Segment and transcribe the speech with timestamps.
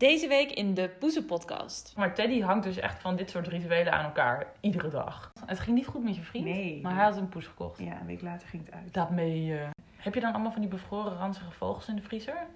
[0.00, 1.92] Deze week in de Poezen-podcast.
[1.96, 4.46] Maar Teddy hangt dus echt van dit soort rituelen aan elkaar.
[4.60, 5.32] Iedere dag.
[5.46, 6.44] Het ging niet goed met je vriend.
[6.44, 6.80] Nee.
[6.82, 7.78] Maar hij had een poes gekocht.
[7.78, 8.94] Ja, een week later ging het uit.
[8.94, 9.44] Dat mee.
[9.44, 9.68] je.
[9.96, 12.46] Heb je dan allemaal van die bevroren ranzige vogels in de vriezer?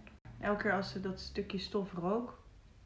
[0.40, 2.38] Elke keer als ze dat stukje stof rook,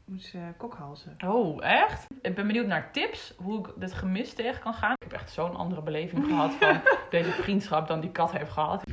[0.05, 1.17] moest ze kokhalzen.
[1.25, 2.07] Oh, echt?
[2.21, 4.93] Ik ben benieuwd naar tips hoe ik dit gemis tegen kan gaan.
[4.93, 8.83] Ik heb echt zo'n andere beleving gehad van deze vriendschap dan die kat heeft gehad.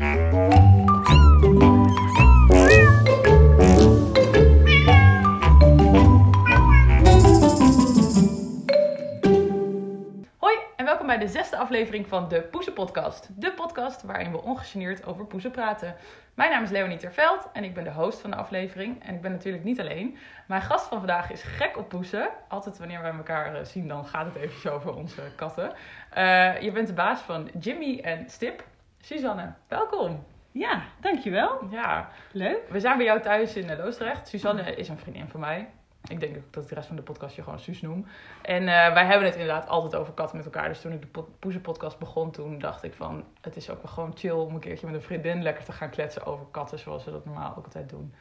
[11.16, 13.28] Bij de zesde aflevering van de Poezen Podcast.
[13.40, 15.96] De podcast waarin we ongegeneerd over poezen praten.
[16.34, 19.04] Mijn naam is Leonie Terveld en ik ben de host van de aflevering.
[19.04, 20.16] En ik ben natuurlijk niet alleen.
[20.46, 22.28] Mijn gast van vandaag is gek op poezen.
[22.48, 25.72] Altijd wanneer wij elkaar eh, zien, dan gaat het eventjes over onze katten.
[26.10, 28.64] Eh, je bent de baas van Jimmy en Stip.
[29.00, 30.24] Suzanne, welkom.
[30.52, 31.66] Ja, dankjewel.
[31.70, 32.68] Ja, Leuk.
[32.68, 34.28] we zijn bij jou thuis in eh, Loosdrecht.
[34.28, 35.68] Suzanne is een vriendin van mij.
[36.08, 38.06] Ik denk dat ik de rest van de podcast je gewoon Suus noem.
[38.42, 40.68] En eh, wij hebben het inderdaad altijd over katten met elkaar.
[40.68, 43.24] Dus toen ik de po- Poezen-podcast begon, toen dacht ik van...
[43.40, 45.90] Het is ook wel gewoon chill om een keertje met een vriendin lekker te gaan
[45.90, 46.78] kletsen over katten.
[46.78, 48.14] Zoals we dat normaal ook altijd doen.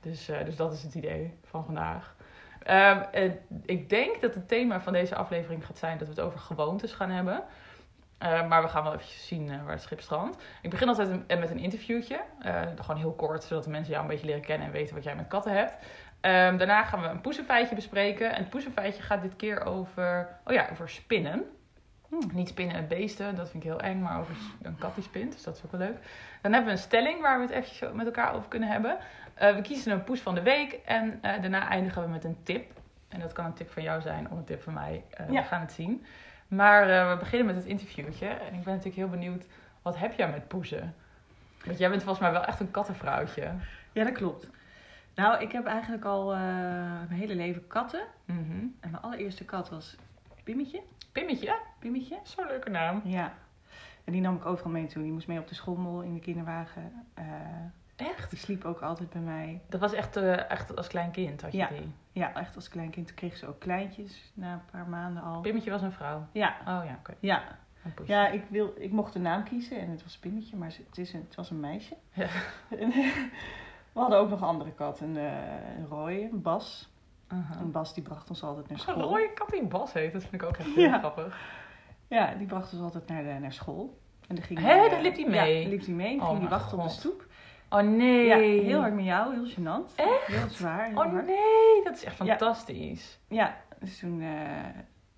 [0.00, 2.14] Dus, eh, dus dat is het idee van vandaag.
[2.62, 6.22] Ehm, en ik denk dat het thema van deze aflevering gaat zijn dat we het
[6.22, 7.42] over gewoontes gaan hebben.
[8.18, 10.42] Eh, maar we gaan wel even zien eh, waar het schip strandt.
[10.62, 12.20] Ik begin altijd een- met een interviewtje.
[12.80, 15.16] Gewoon heel kort, zodat de mensen jou een beetje leren kennen en weten wat jij
[15.16, 15.74] met katten hebt.
[16.22, 18.30] Ehm, daarna gaan we een poezenfeitje bespreken.
[18.32, 21.44] En het poezenfeitje gaat dit keer over, oh ja, over spinnen.
[22.32, 25.32] Niet spinnen en beesten, dat vind ik heel eng, maar over een kat die spint.
[25.32, 25.96] Dus dat is ook wel leuk.
[26.42, 28.96] Dan hebben we een stelling waar we het eventjes zo met elkaar over kunnen hebben.
[29.34, 32.36] Eh, we kiezen een poes van de week en eh, daarna eindigen we met een
[32.42, 32.72] tip.
[33.08, 35.04] En dat kan een tip van jou zijn of een tip van mij.
[35.10, 35.40] Eh, Ja.
[35.40, 36.04] We gaan het zien.
[36.48, 38.26] Maar we beginnen met het interviewtje.
[38.26, 39.44] En ik ben natuurlijk heel benieuwd,
[39.82, 40.94] wat heb jij met poezen?
[41.64, 43.50] Want jij bent volgens mij wel echt een kattenvrouwtje.
[43.92, 44.48] Ja, dat klopt.
[45.14, 46.38] Nou, ik heb eigenlijk al eh,
[47.08, 48.02] mijn hele leven katten.
[48.24, 48.40] Mhm.
[48.80, 49.96] En mijn allereerste kat was
[50.44, 50.80] Pimmetje.
[51.12, 52.18] Pimmetje, Pimmetje.
[52.22, 53.00] zo'n leuke naam.
[53.04, 53.32] Ja.
[54.04, 55.02] En die nam ik overal mee toe.
[55.02, 56.92] Die moest mee op de schommel in de kinderwagen.
[57.14, 57.24] Eh,
[57.96, 58.30] Echt?
[58.30, 59.60] die sliep ook altijd bij mij.
[59.68, 61.68] Dat was echt, eh, echt als klein kind had je Ja.
[61.68, 61.92] die.
[62.12, 63.06] Ja, echt als kleinkind.
[63.06, 65.40] Toen kreeg ze ook kleintjes na een paar maanden al.
[65.40, 66.26] Pimmetje was een vrouw.
[66.32, 67.14] Ja, Oh ja, oké.
[67.20, 67.42] ja.
[68.04, 71.12] Ja, ik, wil, ik mocht de naam kiezen en het was Pimmetje, maar het, is
[71.12, 71.96] een, het was een meisje.
[72.12, 72.26] Ja.
[73.94, 76.90] En, we hadden ook nog een andere kat, een, eh een rooie, een Bas.
[77.32, 77.60] Uh-huh.
[77.60, 79.02] En Bas die bracht ons altijd naar Een school.
[79.02, 80.98] rode kat die Bas heet, dat vind ik ook echt heel Ja.
[80.98, 81.38] grappig.
[82.08, 83.98] Ja, die bracht ons altijd naar, de, naar school.
[84.28, 85.62] En dan ging Hè, hij, daar eh, liep hij mee?
[85.62, 86.18] Ja, liep hij mee.
[86.18, 87.26] Dan Oh ging wachten op de stoep.
[87.70, 88.26] Oh nee.
[88.26, 89.94] Ja, heel hard met jou, heel gênant.
[89.94, 90.26] Echt?
[90.26, 91.26] Heel zwaar, heel Oh hard.
[91.26, 93.18] nee, dat is echt fantastisch.
[93.28, 94.20] Ja, dus toen...
[94.20, 94.28] eh,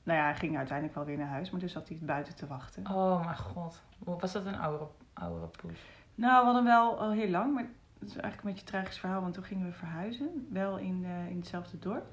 [0.02, 2.46] nou ja, hij ging uiteindelijk wel weer naar huis, maar toen zat hij buiten te
[2.46, 2.86] wachten.
[2.90, 3.82] Oh mijn god.
[3.98, 5.78] Was dat een oude, oude poes?
[6.14, 7.66] Nou, we hadden wel al heel lang, maar
[8.04, 10.46] het is eigenlijk een beetje een tragisch verhaal, want toen gingen we verhuizen.
[10.50, 12.06] Wel in, eh, in hetzelfde dorp.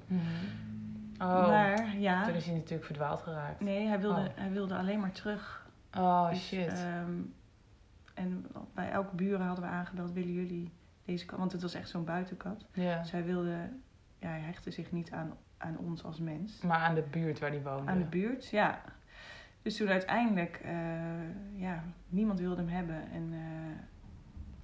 [1.18, 3.60] Oh, Maar ja, toen is hij natuurlijk verdwaald geraakt.
[3.60, 4.26] nee, hij wilde, Oh.
[4.34, 5.66] hij wilde alleen maar terug.
[5.98, 6.68] Oh Dus, shit.
[6.68, 7.12] ehm,
[8.14, 10.72] en bij elke buren hadden we aangebeld, willen jullie
[11.04, 11.38] deze kat?
[11.38, 12.64] Want het was echt zo'n buitenkat.
[12.72, 12.98] ja.
[12.98, 13.56] Dus hij wilde,
[14.18, 16.60] ja, hij hechtte zich niet aan, aan ons als mens.
[16.62, 17.90] Maar aan de buurt waar die woonde.
[17.90, 18.80] Aan de buurt, ja.
[19.62, 20.72] Dus toen uiteindelijk, eh,
[21.54, 23.10] ja, niemand wilde hem hebben.
[23.10, 23.38] En eh,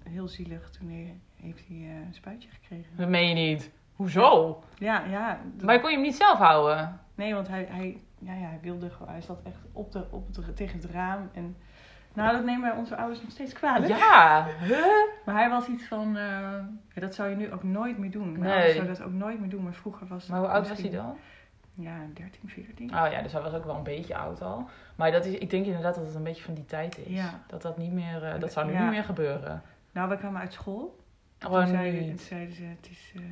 [0.09, 2.97] heel zielig, toen he- heeft hij eh, een spuitje gekregen.
[2.97, 3.71] Dat meen je niet.
[3.97, 4.63] Hoezo?
[4.79, 5.39] Ja, ja.
[5.63, 7.01] Maar kon je hem niet zelf houden?
[7.15, 10.27] Nee, want hij, hij, ja, ja, hij wilde gewoon, hij zat echt op de, op
[10.37, 11.31] het, tegen het raam.
[11.33, 11.57] En
[12.15, 13.89] nou, dat nemen wij onze ouders nog steeds kwalijk.
[13.89, 14.47] Ja.
[14.61, 14.85] Huh?
[15.25, 16.23] Maar hij was iets van, eh,
[16.95, 18.33] ja, dat zou je nu ook nooit meer doen.
[18.33, 18.51] Mijn Nee.
[18.53, 20.91] ouders zouden dat ook nooit meer doen, maar vroeger was Maar hoe oud was hij
[20.91, 21.17] dan?
[21.75, 22.91] Ja, 13, 14.
[22.95, 24.69] Oh ja, dus hij was ook wel een beetje oud al.
[24.97, 27.15] Maar dat is, ik denk inderdaad dat het een beetje van die tijd is.
[27.15, 27.41] Ja.
[27.47, 28.81] Dat dat niet meer, eh, dat zou nu Ja.
[28.83, 29.63] niet meer gebeuren.
[29.93, 30.97] Nou, we kwamen uit school.
[31.47, 32.09] Oh, toen zeiden, niet.
[32.17, 33.13] toen zeiden ze, het is...
[33.17, 33.23] eh,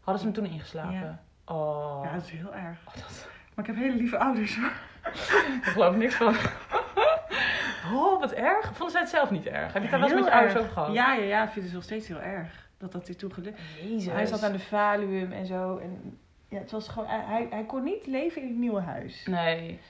[0.00, 0.92] Hadden ze hem toen ingeslapen?
[0.92, 1.22] Ja.
[1.54, 2.00] Oh.
[2.04, 2.78] Ja, dat is heel erg.
[2.88, 3.28] Oh, dat...
[3.54, 4.56] Maar ik heb hele lieve ouders.
[5.58, 6.34] Ik geloof niks van.
[7.92, 8.66] Oh, wat erg.
[8.66, 9.72] Vonden zij het zelf niet erg?
[9.72, 10.92] Heb je het daar wel eens met je ouders over gehad?
[10.92, 11.44] Ja, ja, ja.
[11.44, 12.68] Ik vind het nog steeds heel erg.
[12.78, 13.60] Dat dat dit toen gelukt.
[13.82, 14.12] Jezus.
[14.12, 15.76] Hij zat aan de Valuum en zo.
[15.76, 17.08] En ja, het was gewoon...
[17.08, 19.26] Hij, hij kon niet leven in het nieuwe huis.
[19.26, 19.80] Nee.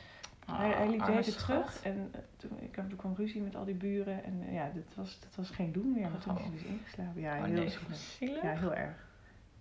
[0.47, 1.47] Hij, hij liep de arme hele tijd schat.
[1.67, 1.83] terug.
[1.83, 4.25] En eh, toen, ik heb, toen kwam ruzie met al die buren.
[4.25, 6.11] En eh, ja, dat was, dat was geen doen meer.
[6.11, 7.21] Maar toen is hij dus ingeslapen.
[7.21, 7.97] Ja, Oh heel nee, zielig.
[7.97, 8.43] zielig.
[8.43, 9.11] Ja, heel erg.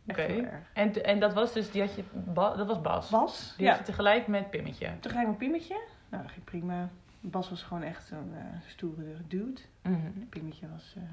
[0.06, 0.31] Echt Oké.
[0.31, 0.69] heel erg.
[0.74, 3.10] En, en dat was dus, die had je, Ba- dat was Bas.
[3.10, 3.54] Bas?
[3.57, 3.69] Die Ja.
[3.72, 4.86] had je tegelijk met Pimmetje.
[5.00, 5.81] Toen ging ik mijn pimmetje.
[6.10, 6.89] Nou, dat ging prima.
[7.19, 9.62] Bas was gewoon echt een eh, stoere dude.
[9.81, 10.12] Mhm.
[10.30, 11.04] Pimmetje was eh,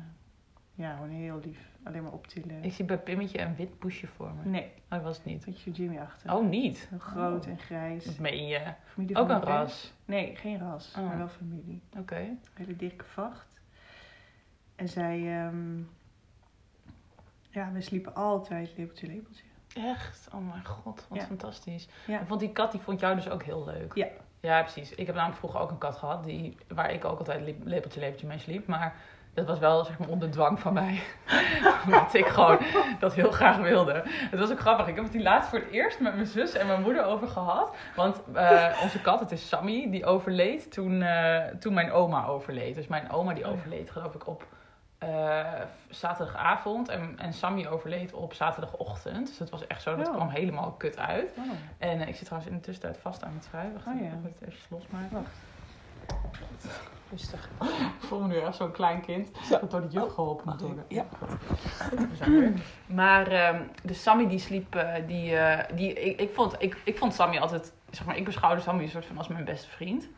[0.79, 1.69] ja, gewoon heel lief.
[1.83, 2.65] Alleen maar optillen.
[2.65, 4.49] Ik zie bij Pimmetje een wit poesje voor me.
[4.51, 5.45] Nee, Oh, dat was het niet.
[5.45, 6.35] beetje Jimmy achter.
[6.35, 6.87] Oh, niet?
[6.91, 7.51] Heel groot Oh.
[7.51, 8.05] en grijs.
[8.05, 8.61] Dat meen je.
[8.85, 9.93] Familie Ook een ras.
[10.05, 11.05] Nee, geen ras, Oh.
[11.07, 11.83] maar wel familie.
[11.99, 12.27] Oké.
[12.55, 13.61] Hele dikke vacht.
[14.77, 15.79] En zij, ehm,
[17.51, 19.45] ja, we sliepen altijd lepeltje, lepeltje.
[19.75, 20.29] Echt?
[20.35, 21.25] Oh mijn god, wat Ja.
[21.25, 21.89] fantastisch.
[22.07, 22.27] Ja.
[22.27, 23.95] Vond die kat, die vond jou dus ook heel leuk.
[23.95, 24.07] Ja.
[24.41, 24.95] Ja, precies.
[24.95, 28.27] Ik heb namelijk vroeger ook een kat gehad, die, waar ik ook altijd lepeltje, lepeltje
[28.27, 28.67] mee sliep.
[28.67, 28.97] Maar
[29.39, 31.01] dat was wel zeg maar onder dwang van mij.
[31.85, 32.59] Omdat ik gewoon
[32.99, 34.03] dat heel graag wilde.
[34.07, 34.87] Het was ook grappig.
[34.87, 37.29] Ik heb het die laatst voor het eerst met mijn zus en mijn moeder over
[37.29, 37.75] gehad.
[37.97, 42.75] Want eh, onze kat, het is Sammy, die overleed toen, eh, toen mijn oma overleed.
[42.75, 43.57] Dus mijn oma die Oh ja.
[43.57, 44.47] overleed geloof ik op
[44.99, 45.45] eh,
[45.89, 46.89] zaterdagavond.
[46.89, 49.27] En, en Sammy overleed op zaterdagochtend.
[49.27, 50.15] Dus het was echt zo, dat Oh.
[50.15, 51.33] kwam helemaal kut uit.
[51.39, 51.45] Oh.
[51.79, 53.73] En ik zit trouwens in de tussentijd vast aan het schrijven.
[53.73, 54.07] Wacht, Oh ja.
[54.29, 55.09] ik het even losmaken.
[55.13, 55.31] Wacht.
[57.11, 57.49] Rustig.
[58.01, 60.85] Ik voel me nu echt zo'n klein kind dat door de juf geholpen moet worden.
[60.89, 61.07] Ja.
[62.87, 66.99] Maar ehm, de Sammy die sliep, eh, die, eh, die, ik, ik, vond, ik, ik
[66.99, 70.09] vond Sammy altijd, zeg maar, ik beschouwde Sammy een soort van als mijn beste vriend.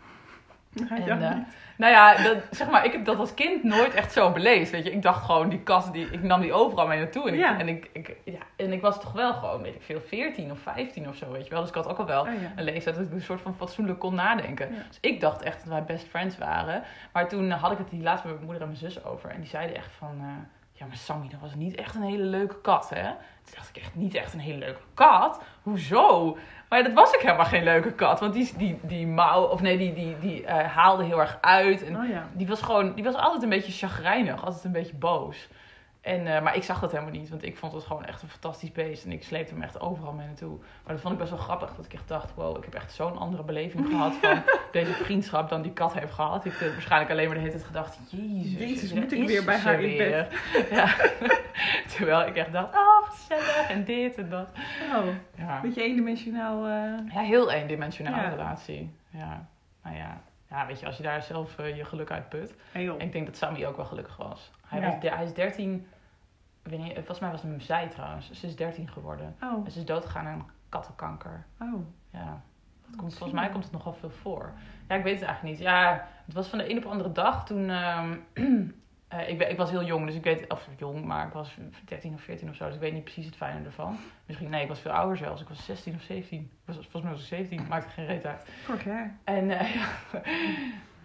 [0.74, 1.36] En, Ja, eh,
[1.76, 4.70] nou ja, dat, zeg maar, ik heb dat als kind nooit echt zo beleefd.
[4.70, 7.28] Weet je, ik dacht gewoon, die kat, die, ik nam die overal mee naartoe.
[7.28, 7.58] En ik, Ja.
[7.58, 10.58] en, ik, ik, ja, en ik was toch wel gewoon, weet ik veel, 14 of
[10.58, 11.60] 15 of zo, weet je wel.
[11.60, 12.52] Dus ik had ook al wel Oh, ja.
[12.56, 14.68] een leeftijd dat ik een soort van fatsoenlijk kon nadenken.
[14.88, 16.82] Dus ik dacht echt dat wij best friends waren.
[17.12, 19.30] Maar toen had ik het die laatst met mijn moeder en mijn zus over.
[19.30, 20.16] En die zeiden echt van...
[20.20, 20.26] eh,
[20.80, 23.02] ja, maar Sammy, dat was niet echt een hele leuke kat, hè?
[23.44, 25.42] Toen dacht ik echt, niet echt een hele leuke kat?
[25.62, 26.38] Hoezo?
[26.68, 28.20] Maar ja, dat was ik helemaal geen leuke kat.
[28.20, 29.42] Want die, die, die mouw...
[29.44, 31.84] Of nee, die, die, die eh, haalde heel erg uit.
[31.84, 32.28] En Oh ja.
[32.32, 32.94] die was gewoon...
[32.94, 34.44] Die was altijd een beetje chagrijnig.
[34.44, 35.48] Altijd een beetje boos.
[36.00, 38.28] En, eh, maar ik zag dat helemaal niet, want ik vond het gewoon echt een
[38.28, 39.04] fantastisch beest.
[39.04, 40.58] En ik sleepte hem echt overal mee naartoe.
[40.58, 42.34] Maar dat vond ik best wel grappig, dat ik echt dacht...
[42.34, 44.42] wow, ik heb echt zo'n andere beleving gehad van
[44.72, 46.44] deze vriendschap dan die kat heeft gehad.
[46.44, 47.98] Ik heb waarschijnlijk alleen maar de hele tijd gedacht...
[48.08, 50.28] Jezus, Jezus, moet ik weer bij haar in weer.
[50.70, 50.94] Ja.
[51.96, 54.50] Terwijl ik echt dacht, oh, gezellig en dit en dat.
[54.94, 55.06] Oh,
[55.36, 56.66] Ja, beetje eendimensionaal.
[56.66, 58.28] eh ja heel eendimensionale Ja.
[58.28, 58.94] relatie.
[59.10, 59.46] Ja,
[59.82, 60.20] nou ja.
[60.50, 62.54] Ja, weet je, als je daar zelf eh, je geluk uit put...
[62.72, 63.00] hey, joh.
[63.00, 64.50] Ik denk dat Sammy ook wel gelukkig was.
[64.66, 65.86] Hij, was, de- hij is 13.
[66.62, 68.30] Wanneer, volgens mij was het zij trouwens.
[68.30, 69.36] Ze is 13 geworden.
[69.42, 71.46] Oh, En ze is doodgegaan aan kattenkanker.
[71.60, 71.74] oh.
[72.10, 72.42] Ja.
[72.86, 74.52] Dat komt, volgens mij komt het nogal veel voor.
[74.88, 75.66] Ja, ik weet het eigenlijk niet.
[75.66, 77.70] Ja, het was van de een op de andere dag toen.
[77.70, 78.16] ehm,
[79.10, 80.52] eh, ik, ik was heel jong, dus ik weet.
[80.52, 82.64] Of jong, maar ik was 13 of 14 of zo.
[82.66, 83.96] Dus ik weet niet precies het fijne ervan.
[84.26, 85.40] Misschien, nee, ik was veel ouder zelfs.
[85.40, 86.40] Ik was 16 of 17.
[86.40, 87.66] Ik was, volgens mij was ik 17.
[87.68, 88.48] Maakt er geen reet uit.
[88.64, 89.18] Vorig jaar.
[89.24, 89.86] En, eh, ja.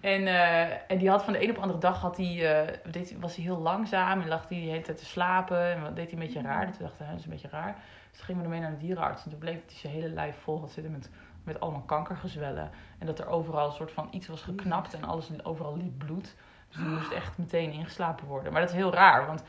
[0.01, 2.91] en, eh, en die had van de een op de andere dag had hij, eh,
[2.91, 5.73] deed, hij- was hij heel langzaam en lag hij de hele tijd te slapen.
[5.73, 6.67] En wat deed hij een beetje raar.
[6.67, 7.75] Dus we dachten, hè, dat is een beetje raar.
[8.09, 9.23] Dus toen gingen we ermee naar de dierenarts.
[9.23, 11.09] En toen bleek dat hij zijn hele lijf vol had zitten met,
[11.43, 12.69] met allemaal kankergezwellen.
[12.99, 16.35] En dat er overal een soort van iets was geknapt en alles overal liep bloed.
[16.75, 18.51] Dus die moest echt meteen ingeslapen worden.
[18.51, 19.43] Maar dat is heel raar, want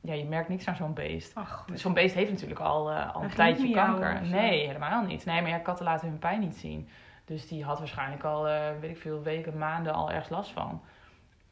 [0.00, 1.34] ja, je merkt niks aan zo'n beest.
[1.74, 4.22] Zo'n beest heeft natuurlijk al, eh, al een tijdje kanker.
[4.22, 5.24] Nee, helemaal niet.
[5.24, 6.88] Nee, maar ja, katten laten hun pijn niet zien.
[7.24, 10.82] Dus die had waarschijnlijk al, eh, weet ik veel, weken, maanden al ergens last van.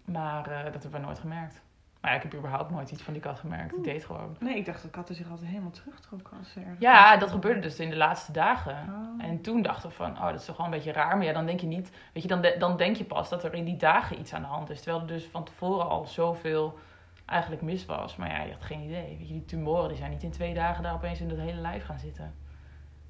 [0.05, 1.63] Maar eh, dat hebben we nooit gemerkt.
[2.01, 3.77] Maar ja, ik heb überhaupt nooit iets van die kat gemerkt.
[3.77, 4.37] Ik deed gewoon.
[4.41, 6.77] Nee, ik dacht dat katten zich altijd helemaal terugtrokken als ze ergens...
[6.81, 8.73] Ja, dat gebeurde dus in de laatste dagen.
[8.89, 9.25] Oh.
[9.25, 11.17] En toen dachten we van, oh, dat is toch wel een beetje raar.
[11.17, 13.45] Maar ja, dan denk je niet, weet je, dan, de- dan denk je pas dat
[13.45, 14.81] er in die dagen iets aan de hand is.
[14.83, 16.79] Terwijl er dus van tevoren al zoveel
[17.27, 18.17] eigenlijk mis was.
[18.17, 19.17] Maar ja, je had geen idee.
[19.19, 21.61] Weet je, die tumoren die zijn niet in twee dagen daar opeens in het hele
[21.61, 22.35] lijf gaan zitten.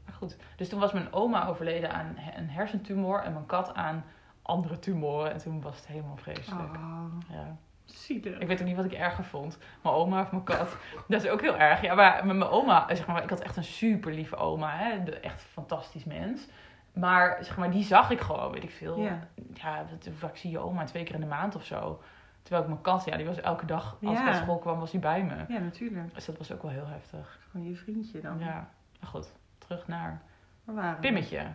[0.05, 4.05] Maar goed, dus toen was mijn oma overleden aan een hersentumor en mijn kat aan
[4.43, 5.33] andere tumoren.
[5.33, 6.75] En toen was het helemaal vreselijk.
[6.77, 7.57] Oh, Ja.
[7.95, 8.39] Zielig.
[8.39, 9.59] Ik weet ook niet wat ik erger vond.
[9.83, 10.77] Mijn oma of mijn kat.
[11.09, 11.81] Dat is ook heel erg.
[11.81, 14.77] Ja, maar met mijn oma, zeg maar, ik had echt een super lieve oma.
[14.77, 15.11] Hè?
[15.11, 16.49] Echt een fantastisch mens.
[16.93, 19.01] Maar, zeg maar, die zag ik gewoon, weet ik veel.
[19.01, 19.29] Ja.
[20.17, 20.85] Vaak zie je oma?
[20.85, 22.03] Twee keer in de maand of zo.
[22.43, 24.91] Terwijl ik mijn kat, ja, die was elke dag, als ik uit school kwam, was
[24.91, 25.55] hij bij me.
[25.55, 26.15] Ja, natuurlijk.
[26.15, 27.39] Dus dat was ook wel heel heftig.
[27.51, 28.39] Gewoon je vriendje dan.
[28.39, 28.69] Ja,
[29.01, 29.33] maar goed.
[29.59, 30.23] Terug naar
[30.65, 31.01] Waar waren we?
[31.01, 31.47] Pimmetje.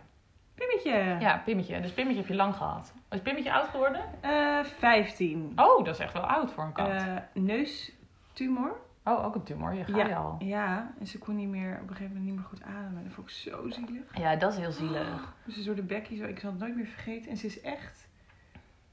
[0.56, 1.16] Pimmetje.
[1.20, 1.80] Ja, Pimmetje.
[1.80, 2.92] Dus Pimmetje heb je lang gehad.
[3.10, 4.00] Is Pimmetje oud geworden?
[4.20, 5.52] Eh, 15.
[5.56, 6.88] Oh, dat is echt wel oud voor een kat.
[6.88, 8.76] Eh, neustumor.
[9.04, 9.74] oh, ook een tumor.
[9.74, 10.36] Je gaat je al.
[10.38, 13.04] Ja, en ze kon niet meer, op een gegeven moment niet meer goed ademen.
[13.04, 14.18] Dat vond ik zo zielig.
[14.18, 15.34] Ja, dat is heel zielig.
[15.44, 17.30] Dus ze is door de bekkie zo, ik zal het nooit meer vergeten.
[17.30, 18.08] En ze is echt,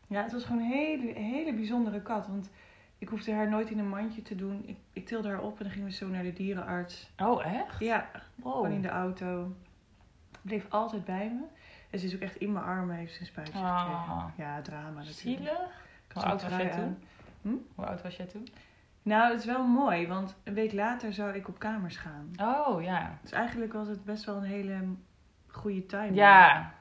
[0.08, 2.28] ja, het was gewoon een hele, hele bijzondere kat.
[2.28, 2.50] Want
[2.98, 4.64] ik hoefde haar nooit in een mandje te doen.
[4.66, 7.10] Ik, ik tilde haar op en dan gingen we zo naar de dierenarts.
[7.18, 7.80] Oh, echt?
[7.80, 8.54] Ja, Wow.
[8.54, 9.56] gewoon in de auto.
[10.44, 11.46] Bleef altijd bij me.
[11.90, 13.80] En ze is ook echt in mijn armen, heeft ze een spuitje Ah.
[13.80, 14.34] gekregen.
[14.38, 15.16] Ja, drama natuurlijk.
[15.16, 15.60] Zielig.
[16.14, 16.98] Hoe oud was jij toen?
[17.46, 17.60] aan.
[17.76, 18.48] Hoe oud was jij toen?
[19.02, 22.32] Nou, het is wel mooi, want een week later zou ik op kamers gaan.
[22.42, 23.18] Oh, ja.
[23.22, 24.80] Dus eigenlijk was het best wel een hele
[25.48, 26.16] goede timing.
[26.16, 26.74] Ja.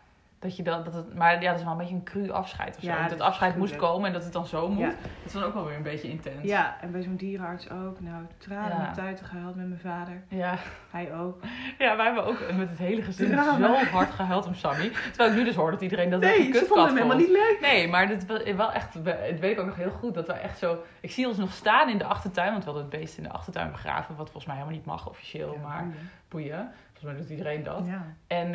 [0.42, 2.76] Dat je dan, dat het, maar ja, dat is wel een beetje een cru afscheid
[2.76, 2.88] of zo.
[2.88, 4.78] Ja, dat dat het afscheid moest komen en dat het dan zo moet.
[4.78, 4.86] Ja.
[4.88, 6.42] Dat is dan ook wel weer een beetje intens.
[6.42, 8.00] Ja, en bij zo'n dierenarts ook.
[8.00, 8.92] Nou, tranen Ja.
[8.92, 10.22] tuiten gehuild met mijn vader.
[10.28, 10.54] Ja.
[10.90, 11.42] Hij ook.
[11.78, 13.80] ja, wij hebben ook met het hele gezin Drama.
[13.80, 14.88] zo hard gehuild om Sammy.
[14.88, 17.28] Terwijl ik nu dus hoor dat iedereen dat Nee, een ze vonden hem helemaal niet
[17.28, 17.58] leuk.
[17.60, 20.58] Nee, maar was wel echt, dat weet ik ook nog heel goed, dat we echt
[20.58, 20.78] zo...
[21.00, 23.30] Ik zie ons nog staan in de achtertuin, want we hadden het beest in de
[23.30, 25.86] achtertuin begraven, wat volgens mij helemaal niet mag officieel, maar
[26.28, 26.72] boeien.
[27.02, 27.86] Volgens mij doet iedereen dat.
[27.86, 28.16] Ja.
[28.26, 28.54] En,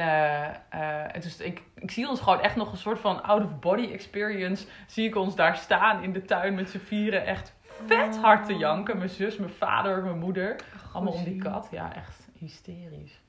[1.14, 4.68] en dus ik, ik zie ons gewoon echt nog een soort van out-of-body experience.
[4.88, 8.58] Zie ik ons daar staan in de tuin met z'n vieren, echt vet hard te
[8.58, 8.98] janken.
[8.98, 10.56] Mijn zus, mijn vader, mijn moeder.
[10.94, 11.68] Allemaal om die kat.
[11.72, 13.22] Ja, echt hysterisch.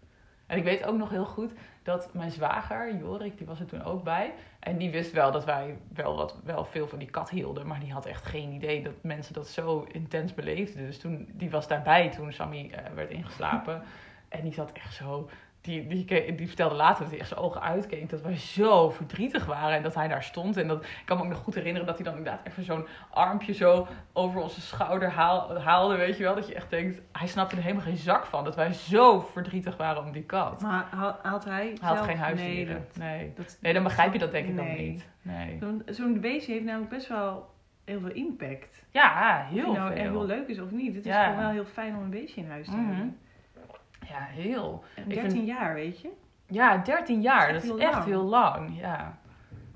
[0.47, 3.83] En ik weet ook nog heel goed dat mijn zwager, Jorik, die was er toen
[3.83, 4.35] ook bij.
[4.59, 7.67] En die wist wel dat wij wel, wat, wel veel van die kat hielden.
[7.67, 10.87] Maar die had echt geen idee dat mensen dat zo intens beleefden.
[10.87, 13.83] Dus toen, die was daarbij toen Sammy eh, werd ingeslapen.
[14.29, 15.29] En die zat echt zo...
[15.61, 18.11] Die, die, die vertelde later dat hij echt zijn ogen uitkeek.
[18.11, 19.77] Dat wij zo verdrietig waren.
[19.77, 20.57] En dat hij daar stond.
[20.57, 22.87] En dat, ik kan me ook nog goed herinneren dat hij dan inderdaad even zo'n
[23.11, 25.97] armpje zo over onze schouder haal- haalde.
[25.97, 26.35] Weet je wel?
[26.35, 28.45] Dat je echt denkt, hij snapte er helemaal geen zak van.
[28.45, 30.61] Dat wij zo verdrietig waren om die kat.
[30.63, 32.75] Maar haal- haalt hij Hij had geen huisdieren.
[32.75, 34.71] Nee, dat- Nee, dat- nee dan begrijp je dat denk ik nee.
[34.73, 35.09] ook niet.
[35.23, 35.59] Nee.
[35.87, 37.51] Zo'n- beestje heeft namelijk best wel
[37.85, 38.85] heel veel impact.
[38.91, 39.97] Ja, Of heel het nou veel.
[40.03, 40.95] echt heel leuk is of niet.
[40.95, 41.25] Het is Ja.
[41.25, 42.87] gewoon wel heel fijn om een beestje in huis te Mhm.
[42.89, 43.19] hebben.
[44.09, 44.85] Ja, heel.
[44.95, 46.09] En Ik 13 vind- jaar, weet je.
[46.47, 47.53] Ja, 13 jaar.
[47.53, 48.81] Dat Dat is echt heel lang.
[48.81, 49.19] Ja,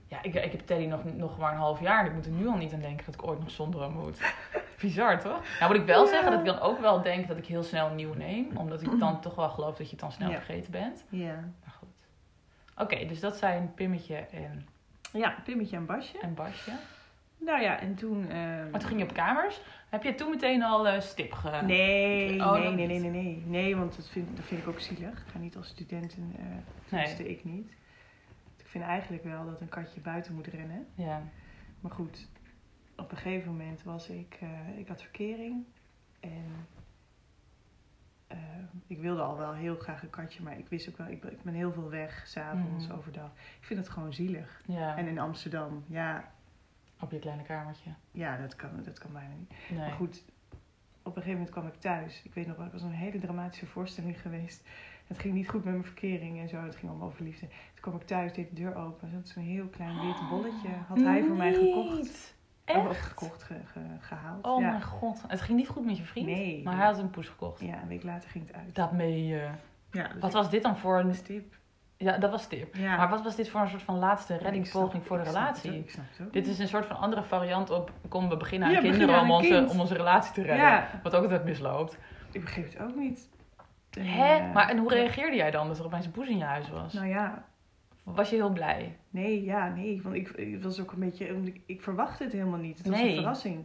[0.07, 2.01] ja ik, ik heb Teddy nog, nog maar een half jaar.
[2.01, 3.93] En ik moet er nu al niet aan denken dat ik ooit nog zonder hem
[3.93, 4.21] moet.
[4.81, 5.43] Bizar, toch?
[5.61, 6.11] Nou moet ik wel Ja.
[6.11, 8.57] zeggen dat ik dan ook wel denk dat ik heel snel een nieuw neem.
[8.57, 10.37] Omdat ik dan toch wel geloof dat je het dan snel Ja.
[10.37, 11.05] vergeten bent.
[11.09, 11.35] Ja.
[11.35, 11.89] Maar goed.
[12.77, 14.67] Oké, dus dat zijn Pimmetje en,
[15.12, 16.19] Ja, Pimmetje en Basje.
[16.19, 16.71] en Basje.
[17.39, 18.31] Nou ja, en toen...
[18.31, 19.61] ehm, Maar toen ging je op kamers.
[19.93, 21.61] Heb je toen meteen al eh, stip ge...
[21.65, 23.43] Nee, Oh, nee, nee, nee, nee, nee.
[23.47, 25.21] Nee, want dat vind, dat vind ik ook zielig.
[25.21, 26.45] Ik ga niet als studenten, eh
[26.89, 27.71] tenminste ik niet.
[28.57, 30.87] Ik vind eigenlijk wel dat een katje buiten moet rennen.
[30.95, 31.23] Ja.
[31.81, 32.29] Maar goed,
[32.97, 35.65] op een gegeven moment was ik, eh, ik had verkering.
[36.21, 36.67] En
[38.87, 41.33] ik wilde al wel heel graag een katje, maar ik wist ook wel, ik ben,
[41.33, 42.97] ik ben heel veel weg, s'avonds, Mhm.
[42.97, 43.31] overdag.
[43.61, 44.63] Ik vind het gewoon zielig.
[44.67, 44.97] ja.
[44.97, 46.33] En in Amsterdam, ja,
[47.02, 47.90] Op je kleine kamertje.
[48.11, 49.52] ja dat, kan, dat kan bijna niet.
[49.71, 49.78] Nee.
[49.78, 50.23] Maar goed,
[51.02, 52.23] op een gegeven moment kwam ik thuis.
[52.25, 54.68] Ik weet nog wel, ik was een hele dramatische voorstelling geweest.
[55.06, 56.62] Het ging niet goed met mijn verkering en zo.
[56.62, 57.47] Het ging allemaal over liefde.
[57.49, 59.11] Toen kwam ik thuis, deed de deur open.
[59.11, 60.68] Zat zo'n heel klein wit bolletje.
[60.88, 61.97] Had hij voor mij gekocht.
[61.97, 62.35] Niet.
[62.66, 63.06] Of Echt?
[63.06, 64.47] gekocht, ge- ge- gehaald.
[64.47, 64.68] Oh ja.
[64.71, 65.23] mijn god.
[65.28, 66.26] Het ging niet goed met je vriend?
[66.26, 66.62] Nee.
[66.62, 67.61] Maar hij had een poes gekocht.
[67.61, 68.75] ja, een week later ging het uit.
[68.75, 69.50] Dat mee je.
[69.90, 71.09] Ja, dus Wat was dit dan voor een...
[71.09, 71.54] een stip.
[72.02, 72.75] Ja, dat was tip.
[72.76, 72.97] Ja.
[72.97, 74.50] Maar wat was dit voor een soort van laatste snap- voor
[74.90, 75.78] de ik snap het relatie?
[75.78, 76.32] Ik snap het ook.
[76.32, 77.90] Dit is een soort van andere variant op...
[78.09, 79.71] Kom, we beginnen aan Ja, kinderen beginnen om aan onze, kind.
[79.71, 80.66] om onze relatie te redden.
[80.66, 81.99] Ja, Wat ook altijd misloopt.
[82.32, 83.28] ik begreep het ook niet.
[83.90, 84.52] En, Hè?
[84.52, 86.92] Maar en hoe reageerde jij dan dat er opeens een poes in je huis was?
[86.92, 87.44] Nou ja,
[88.04, 88.97] Was je heel blij?
[89.11, 90.00] Nee, ja, nee.
[90.02, 91.26] Want ik, ik was ook een beetje.
[91.28, 92.78] Ik, ik verwachtte het helemaal niet.
[92.78, 93.09] Het was Nee.
[93.09, 93.64] een verrassing.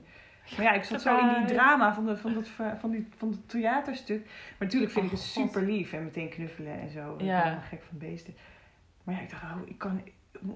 [0.56, 2.48] Maar ja, ik zat zo in die drama van, de, van, dat,
[2.80, 4.25] van, die, van het theaterstuk.
[4.25, 5.44] Maar natuurlijk vind Oh, ik het God.
[5.50, 7.13] super lief en meteen knuffelen en zo.
[7.13, 7.34] Ik Ja.
[7.34, 8.34] ben helemaal gek van beesten.
[9.04, 10.01] Maar ja, ik dacht, oh, ik kan,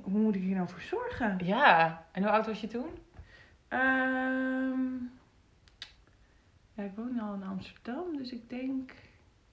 [0.01, 1.39] hoe moet ik hier nou voor zorgen?
[1.43, 2.05] Ja.
[2.11, 2.89] En hoe oud was je toen?
[3.67, 4.93] Ehm,
[6.73, 8.91] ja, ik woon al in Amsterdam, dus ik denk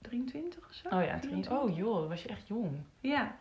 [0.01, 0.87] 23 of zo.
[0.87, 1.31] Oh ja, drie.
[1.33, 1.51] 24.
[1.51, 2.71] Oh joh, was je echt jong.
[2.99, 3.35] Ja,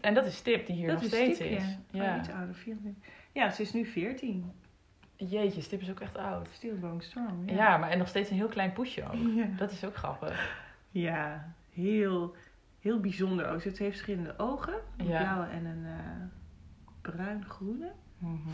[0.00, 1.62] En dat is Stip die hier dat nog is steeds is.
[1.90, 2.04] ja.
[2.04, 2.12] Ja.
[2.14, 3.04] Oh, iets ouder, 24.
[3.32, 4.52] Ja, ze is nu 14.
[5.28, 6.48] Jeetje, Stip is ook echt oud.
[6.52, 7.50] Still going strong.
[7.50, 7.76] Ja.
[7.76, 9.14] maar en nog steeds een heel klein poesje ook.
[9.34, 10.62] Ja, Dat is ook grappig.
[10.90, 12.36] ja heel,
[12.80, 13.62] heel bijzonder ook.
[13.64, 14.74] Het heeft verschillende ogen.
[14.96, 15.18] Een Ja.
[15.22, 16.26] blauwe en een eh
[17.00, 17.92] bruin-groene.
[18.18, 18.48] Mhm.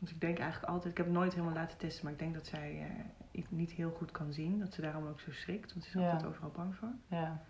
[0.00, 2.34] Dus ik denk eigenlijk altijd, ik heb het nooit helemaal laten testen, maar ik denk
[2.34, 2.86] dat zij
[3.32, 4.58] het niet heel goed kan zien.
[4.58, 6.10] Dat ze daarom ook zo schrikt, want ze is Ja.
[6.10, 6.92] altijd overal bang voor.
[7.08, 7.42] Ja.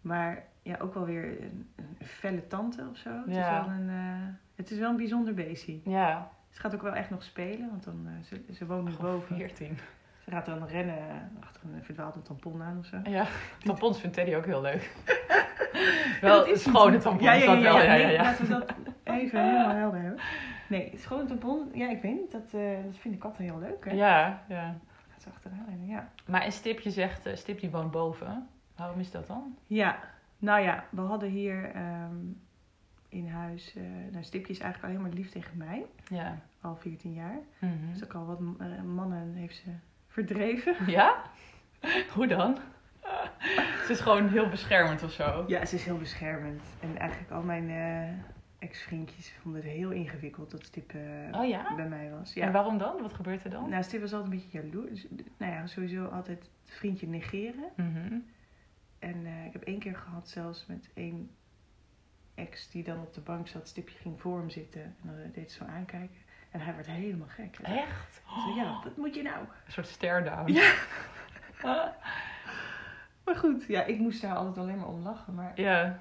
[0.00, 3.10] Maar ja, ook wel weer een, een felle tante of zo.
[3.26, 3.60] Het, Ja.
[3.60, 5.80] is wel een, eh, het is wel een bijzonder beestje.
[5.84, 6.30] Ja.
[6.54, 9.12] Ze gaat ook wel echt nog spelen, want dan, eh, ze, ze woont nu Gewoon
[9.12, 9.36] boven.
[9.36, 9.78] 14.
[10.24, 12.96] Ze gaat dan rennen achter een verdwaalde tampon aan of zo.
[13.04, 13.26] Ja,
[13.58, 14.92] tampons vindt Teddy ook heel leuk.
[16.20, 17.76] Wel is schone tampons, Ja, ja, ja, wel.
[17.76, 18.22] ja, Ja, ja, nee, ja.
[18.22, 20.20] Laten we dat even helemaal helder hebben.
[20.68, 22.32] Nee, schone tampon, ja, ik weet niet.
[22.32, 23.84] Dat, eh, dat vinden katten heel leuk.
[23.84, 23.90] Hè?
[23.92, 24.76] Ja, ja.
[25.10, 26.08] Gaat ze achteraan rennen, ja.
[26.26, 28.48] Maar en Stip, je zegt, eh, Stip die woont boven.
[28.76, 29.56] Waarom is dat dan?
[29.66, 29.98] Ja,
[30.38, 32.16] nou ja, we hadden hier ehm,
[33.14, 33.74] in huis...
[33.76, 35.84] eh nou, Stipje is eigenlijk alleen maar lief tegen mij.
[36.10, 36.38] Ja.
[36.60, 37.38] Al 14 jaar.
[37.58, 37.72] Mhm.
[37.92, 39.70] Dus ook al wat eh, mannen heeft ze
[40.06, 40.74] verdreven.
[40.90, 41.22] Ja?
[42.14, 42.58] Hoe dan?
[43.86, 45.44] Ze is gewoon heel beschermend of zo.
[45.46, 46.62] Ja, ze is heel beschermend.
[46.80, 48.08] En eigenlijk al mijn eh,
[48.68, 50.92] ex-vriendjes vonden het heel ingewikkeld dat Stip
[51.32, 51.74] Oh ja?
[51.74, 52.34] bij mij was.
[52.34, 52.50] En Ja.
[52.52, 53.02] waarom dan?
[53.02, 53.68] Wat gebeurt er dan?
[53.68, 55.06] Nou, Stip was altijd een beetje jaloers.
[55.38, 57.64] Nou ja, sowieso altijd het vriendje negeren.
[57.76, 58.18] Mhm.
[58.98, 61.30] En ik heb één keer gehad zelfs met één
[62.34, 64.82] ex die dan op de bank zat, stipje ging voor hem zitten.
[64.82, 66.16] En dan deed hij zo aankijken.
[66.50, 67.58] En hij werd helemaal gek.
[67.62, 68.22] Echt?
[68.28, 69.38] Zo, ja, wat moet je nou?
[69.66, 70.52] Een soort stare-down.
[70.52, 70.72] Ja.
[73.24, 75.34] Maar goed, ja, ik moest daar altijd alleen maar om lachen.
[75.34, 75.98] Maar Ja,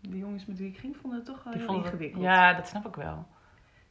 [0.00, 2.22] de jongens met wie ik ging vonden het toch wel die heel het- ingewikkeld.
[2.22, 3.26] Ja, dat snap ik wel.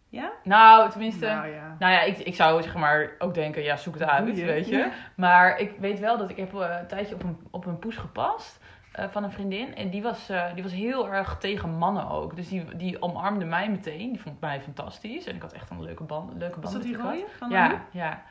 [0.09, 0.31] Ja?
[0.43, 1.25] Nou, tenminste...
[1.25, 1.75] Nou ja.
[1.79, 4.77] Nou ja, ik, ik zou zeg maar ook denken, ja, zoek het uit, weet je.
[4.77, 4.91] Ja.
[5.15, 7.97] Maar ik weet wel dat ik heb eh, een tijdje op een, op een poes
[7.97, 8.62] gepast
[8.93, 9.75] eh, van een vriendin.
[9.75, 12.35] En die was, eh, die was heel erg tegen mannen ook.
[12.35, 14.11] Dus die, die omarmde mij meteen.
[14.11, 15.25] Die vond mij fantastisch.
[15.25, 17.49] En ik had echt een leuke band, leuke band Was dat met die rode van
[17.49, 18.23] Ja, ja.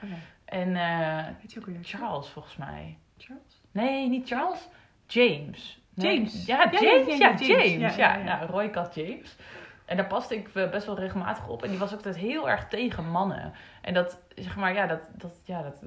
[0.44, 1.78] En eh, ook weer?
[1.82, 2.98] Charles volgens mij.
[3.16, 3.60] Charles?
[3.70, 4.68] Nee, niet Charles.
[5.06, 5.80] James.
[5.94, 6.46] Nee, James.
[6.46, 7.06] Ja, Ja, ja, James.
[7.06, 7.46] ja, Ja, ja, James.
[7.46, 7.96] James.
[7.96, 8.46] Ja, Ja.
[8.46, 9.36] Nou, kat James.
[9.84, 11.62] En daar paste ik best wel regelmatig op.
[11.62, 13.52] En die was ook altijd heel erg tegen mannen.
[13.80, 15.82] En dat, zeg maar, ja, dat, dat, ja, dat,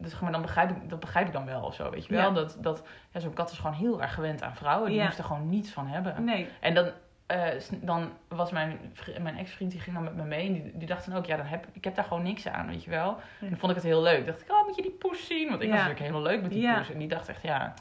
[0.00, 2.28] dus maar, dan begrijp ik, dat begrijp ik dan wel of zo, weet je wel.
[2.28, 2.30] Ja.
[2.34, 4.90] Dat, dat ja, zo'n kat is gewoon heel erg gewend aan vrouwen.
[4.90, 6.24] Die moest er gewoon niets van hebben.
[6.24, 6.48] Nee.
[6.60, 6.90] En dan,
[7.26, 7.46] eh,
[7.80, 8.78] dan was mijn,
[9.20, 10.46] mijn ex-vriend, die ging dan met me mee.
[10.46, 12.66] En die, die dacht dan ook, ja, dan heb, ik heb daar gewoon niks aan,
[12.66, 13.16] weet je wel.
[13.40, 14.26] En dan vond ik het heel leuk.
[14.26, 15.48] dacht ik, oh, moet je die poes zien?
[15.48, 16.90] Want ik was natuurlijk helemaal leuk met die poes.
[16.90, 17.74] En die dacht echt, ja...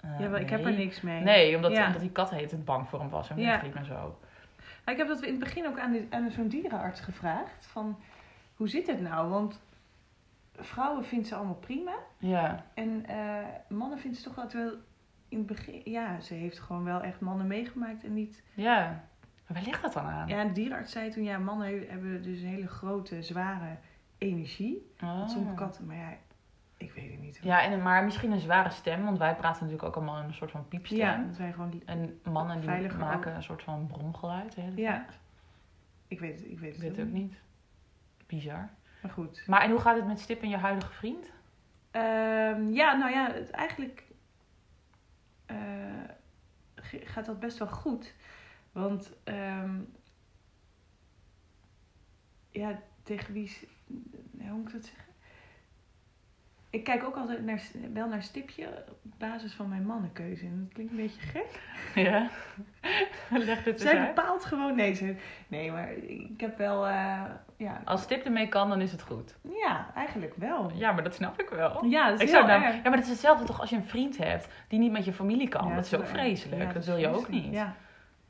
[0.00, 1.20] eh, Ja, maar ik heb er niks mee.
[1.20, 3.50] Nee, omdat, omdat die kat heet het bang voor hem was en Ja.
[3.52, 4.18] wegliep en zo.
[4.84, 7.66] Maar ik heb dat in het begin ook aan, die- aan zo'n dierenarts gevraagd.
[7.66, 7.98] Van,
[8.56, 9.28] hoe zit het nou?
[9.28, 9.60] Want
[10.58, 11.94] vrouwen vindt ze allemaal prima.
[12.18, 14.72] Ja, En eh, mannen vindt ze toch wel...
[15.28, 15.80] In het begin...
[15.84, 18.42] Ja, ze heeft gewoon wel echt mannen meegemaakt en niet...
[18.54, 19.04] ja.
[19.46, 20.28] Maar waar ligt dat dan aan?
[20.28, 21.22] Ja, de dierenarts zei toen...
[21.24, 23.76] Ja, mannen he- hebben dus een hele grote, zware
[24.18, 24.92] energie.
[25.02, 25.28] Oh.
[25.28, 25.86] Sommige katten...
[25.86, 26.12] Maar ja,
[26.76, 27.38] ik weet het niet.
[27.42, 30.34] Ja, en, maar misschien een zware stem, want wij praten natuurlijk ook allemaal in een
[30.34, 30.98] soort van piepstem.
[30.98, 31.82] Ja, dat wij gewoon...
[31.84, 33.36] En mannen die maken ook.
[33.36, 34.92] een soort van bromgeluid de hele Ja.
[35.04, 35.18] tijd.
[36.08, 37.34] Ik weet het, ik weet Ik het weet het ook niet.
[38.26, 38.68] Bizar.
[39.04, 39.42] Maar goed.
[39.46, 41.30] Maar en hoe gaat het met Stip en je huidige vriend?
[41.90, 44.04] Ehm, ja, nou ja, het, eigenlijk
[45.46, 45.56] eh,
[47.04, 48.14] gaat dat best wel goed.
[48.72, 49.80] Want ehm,
[52.50, 53.58] ja, tegen wie...
[54.38, 55.12] Hoe moet ik dat zeggen?
[56.70, 60.44] Ik kijk ook altijd naar, wel naar Stipje op basis van mijn mannenkeuze.
[60.46, 61.60] En dat klinkt een beetje gek.
[62.04, 62.30] Ja.
[63.30, 64.76] Leg eens Zij bepaalt gewoon...
[64.76, 65.16] Nee, ze,
[65.48, 66.86] nee maar ik heb wel...
[66.86, 69.34] eh, ja, Als Stip ermee kan, dan is het goed.
[69.42, 70.70] ja, eigenlijk wel.
[70.74, 71.84] Ja, maar dat snap ik wel.
[71.84, 73.84] Ja, dat is Ik heel zou ja, maar dat is hetzelfde toch als je een
[73.84, 75.68] vriend hebt die niet met je familie kan.
[75.68, 76.62] Ja, dat is ook vreselijk.
[76.62, 77.52] Ja, dat wil je ook niet.
[77.52, 77.74] Ja.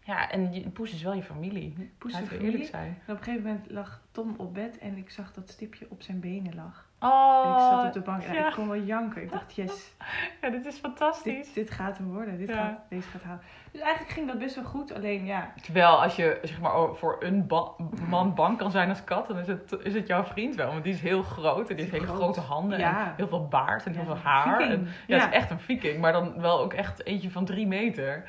[0.04, 1.90] Ja, en je, Poes is wel je familie.
[1.98, 2.98] Poes is eerlijk zijn.
[3.06, 6.02] En op een gegeven moment lag Tom op bed en ik zag dat stipje op
[6.02, 6.88] zijn benen lag.
[7.04, 8.48] Oh, En ik zat op de bank en ja.
[8.48, 9.22] ik kon wel janken.
[9.22, 9.94] Ik dacht, yes,
[10.40, 11.46] Ja, dit is fantastisch.
[11.46, 12.38] dit, dit gaat hem worden.
[12.38, 12.54] Dit Ja.
[12.54, 13.40] gaat, deze gaat halen.
[13.72, 14.94] Dus eigenlijk ging dat best wel goed.
[14.94, 17.70] Alleen ja, Terwijl als je zeg maar, oh, voor een ba-
[18.08, 20.70] man bang kan zijn als kat, dan is het, is het jouw vriend wel.
[20.72, 22.16] Want die is heel groot en die heeft hele Groot.
[22.22, 23.06] grote handen Ja.
[23.06, 24.60] en heel veel baard en heel veel haar.
[24.60, 27.66] En, ja, het is echt een viking, maar dan wel ook echt eentje van drie
[27.66, 28.24] meter.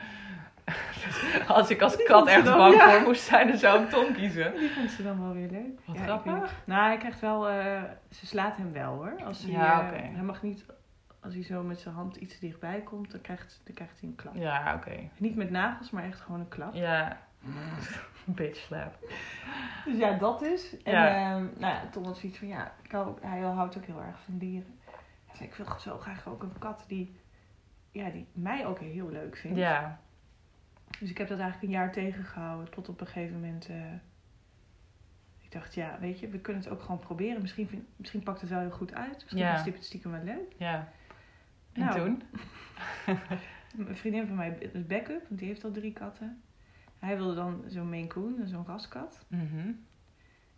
[0.65, 2.89] Dus als ik als Die kat echt bang ja.
[2.91, 4.53] voor moest zijn, dan zou ik Tom kiezen.
[4.57, 5.79] die vond ze dan wel weer leuk.
[5.85, 6.55] Wat ja, grappig.
[6.65, 9.23] Nou, hij krijgt wel, eh, ze slaat hem wel hoor.
[9.25, 10.01] Als hij, Ja, eh, oké.
[10.13, 10.65] hij mag niet,
[11.21, 14.15] als hij zo met zijn hand iets dichtbij komt, dan krijgt, dan krijgt hij een
[14.15, 14.35] klap.
[14.35, 15.09] Ja, oké.
[15.17, 16.73] Niet met nagels, maar echt gewoon een klap.
[16.73, 17.17] Ja.
[18.25, 18.97] Bitch slap.
[19.85, 20.81] Dus ja, dat is.
[20.83, 21.07] En Ja.
[21.07, 24.19] ehm, nou ja, Tom had zoiets van, ja, ik hou, hij houdt ook heel erg
[24.25, 24.79] van dieren.
[25.33, 27.19] Zei, ik wil zo graag ook een kat die,
[27.91, 29.57] ja, die mij ook heel leuk vindt.
[29.57, 29.99] Ja.
[30.99, 33.69] Dus ik heb dat eigenlijk een jaar tegengehouden, tot op een gegeven moment...
[33.69, 33.93] eh,
[35.41, 37.41] ik dacht, ja, weet je, we kunnen het ook gewoon proberen.
[37.41, 39.13] Misschien, vind, misschien pakt het wel heel goed uit.
[39.15, 39.57] Misschien Ja.
[39.57, 40.53] Stip het stiekem wel leuk.
[40.57, 40.91] Ja.
[41.73, 41.95] En Nou.
[41.99, 42.21] toen?
[43.87, 46.41] Een vriendin van mij is backup, want die heeft al drie katten.
[46.99, 49.25] Hij wilde dan zo'n Maine Coon, zo'n raskat.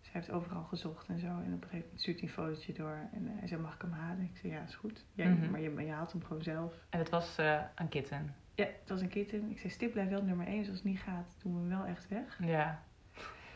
[0.02, 1.28] Zij heeft overal gezocht en zo.
[1.28, 3.08] En op een gegeven moment stuurt hij een fotootje door.
[3.14, 4.24] En eh, hij zei, mag ik hem halen?
[4.34, 5.06] Ik zei, ja, is goed.
[5.14, 5.52] Jij, Mhm.
[5.52, 6.74] Maar je, maar je haalt hem gewoon zelf.
[6.90, 8.36] En het was eh, een kitten.
[8.58, 9.50] Ja, het was een kitten.
[9.52, 10.58] Ik zei, stip blijft wel nummer 1.
[10.58, 12.40] Dus als het niet gaat, doen we hem wel echt weg.
[12.42, 12.84] Ja.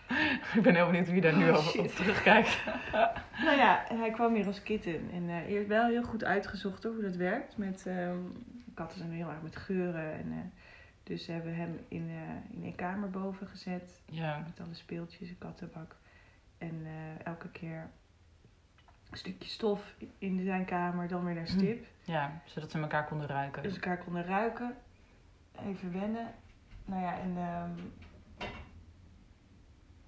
[0.56, 2.64] ik ben heel benieuwd je daar nu Oh, op, terugkijkt.
[3.46, 5.12] Nou ja, hij kwam weer als kitten.
[5.12, 7.58] En eh eerst wel heel goed uitgezocht hoor, hoe dat werkt.
[7.58, 8.18] Met, ehm,
[8.74, 10.14] katten zijn heel erg met geuren.
[10.14, 10.38] En, eh,
[11.04, 14.02] dus ze hebben hem in, eh, in een kamer boven gezet.
[14.06, 14.44] Ja.
[14.48, 15.96] Met alle speeltjes, een kattenbak.
[16.58, 16.86] En
[17.24, 17.90] elke keer
[19.12, 21.86] een stukje stof in zijn kamer, dan weer naar stip.
[22.04, 23.64] ja, zodat ze elkaar konden ruiken.
[23.64, 24.76] Dus elkaar konden ruiken.
[25.66, 26.28] Even wennen.
[26.86, 27.38] Nou ja, en...
[27.38, 27.72] ehm,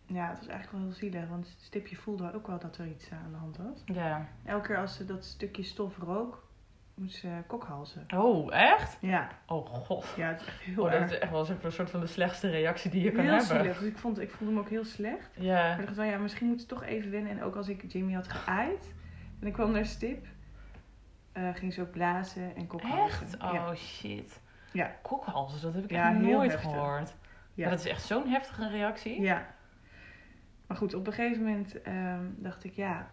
[0.06, 1.30] ja, het was eigenlijk wel heel zielig.
[1.30, 3.82] Want Stipje voelde ook wel dat er iets aan de hand was.
[3.86, 4.28] Ja.
[4.46, 6.48] Elke keer als ze dat stukje stof rook,
[6.94, 8.06] moest ze kokhalzen.
[8.16, 8.98] Oh, echt?
[9.02, 10.14] Ja, Oh god.
[10.18, 11.12] ja het is echt heel Oh, dat erg.
[11.12, 13.48] is echt wel een soort van de slechtste reactie die je kan heel hebben.
[13.58, 13.78] zielig.
[13.80, 15.30] Dus ik, vond, ik voelde hem ook heel slecht.
[15.36, 15.54] Ja.
[15.68, 17.32] Maar ik dacht wel, ja, misschien moet ze toch even wennen.
[17.32, 18.94] En ook als ik Jamie had geaaid
[19.40, 20.26] en ik kwam naar Stip,
[21.32, 23.22] eh, ging ze ook blazen en kokhalzen.
[23.30, 23.36] Echt?
[23.40, 23.70] Ja.
[23.70, 24.42] Oh shit.
[24.74, 24.96] Ja.
[25.02, 26.72] Kokhalzen, dat heb ik Ja, echt nooit heftig.
[26.72, 27.16] gehoord.
[27.54, 27.70] Ja.
[27.70, 29.22] dat is echt zo'n heftige reactie.
[29.22, 29.56] Ja.
[30.68, 33.12] Maar goed, op een gegeven moment ehm, dacht ik, ja,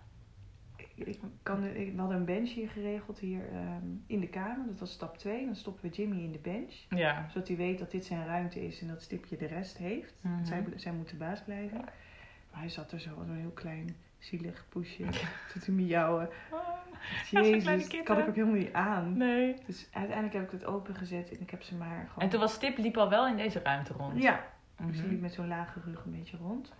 [0.95, 4.67] ik, kan, ik, we hadden een bench hier geregeld, hier ehm, in de kamer.
[4.67, 5.45] Dat was stap 2.
[5.45, 6.75] Dan stoppen we Jimmy in de bench.
[6.89, 7.27] Ja.
[7.29, 10.15] Zodat hij weet dat dit zijn ruimte is en dat Stipje de rest heeft.
[10.23, 10.45] Mhm.
[10.45, 11.79] zij, zij moet de baas blijven.
[12.51, 15.05] Maar hij zat er zo, als een heel klein, zielig poesje.
[15.53, 16.29] Tot hij miauwen.
[17.31, 18.05] Jezus, kitten.
[18.05, 19.17] kan ik ook helemaal niet aan.
[19.17, 19.57] nee.
[19.67, 22.25] Dus uiteindelijk heb ik het opengezet en ik heb ze maar gewoon...
[22.25, 24.23] En toen was Stip liep al wel in deze ruimte rond.
[24.23, 24.45] Ja,
[24.77, 26.73] dus die liep met zo'n lage rug een beetje rond.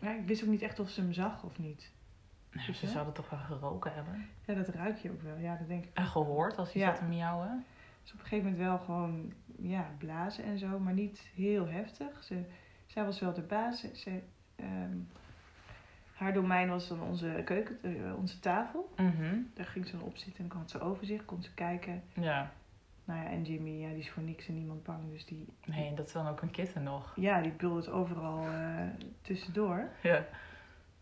[0.00, 1.90] Ja, ik wist ook niet echt of ze hem zag of niet.
[2.52, 4.28] Nou, ze zouden toch wel geroken hebben.
[4.46, 5.36] Ja, dat ruik je ook wel.
[5.36, 5.90] Ja, dat denk ik.
[5.94, 6.88] En gehoord als hij Ja.
[6.88, 7.64] zat te miauwen.
[8.02, 12.24] Dus op een gegeven moment wel gewoon ja, blazen en zo, maar niet heel heftig.
[12.24, 12.44] Ze,
[12.86, 13.80] zij was wel de baas.
[13.80, 14.20] Ze, ze,
[14.56, 14.96] ehm,
[16.16, 18.92] haar domein was dan onze keuken, eh, onze tafel.
[18.96, 19.36] Mhm.
[19.54, 22.02] Daar ging ze dan op zitten en dan had ze overzicht, kon ze kijken.
[22.14, 22.52] Ja.
[23.04, 25.10] Nou ja, en Jimmy, ja, die is voor niks en niemand bang.
[25.10, 27.12] Dus die, Nee, dat is dan ook een kitten nog.
[27.16, 28.86] ja, die buldert overal eh,
[29.22, 29.88] tussendoor.
[30.02, 30.24] Ja.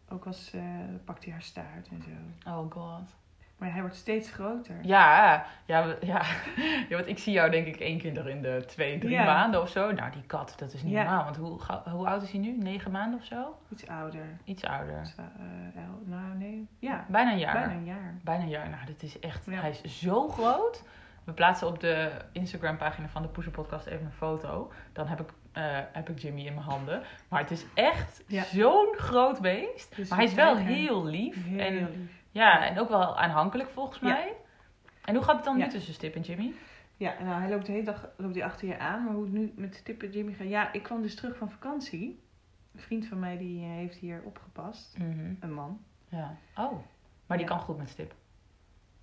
[0.09, 0.62] Ook als eh
[1.05, 2.50] pakt hij haar staart en zo.
[2.50, 3.16] Oh god.
[3.64, 4.74] Maar hij wordt steeds groter.
[4.83, 6.22] Ja, ja, ja.
[6.88, 9.24] ja, want ik zie jou denk ik één keer in de twee, drie Ja.
[9.24, 9.92] maanden of zo.
[9.92, 11.03] Nou, die kat, dat is niet Ja.
[11.03, 11.24] normaal.
[11.24, 11.59] Want hoe,
[11.90, 12.57] hoe oud is hij nu?
[12.59, 13.57] Negen maanden of zo?
[13.70, 14.24] Iets ouder.
[14.44, 15.03] Iets ouder.
[15.16, 16.68] Eh, el- nou, nee.
[16.79, 17.53] Ja, Bijna een jaar.
[17.55, 18.14] bijna een jaar.
[18.24, 18.68] Bijna een jaar.
[18.68, 19.46] Nou, dit is echt...
[19.50, 20.83] Hij is zo groot.
[21.24, 24.72] We plaatsen op de Instagram-pagina van de Poeser Podcast even een foto.
[24.92, 27.03] Dan heb ik, eh, heb ik Jimmy in mijn handen.
[27.29, 28.42] Maar het is echt Ja.
[28.42, 29.98] zo'n groot beest.
[30.09, 31.44] Maar hij is wel heel lief.
[31.46, 32.22] Heel en, lief.
[32.34, 34.06] Ja, en ook wel aanhankelijk volgens Ja.
[34.08, 34.32] mij.
[35.04, 35.64] En hoe gaat het dan Ja.
[35.64, 36.52] nu tussen Stip en Jimmy?
[36.96, 39.04] Ja, nou, hij loopt de hele dag loopt hij achter je aan.
[39.04, 40.48] Maar hoe het nu met Stip en Jimmy gaat...
[40.48, 42.22] Ja, ik kwam dus terug van vakantie.
[42.74, 44.96] Een vriend van mij die eh, heeft hier opgepast.
[45.40, 45.80] Een man.
[46.08, 46.36] Ja.
[46.56, 46.72] Oh,
[47.26, 47.52] maar die Ja.
[47.52, 48.14] kan goed met Stip.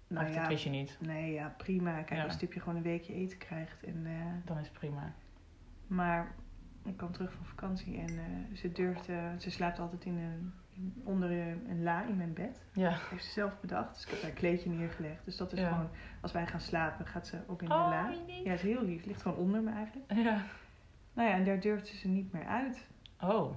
[0.08, 0.98] Nou of ja, dat wist je niet.
[1.02, 2.02] nee, ja, prima.
[2.02, 3.84] Kijk, als Stipje gewoon een weekje eten krijgt.
[3.84, 5.14] En, eh, Dan is het prima.
[5.88, 6.36] maar
[6.86, 9.36] ik kwam terug van vakantie en eh, ze durfde...
[9.38, 10.54] Ze slaapt altijd in een,
[11.04, 12.66] onder een, een la in mijn bed.
[12.74, 12.90] Ja.
[12.90, 13.94] Dat heeft ze zelf bedacht.
[13.94, 15.26] Dus ik heb haar kleedje neergelegd.
[15.26, 15.70] Dus dat is Ja.
[15.70, 15.90] gewoon...
[16.22, 18.10] Als wij gaan slapen, gaat ze op in de Oh, la.
[18.28, 18.44] lief.
[18.46, 19.06] Ja, is heel lief.
[19.06, 20.12] Ligt gewoon onder me eigenlijk.
[20.14, 20.42] Ja.
[21.14, 22.88] Nou ja, en daar durfde ze niet meer uit.
[23.20, 23.56] Oh.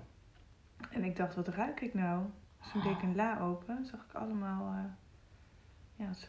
[0.90, 2.24] En ik dacht, wat ruik ik nou?
[2.58, 4.72] Dus toen deed ik een la open, zag ik allemaal...
[4.72, 4.84] eh,
[5.96, 6.26] ja, ze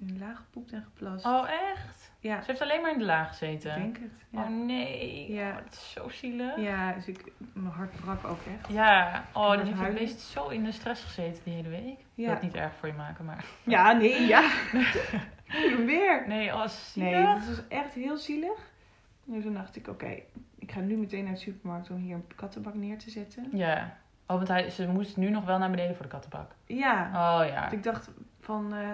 [0.00, 1.26] in een la gepoept en geplast.
[1.26, 2.12] Oh, echt?
[2.20, 3.74] Ja, Ze heeft alleen maar in de laag ik gezeten.
[3.74, 4.24] denk het.
[4.30, 5.32] Ja, Oh nee.
[5.32, 5.50] Ja.
[5.50, 6.56] Oh, dat is zo zielig.
[6.56, 8.68] ja dus ik, mijn hart brak ook echt.
[8.72, 11.98] Ja, oh, dan heeft je beest zo in de stress gezeten die hele week.
[12.14, 13.44] Ja, het niet erg voor je maken, maar...
[13.64, 14.50] ja nee, ja.
[15.86, 16.24] Weer.
[16.26, 17.10] Nee, oh, zielig.
[17.10, 18.70] Nee, dat was echt heel zielig.
[19.32, 20.18] En toen dacht ik, oké,
[20.58, 23.48] ik ga nu meteen naar de supermarkt om hier een kattenbak neer te zetten.
[23.52, 23.96] Ja.
[24.26, 26.50] Oh, want hij, ze moest nu nog wel naar beneden voor de kattenbak.
[26.66, 27.60] Ja, Oh ja.
[27.60, 28.10] Want ik dacht
[28.50, 28.88] van, eh,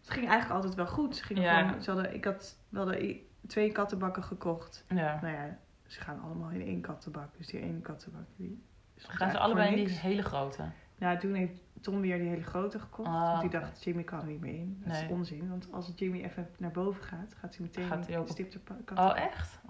[0.00, 1.16] het ging eigenlijk altijd wel goed.
[1.16, 1.62] Ze gingen Ja.
[1.66, 4.84] gewoon, ze hadden, ik had wel de, twee kattenbakken gekocht.
[4.88, 5.18] Ja.
[5.22, 7.36] Nou ja, ze gaan allemaal in één kattenbak.
[7.36, 8.62] Dus die ene kattenbak, die
[8.96, 10.62] Gaan ze allebei in die hele grote?
[10.98, 13.08] Nou, toen heeft Tom weer die hele grote gekocht.
[13.08, 14.76] Ah, want die dacht, Jimmy kan er niet meer in.
[14.84, 15.04] Dat Nee.
[15.04, 15.48] is onzin.
[15.48, 18.60] Want als Jimmy even naar boven gaat, gaat hij meteen Gaat hij ook stipte
[18.94, 19.60] Oh, echt?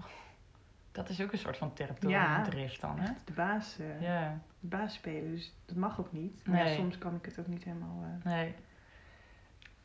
[0.91, 3.11] Dat is ook een soort van territoriumdrift dan, hè?
[3.25, 4.39] De baas, eh, Ja.
[4.59, 5.31] de baas spelen.
[5.31, 6.47] Dus dat mag ook niet.
[6.47, 6.75] Maar ja, Nee.
[6.75, 8.03] soms kan ik het ook niet helemaal...
[8.03, 8.25] eh.
[8.31, 8.55] Nee.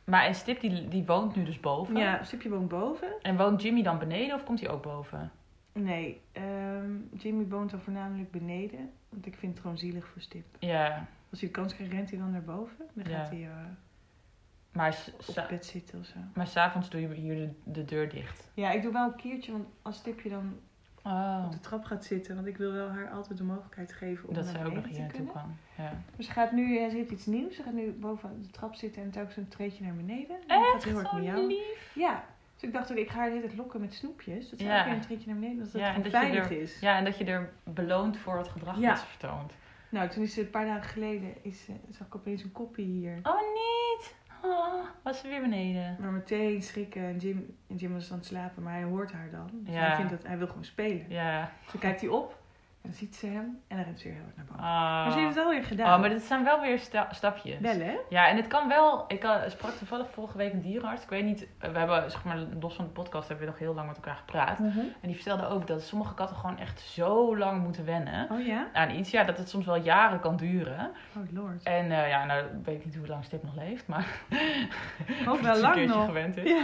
[0.09, 1.95] Maar en Stip, die, die woont nu dus boven?
[1.95, 3.07] Ja, Stipje woont boven.
[3.21, 5.31] En woont Jimmy dan beneden of komt hij ook boven?
[5.73, 8.91] Nee, ehm, Jimmy woont dan voornamelijk beneden.
[9.09, 10.45] Want ik vind het gewoon zielig voor Stip.
[10.59, 11.07] Ja.
[11.31, 12.85] Als hij de kans krijgt, rent hij dan naar boven.
[12.93, 13.17] Dan Ja.
[13.19, 13.51] gaat hij eh,
[14.71, 16.17] Maar, op het bed zitten of zo.
[16.33, 18.51] maar s'avonds doe je hier de, de deur dicht.
[18.53, 20.53] Ja, ik doe wel een keertje, want als Stipje dan
[21.03, 21.41] Oh.
[21.45, 22.35] op de trap gaat zitten...
[22.35, 24.89] want ik wil wel haar altijd de mogelijkheid geven om Dat naar ook nog beneden
[24.89, 25.57] hier te naartoe kunnen.
[25.75, 25.85] kan.
[25.85, 25.91] Ja.
[26.15, 27.55] Dus ze gaat nu, ja, ze heeft iets nieuws.
[27.55, 30.35] Ze gaat nu boven de trap zitten en telkens een treedje naar beneden.
[30.47, 31.47] En dan gaat heel hard oh, miauwen.
[31.47, 31.91] lief.
[31.95, 34.49] Ja, dus ik dacht ook, ik ga haar de hele tijd lokken met snoepjes.
[34.49, 34.71] Dat ze Ja.
[34.77, 36.79] elke keer een treedje naar beneden, dat het Ja, en dat veilig er- is.
[36.79, 39.53] Ja, en dat je er beloont voor het gedrag dat ze vertoont.
[39.89, 43.19] Nou, toen is ze een paar dagen geleden, is, zag ik opeens een koppie hier.
[43.23, 44.15] Oh, niet!
[44.43, 44.73] Oh,
[45.03, 45.97] was ze weer beneden?
[45.99, 49.29] Maar meteen schrikken en Jim, en Jim was aan het slapen, maar hij hoort haar
[49.31, 49.49] dan.
[49.53, 49.79] Dus Ja.
[49.79, 51.05] hij, vindt dat, hij wil gewoon spelen.
[51.09, 51.51] Ja.
[51.71, 52.38] Toen kijkt hij op
[52.81, 54.63] en dan ziet ze hem en dan rent ze weer heel hard naar boven.
[54.63, 54.71] Ah.
[54.71, 55.93] Maar ze heeft het wel weer gedaan.
[55.93, 57.59] Oh, maar dit zijn wel weer sta- stapjes.
[57.59, 57.95] Wel hè?
[58.09, 59.03] Ja, en het kan wel.
[59.07, 61.03] Ik uh, sprak toevallig vorige week een dierenarts.
[61.03, 63.59] Ik weet niet, uh, we hebben, zeg maar, los van de podcast hebben we nog
[63.59, 64.59] heel lang met elkaar gepraat.
[64.59, 68.67] En die vertelde ook dat sommige katten gewoon echt zo lang moeten wennen Oh ja?
[68.73, 69.11] aan iets.
[69.11, 70.91] Ja, dat het soms wel jaren kan duren.
[71.17, 71.63] Oh lord.
[71.63, 74.07] En uh, ja, nou weet ik niet hoe lang Stip nog leeft, maar...
[75.29, 76.05] Ook wel een lang keertje nog.
[76.05, 76.49] gewend is.
[76.49, 76.63] Ja.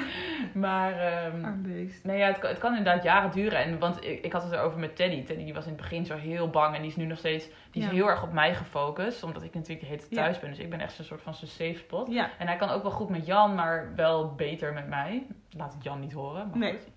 [0.54, 1.26] Maar...
[1.26, 1.62] Um.
[2.04, 3.60] Nee, ja, het, kan- het kan inderdaad jaren duren.
[3.64, 5.24] En, want ik, ik had het erover met Teddy.
[5.24, 6.76] Teddy die was in het begin zo heel bang.
[6.76, 7.46] En die is nu nog steeds...
[7.72, 7.94] Die is Ja.
[7.94, 9.24] heel erg op mij gefocust.
[9.24, 10.22] Omdat ik natuurlijk de hele tijd Ja.
[10.24, 10.50] thuis ben.
[10.50, 12.12] Dus ik ben echt zo'n soort van zijn safe spot.
[12.12, 12.30] Ja.
[12.38, 15.26] En hij kan ook wel goed met Jan, maar wel beter met mij.
[15.50, 16.48] Laat het Jan niet horen.
[16.50, 16.72] Maar Nee.
[16.72, 16.94] goed.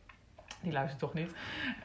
[0.60, 1.34] Die luistert toch niet.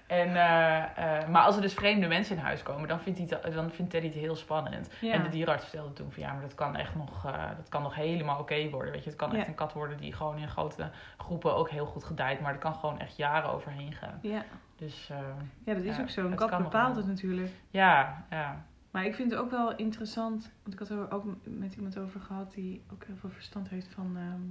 [0.08, 3.28] En, eh, eh, maar als er dus vreemde mensen in huis komen, dan vindt, hij
[3.42, 4.90] het- dan vindt Teddy het heel spannend.
[5.02, 5.14] Ja.
[5.14, 7.82] En de dierenarts vertelde toen van ja, maar dat kan echt nog, eh, dat kan
[7.82, 8.92] nog helemaal oké worden.
[8.92, 11.86] Weet je, het kan echt een kat worden die gewoon in grote groepen ook heel
[11.86, 12.40] goed gedijt.
[12.42, 14.20] Maar er kan gewoon echt jaren overheen gaan.
[14.22, 14.44] Ja,
[14.84, 15.18] Dus eh,
[15.66, 16.22] ja dat is ook zo.
[16.26, 17.52] Een het kat bepaalt het natuurlijk.
[17.70, 18.66] ja, ja.
[18.92, 22.20] Maar ik vind het ook wel interessant, want ik had er ook met iemand over
[22.22, 24.42] gehad die ook heel veel verstand heeft van, ehm,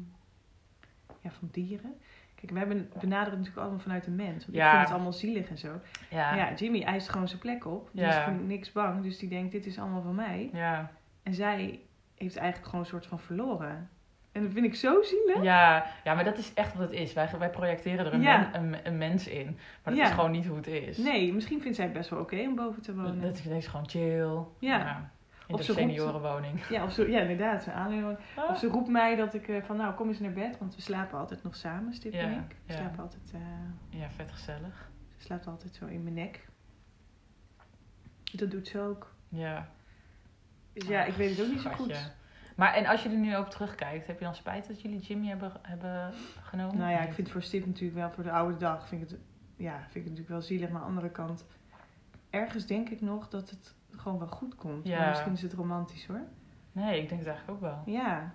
[1.20, 1.94] ja, van dieren.
[2.34, 4.44] Kijk, wij ben- benaderen natuurlijk allemaal vanuit de mens.
[4.44, 4.64] Want Ja.
[4.64, 5.80] ik vind het allemaal zielig en zo.
[6.10, 7.88] Ja, ja, Jimmy eist gewoon zijn plek op.
[7.92, 8.08] Die Ja.
[8.18, 9.02] is voor niks bang.
[9.02, 10.50] Dus die denkt, dit is allemaal van mij.
[10.52, 10.90] ja.
[11.22, 11.80] En zij
[12.14, 13.90] heeft eigenlijk gewoon een soort van verloren.
[14.32, 15.42] En dat vind ik zo zielig.
[15.42, 17.12] Ja, ja, maar dat is echt wat het is.
[17.12, 18.38] Wij, wij projecteren er een, Ja.
[18.52, 19.44] men- een, een mens in.
[19.46, 20.04] Maar dat Ja.
[20.04, 20.96] is gewoon niet hoe het is.
[20.98, 23.20] Nee, misschien vindt zij het best wel oké om boven te wonen.
[23.20, 24.38] Dat is, dat is gewoon chill.
[24.58, 25.10] Ja.
[25.46, 26.66] In Of de roept- seniorenwoning.
[26.66, 27.62] Ja, of zo, ja, inderdaad.
[27.62, 28.18] Ze aanleiding.
[28.36, 28.50] Ah.
[28.50, 30.80] Of ze roept mij dat ik eh, van nou kom eens naar bed, want we
[30.82, 32.56] slapen altijd nog samen, Stip en Ja, ik.
[32.66, 32.78] We ja.
[32.78, 34.90] slapen altijd, eh, Ja, vet gezellig.
[35.16, 36.48] ze slaapt altijd zo in mijn nek.
[38.32, 39.14] Dat doet ze ook.
[39.28, 39.68] Ja.
[40.72, 41.82] Dus ja, ik weet het ook niet zo Schatje.
[41.94, 42.14] goed.
[42.56, 45.26] Maar en als je er nu op terugkijkt, heb je dan spijt dat jullie Jimmy
[45.28, 46.12] hebben, hebben
[46.42, 46.76] genomen?
[46.78, 49.08] Nou ja, ik vind het voor Stip natuurlijk wel voor de oude dag, vind ik
[49.10, 49.18] het,
[49.56, 50.68] ja, vind ik het natuurlijk wel zielig.
[50.68, 51.44] Maar aan de andere kant,
[52.30, 54.86] ergens denk ik nog dat het gewoon wel goed komt.
[54.88, 54.98] Ja.
[54.98, 56.20] Maar misschien is het romantisch hoor.
[56.72, 57.82] Nee, ik denk het eigenlijk ook wel.
[57.94, 58.32] Ja.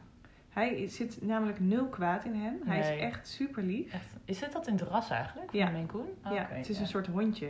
[0.50, 2.60] Hij zit namelijk nul kwaad in hem.
[2.66, 2.96] Hij Nee.
[2.98, 3.94] is echt super lief.
[3.94, 5.50] Echt, is het dat in het ras eigenlijk?
[5.52, 5.86] Van Ja.
[5.86, 6.08] Coon?
[6.26, 6.82] Oh, ja, oké, het is ja.
[6.82, 7.48] een soort hondje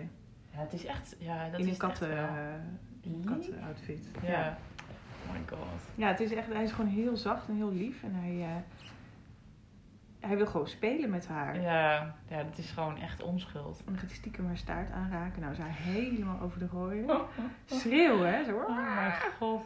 [0.51, 1.15] Ja, het is echt...
[1.19, 2.27] Ja, dat in is een katten, wel.
[3.01, 3.25] Lief?
[3.25, 4.09] kattenoutfit.
[4.21, 4.29] Ja.
[4.29, 4.57] Ja.
[5.27, 5.81] Oh my god.
[5.95, 8.03] Ja, het is echt, hij is gewoon heel zacht en heel lief.
[8.03, 8.55] En hij, eh,
[10.27, 11.61] hij wil gewoon spelen met haar.
[11.61, 13.77] Ja, ja, dat is gewoon echt onschuld.
[13.79, 15.41] En dan gaat hij stiekem haar staart aanraken.
[15.41, 17.05] Nou is hij helemaal over de rooien.
[17.65, 18.43] Schreeuwen, hè?
[18.43, 18.55] Zo.
[18.57, 19.61] Oh my god.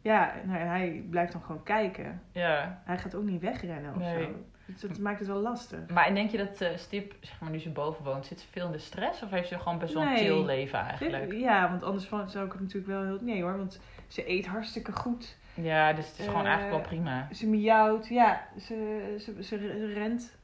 [0.00, 2.22] Ja, nou, en hij blijft dan gewoon kijken.
[2.32, 2.82] Ja.
[2.84, 4.22] Hij gaat ook niet wegrennen of Nee.
[4.24, 4.28] zo.
[4.66, 5.88] Dus dat maakt het wel lastig.
[5.88, 8.46] Maar en denk je dat eh, Stip, zeg maar, nu ze boven woont, zit ze
[8.50, 9.22] veel in de stress?
[9.22, 11.32] Of heeft ze gewoon best wel een chill leven eigenlijk?
[11.32, 13.18] Ja, want anders zou ik het natuurlijk wel heel...
[13.20, 15.36] Nee hoor, want ze eet hartstikke goed.
[15.54, 17.28] Ja, dus het is gewoon Eh, eigenlijk wel prima.
[17.32, 18.08] Ze miauwt.
[18.08, 20.36] Ja, ze, ze, ze rent.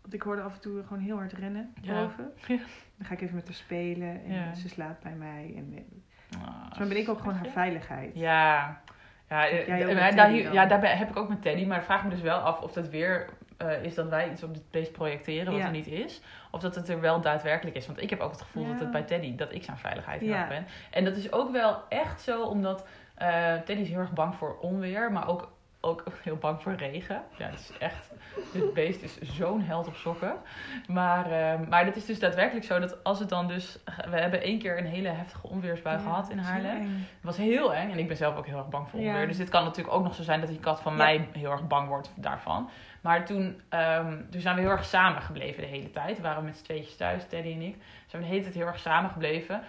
[0.00, 1.94] Want ik hoorde af en toe gewoon heel hard rennen Ja.
[1.94, 2.32] boven.
[2.46, 2.56] Ja.
[2.96, 4.24] Dan ga ik even met haar spelen.
[4.24, 4.54] En Ja.
[4.54, 5.52] ze slaapt bij mij.
[5.56, 5.74] En,
[6.44, 8.14] Ah, dus dan ben ik ook gewoon haar veiligheid.
[8.14, 8.80] Ja,
[9.28, 11.64] ja, eh, eh, daar- ja daarbij heb ik ook met Teddy.
[11.66, 13.28] Maar vraag me dus wel af of dat weer
[13.60, 15.66] eh, is dat wij iets op dit beest projecteren wat Ja.
[15.66, 16.20] er niet is.
[16.50, 17.86] Of dat het er wel daadwerkelijk is.
[17.86, 18.70] Want ik heb ook het gevoel Ja.
[18.70, 20.46] dat het bij Teddy, dat ik zijn veiligheid Ja.
[20.48, 20.66] ben.
[20.90, 24.58] En dat is ook wel echt zo, omdat eh, Teddy is heel erg bang voor
[24.60, 25.12] onweer.
[25.12, 27.22] Maar ook, ook heel bang voor regen.
[27.36, 28.10] Ja, het is echt...
[28.52, 30.36] Dit beest is zo'n held op sokken.
[30.86, 33.78] Maar, eh, maar het is dus daadwerkelijk zo dat als het dan dus...
[34.10, 36.80] We hebben één keer een hele heftige onweersbui Ja, gehad in dat Haarlem.
[36.82, 39.08] Het was heel eng en ik ben zelf ook heel erg bang voor Ja.
[39.10, 39.26] onweer.
[39.26, 40.98] Dus dit kan natuurlijk ook nog zo zijn dat die kat van Ja.
[40.98, 42.70] mij heel erg bang wordt daarvan.
[43.00, 46.16] Maar toen, ehm, toen zijn we heel erg samen gebleven de hele tijd.
[46.16, 47.76] We waren met z'n tweetjes thuis, Teddy en ik.
[48.06, 49.60] Zijn we de hele tijd heel erg samen gebleven.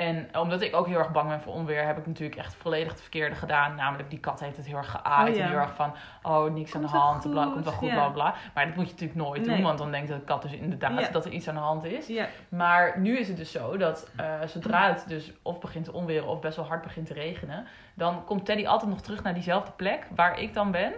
[0.00, 2.92] En omdat ik ook heel erg bang ben voor onweer, heb ik natuurlijk echt volledig
[2.92, 3.74] het verkeerde gedaan.
[3.74, 5.28] Namelijk, die kat heeft het heel erg geaaid.
[5.28, 5.42] Oh, ja.
[5.42, 7.30] En heel erg van, oh, niks aan de hand.
[7.30, 7.94] Bla, komt wel goed, ja.
[7.94, 8.34] bla bla.
[8.54, 11.08] Maar dat moet je natuurlijk nooit doen, want dan denkt de kat dus inderdaad Ja.
[11.10, 12.10] dat er iets aan de hand is.
[12.48, 16.28] Maar nu is het dus zo dat eh, zodra het dus of begint te onweren
[16.28, 19.72] of best wel hard begint te regenen, dan komt Teddy altijd nog terug naar diezelfde
[19.76, 20.92] plek waar ik dan ben.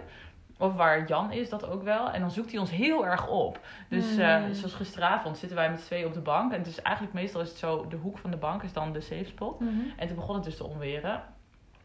[0.57, 2.11] Of waar Jan is, dat ook wel.
[2.11, 3.59] En dan zoekt hij ons heel erg op.
[3.89, 4.53] Dus eh, Mm.
[4.53, 6.51] zoals gisteravond zitten wij met z'n tweeën op de bank.
[6.51, 8.93] En het is eigenlijk meestal is het zo, de hoek van de bank is dan
[8.93, 9.59] de safe spot.
[9.59, 9.71] Mhm.
[9.97, 11.23] En toen begon het dus te onweren.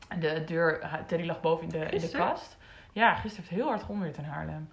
[0.09, 2.57] En de deur, Teddy lag boven in de, in de kast.
[2.93, 4.69] Ja, gisteren heeft het heel hard geonweerd in Haarlem.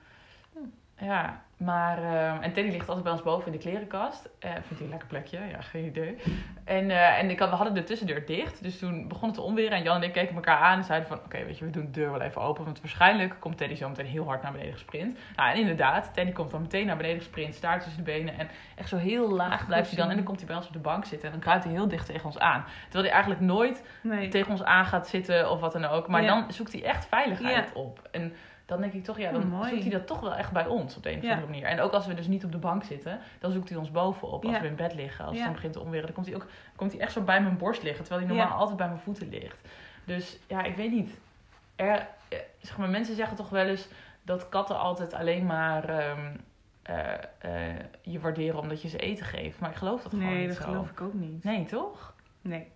[0.99, 1.97] Ja, maar...
[1.97, 4.29] ehm, en Teddy ligt altijd bij ons boven in de klerenkast.
[4.39, 5.39] Eh vindt hij een lekker plekje?
[5.51, 6.17] Ja, geen idee.
[6.63, 8.63] En, eh, en ik had, we hadden de tussendeur dicht.
[8.63, 9.77] Dus toen begon het te onweren.
[9.77, 11.17] En Jan en ik keken elkaar aan en zeiden van...
[11.17, 12.65] Oké, weet je, we doen de deur wel even open.
[12.65, 15.17] Want waarschijnlijk komt Teddy zo meteen heel hard naar beneden gesprint.
[15.35, 16.13] Nou, en inderdaad.
[16.13, 17.55] Teddy komt dan meteen naar beneden gesprint.
[17.55, 18.37] Staart tussen de benen.
[18.39, 20.09] En echt zo heel laag blijft hij dan.
[20.09, 21.25] En dan komt hij bij ons op de bank zitten.
[21.27, 22.63] En dan kruipt hij heel dicht tegen ons aan.
[22.83, 24.27] Terwijl hij eigenlijk nooit Nee.
[24.27, 26.07] tegen ons aan gaat zitten of wat dan ook.
[26.07, 26.27] Maar Ja.
[26.27, 28.07] dan zoekt hij echt veiligheid op.
[28.11, 28.33] En
[28.65, 29.69] dan denk ik toch, ja, dan Oh, mooi.
[29.69, 31.29] zoekt hij dat toch wel echt bij ons op de een of Ja.
[31.33, 31.65] andere manier.
[31.67, 34.43] En ook als we dus niet op de bank zitten, dan zoekt hij ons bovenop.
[34.45, 34.61] Als Ja.
[34.61, 35.45] we in bed liggen, als het Ja.
[35.45, 36.05] dan begint te onweren.
[36.05, 38.57] Dan komt hij, ook, komt hij echt zo bij mijn borst liggen, terwijl hij normaal
[38.57, 39.61] altijd bij mijn voeten ligt.
[40.05, 41.19] Dus ja, ik weet niet.
[41.75, 43.87] Er, eh, zeg maar, mensen zeggen toch wel eens
[44.21, 46.35] dat katten altijd alleen maar ehm,
[46.81, 49.59] eh, eh, je waarderen omdat je ze eten geeft.
[49.59, 50.63] Maar ik geloof dat gewoon Nee, niet dat zo.
[50.63, 51.43] geloof ik ook niet.
[51.43, 52.13] Nee, toch?
[52.41, 52.71] Nee.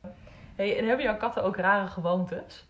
[0.55, 2.67] Hey, en hebben jouw katten ook rare gewoontes?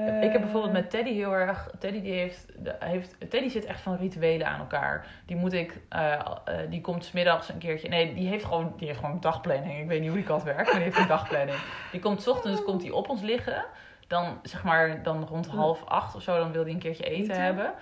[0.00, 1.70] Ik heb bijvoorbeeld met Teddy heel erg.
[1.78, 5.06] Teddy, die heeft, heeft, Teddy zit echt van rituelen aan elkaar.
[5.26, 5.80] Die moet ik.
[5.88, 6.20] eh, eh,
[6.68, 7.88] die komt smiddags een keertje.
[7.88, 9.80] Nee, die heeft gewoon, die heeft gewoon een dagplanning.
[9.80, 11.58] Ik weet niet hoe die kat werkt, maar die heeft een dagplanning.
[11.90, 13.64] Die komt 's ochtends komt die op ons liggen.
[14.06, 17.22] Dan zeg maar dan rond half acht of zo, dan wil hij een keertje eten,
[17.30, 17.42] Eten?
[17.42, 17.72] hebben.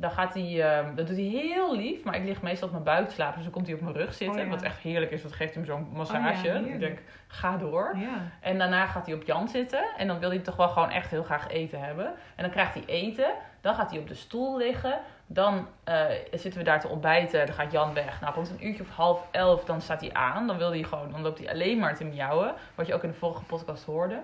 [0.00, 2.84] Dan gaat hij, ehm, dat doet hij heel lief, maar ik lig meestal op mijn
[2.84, 3.34] buik te slapen.
[3.34, 4.38] Dus dan komt hij op mijn rug zitten.
[4.40, 4.50] Oh ja.
[4.50, 6.46] Wat echt heerlijk is, dat geeft hem zo'n Oh massage.
[6.46, 7.92] ja, ik denk, ga door.
[7.96, 8.30] Ja.
[8.40, 9.84] En daarna gaat hij op Jan zitten.
[9.96, 12.06] En dan wil hij toch wel gewoon echt heel graag eten hebben.
[12.06, 13.30] En dan krijgt hij eten.
[13.60, 14.98] Dan gaat hij op de stoel liggen.
[15.26, 17.46] Dan eh, zitten we daar te ontbijten.
[17.46, 18.20] Dan gaat Jan weg.
[18.20, 20.46] Nou, rond een uurtje of half elf, dan staat hij aan.
[20.46, 22.54] Dan, wil hij gewoon, dan loopt hij alleen maar te miauwen.
[22.74, 24.20] Wat je ook in de vorige podcast hoorde.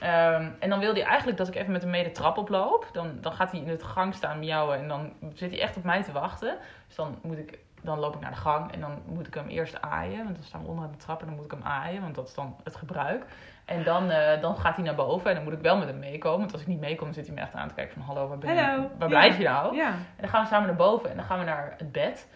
[0.00, 2.88] Ehm, en dan wil hij eigenlijk dat ik even met hem mee de trap oploop.
[2.92, 4.78] Dan, dan gaat hij in het gang staan miauwen.
[4.78, 6.56] En dan zit hij echt op mij te wachten.
[6.86, 8.72] Dus dan, moet ik, dan loop ik naar de gang.
[8.72, 10.24] En dan moet ik hem eerst aaien.
[10.24, 11.20] Want dan staan we onder de trap.
[11.20, 12.02] En dan moet ik hem aaien.
[12.02, 13.24] Want dat is dan het gebruik.
[13.64, 15.28] En dan, eh, dan gaat hij naar boven.
[15.30, 16.38] En dan moet ik wel met hem meekomen.
[16.38, 18.02] Want als ik niet meekom, dan zit hij me echt aan te kijken van...
[18.02, 18.88] Hallo, waar, ben je?
[18.98, 19.76] Waar blijf je nou?
[19.76, 19.88] Ja.
[19.88, 22.28] En dan gaan we samen naar boven en dan gaan we naar het bed.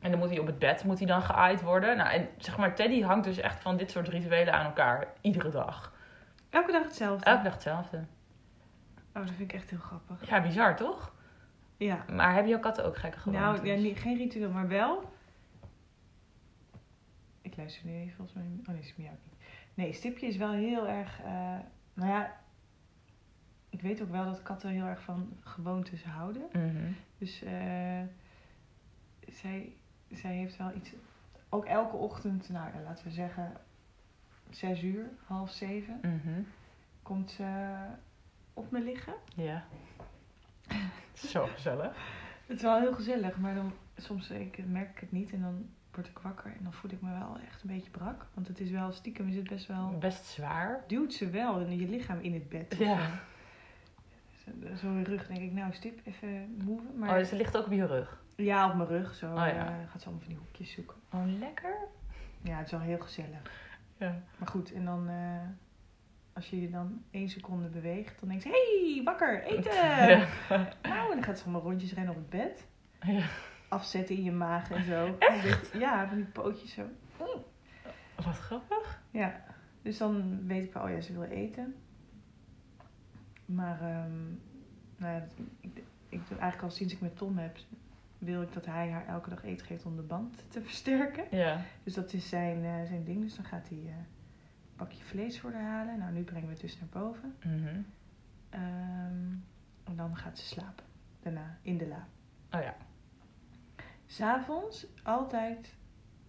[0.00, 1.96] En dan moet hij op het bed moet hij dan geaaid worden.
[1.96, 5.06] Nou, en zeg maar, Teddy hangt dus echt van dit soort rituelen aan elkaar.
[5.20, 5.92] Iedere dag.
[6.52, 7.24] Elke dag hetzelfde.
[7.24, 7.96] Elke dag hetzelfde.
[8.96, 10.28] Oh, dat vind ik echt heel grappig.
[10.28, 11.14] Ja, bizar toch?
[11.76, 12.04] Ja.
[12.12, 13.44] Maar hebben jouw katten ook gekke gewoontes?
[13.46, 15.12] Nou, ja, niet, geen ritueel, maar wel.
[17.40, 18.46] Ik luister nu even volgens mij.
[18.66, 19.40] Oh nee, ze miauwt niet.
[19.74, 21.20] Nee, Stipje is wel heel erg.
[21.20, 21.58] eh,
[21.94, 22.40] nou ja,
[23.70, 26.42] ik weet ook wel dat katten heel erg van gewoontes houden.
[26.52, 26.92] Mhm.
[27.18, 28.02] Dus eh,
[29.28, 29.76] zij,
[30.10, 30.92] zij heeft wel iets.
[31.48, 33.52] Ook elke ochtend, nou laten we zeggen,
[34.56, 36.42] zes uur, half zeven, Mhm.
[37.02, 37.74] komt ze
[38.54, 39.14] op me liggen.
[39.34, 39.64] Ja.
[41.14, 41.96] Zo gezellig.
[42.46, 45.68] Het is wel heel gezellig, maar dan soms ik, merk ik het niet en dan
[45.94, 48.26] word ik wakker en dan voel ik me wel echt een beetje brak.
[48.34, 49.98] Want het is wel stiekem, is het best wel.
[49.98, 50.84] Best zwaar.
[50.86, 52.74] Duwt ze wel in je lichaam in het bed.
[52.78, 53.20] Ja.
[54.44, 56.82] Zo, zo in je rug denk ik, nou stip, even move.
[56.96, 58.22] Maar Oh, dus ze ligt ook op je rug.
[58.36, 59.48] ja, op mijn rug zo Oh, ja.
[59.66, 60.96] eh, gaat ze allemaal van die hoekjes zoeken.
[61.12, 61.74] Oh, lekker.
[62.42, 63.50] Ja, het is wel heel gezellig.
[64.02, 64.22] Ja.
[64.38, 65.46] Maar goed, en dan eh,
[66.32, 69.72] als je je dan één seconde beweegt, dan denkt ze, hey, wakker, eten!
[69.82, 70.26] Ja.
[70.82, 72.66] Nou, en dan gaat ze allemaal rondjes rennen op het bed.
[73.00, 73.26] Ja.
[73.68, 75.16] Afzetten in je maag en zo.
[75.78, 76.82] Ja, van die pootjes zo.
[78.16, 79.02] Wat grappig.
[79.10, 79.44] Ja,
[79.82, 81.74] dus dan weet ik wel, oh ja, ze wil eten.
[83.44, 84.20] Maar, ehm,
[84.96, 85.26] nou ja,
[85.60, 87.56] ik, ik doe eigenlijk al sinds ik met Tom heb,
[88.22, 91.24] wil ik dat hij haar elke dag eten geeft om de band te versterken.
[91.30, 91.60] Ja.
[91.82, 93.22] Dus dat is zijn, eh, zijn ding.
[93.22, 95.98] Dus dan gaat hij eh, een pakje vlees voor haar halen.
[95.98, 97.34] Nou, nu brengen we het dus naar boven.
[97.44, 97.80] Mhm.
[98.50, 99.32] Ehm,
[99.84, 100.84] en dan gaat ze slapen.
[101.20, 102.06] Daarna, in de la.
[102.50, 102.76] Oh ja.
[104.06, 105.74] S'avonds, altijd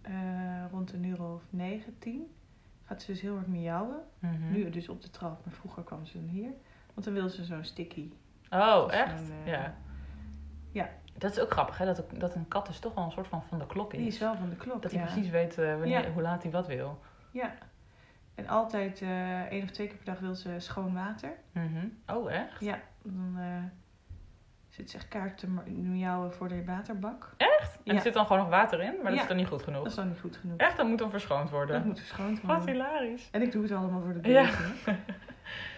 [0.01, 2.35] eh, rond een uur of negen, tien,
[2.83, 4.03] gaat ze dus heel erg miauwen.
[4.19, 4.51] Mhm.
[4.51, 6.51] Nu dus op de trap, maar vroeger kwam ze dan hier.
[6.93, 8.11] Want dan wil ze zo'n sticky.
[8.49, 9.21] Oh, echt?
[9.45, 9.75] Ja.
[10.71, 10.89] ja.
[11.17, 11.85] Dat is ook grappig, hè?
[11.85, 13.99] Dat, dat een kat dus toch wel een soort van van de klok is.
[13.99, 14.81] Die is wel van de klok.
[14.81, 15.05] Dat hij ja.
[15.11, 16.11] precies weet eh, wanneer, Ja.
[16.11, 16.99] hoe laat hij wat wil.
[17.31, 17.53] Ja.
[18.35, 21.29] En altijd eh één of twee keer per dag wil ze schoon water.
[21.51, 21.87] Mhm.
[22.07, 22.59] Oh, echt?
[22.59, 23.45] Ja, dan eh,
[24.69, 27.33] zit ze echt kaart te miauwen voor de waterbak.
[27.37, 27.47] En
[27.83, 27.93] Ja.
[27.93, 29.81] er zit dan gewoon nog water in, maar dat is dan niet goed genoeg.
[29.81, 30.57] Dat is dan niet goed genoeg.
[30.57, 31.85] Echt, dat moet dan verschoond Dat worden.
[31.85, 32.73] moet verschoond Wat worden.
[32.75, 33.29] hilarisch.
[33.31, 34.43] En ik doe het allemaal voor de Ja.
[34.43, 34.99] beurten.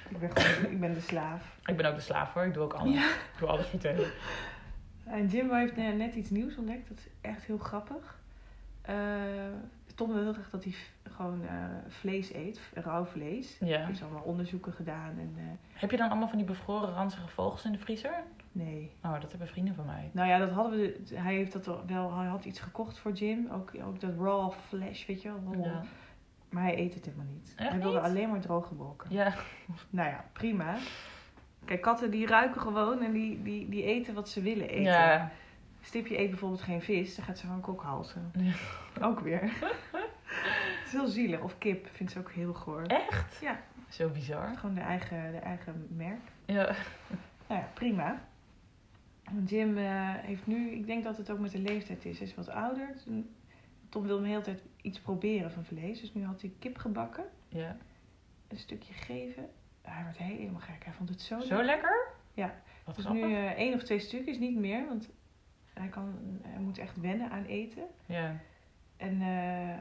[0.10, 1.58] ik, ben gewoon, ik ben de slaaf.
[1.66, 2.96] Ik ben ook de slaaf hoor, ik doe ook alles.
[2.96, 4.04] Ik doe alles Theo.
[5.06, 6.88] En Jimbo heeft net net iets nieuws ontdekt.
[6.90, 8.20] Dat is echt heel grappig.
[8.82, 8.94] Eh
[9.96, 11.54] Tom wil heel graag dat hij gewoon eh,
[11.88, 13.60] vlees eet, rauw vlees.
[13.60, 13.86] Hij Ja.
[13.86, 15.44] heeft allemaal onderzoeken gedaan en eh,
[15.80, 18.24] Heb je dan allemaal van die bevroren ranzige vogels in de vriezer?
[18.52, 18.92] nee.
[19.04, 20.10] Oh, dat hebben vrienden van mij.
[20.12, 21.02] Nou ja, dat hadden we.
[21.14, 22.18] Hij heeft dat wel.
[22.18, 23.48] Hij had iets gekocht voor Jim.
[23.52, 25.64] Ook, ook dat raw flesh, weet je wel.
[25.64, 25.82] Ja.
[26.50, 27.54] Maar hij eet het helemaal niet.
[27.58, 28.06] Echt hij wilde niet?
[28.06, 29.12] alleen maar droge bolken.
[29.14, 29.34] Ja.
[29.90, 30.76] Nou ja, prima.
[31.66, 34.84] Kijk, katten die ruiken gewoon en die, die, die eten wat ze willen eten.
[34.84, 35.32] Ja.
[35.82, 38.32] Stipje eet bijvoorbeeld geen vis, dan gaat ze gewoon kokhalzen.
[38.38, 38.54] Ja.
[39.08, 39.42] Ook weer.
[39.42, 41.42] Het is heel zielig.
[41.42, 42.82] Of kip vindt ze ook heel goor.
[42.82, 43.40] Echt?
[43.42, 43.60] Ja.
[43.90, 44.56] Zo bizar.
[44.58, 46.32] Gewoon de eigen, de eigen merk.
[46.46, 46.76] Ja.
[47.48, 48.22] Nou ja, prima.
[49.46, 52.36] Jim eh, heeft nu, ik denk dat het ook met de leeftijd is, hij is
[52.36, 52.96] wat ouder.
[53.90, 56.02] Tom wil hem de hele tijd iets proberen van vlees.
[56.02, 57.78] Dus nu had hij kip gebakken, ja.
[58.48, 59.50] een stukje gegeven.
[59.86, 60.84] Hij werd helemaal gek.
[60.84, 62.08] Hij vond het zo, Zo lekker?
[62.34, 62.54] Ja.
[62.86, 63.26] Wat Dus grappig.
[63.28, 64.88] nu eh, één of twee stukjes, niet meer.
[64.88, 65.10] Want
[65.74, 67.84] hij, kan, hij moet echt wennen aan eten.
[68.06, 68.36] Ja.
[68.98, 69.78] En eh,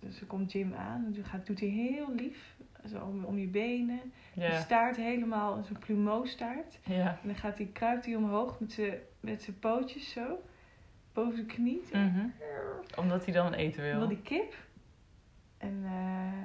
[0.00, 2.56] dus er komt Jim aan en gaat, doet hij heel lief.
[2.86, 4.00] Zo om, om je benen.
[4.34, 4.60] Ja.
[4.60, 6.78] staart helemaal, zo'n plumeau staart.
[6.84, 7.18] Ja.
[7.22, 10.42] En dan gaat hij, kruipt hij omhoog met zijn met zijn pootjes zo.
[11.12, 11.82] Boven de knie.
[11.92, 11.98] Zo.
[11.98, 12.26] Mhm.
[12.96, 13.98] Omdat hij dan eten wil.
[13.98, 14.54] wil die kip.
[15.58, 16.42] En eh,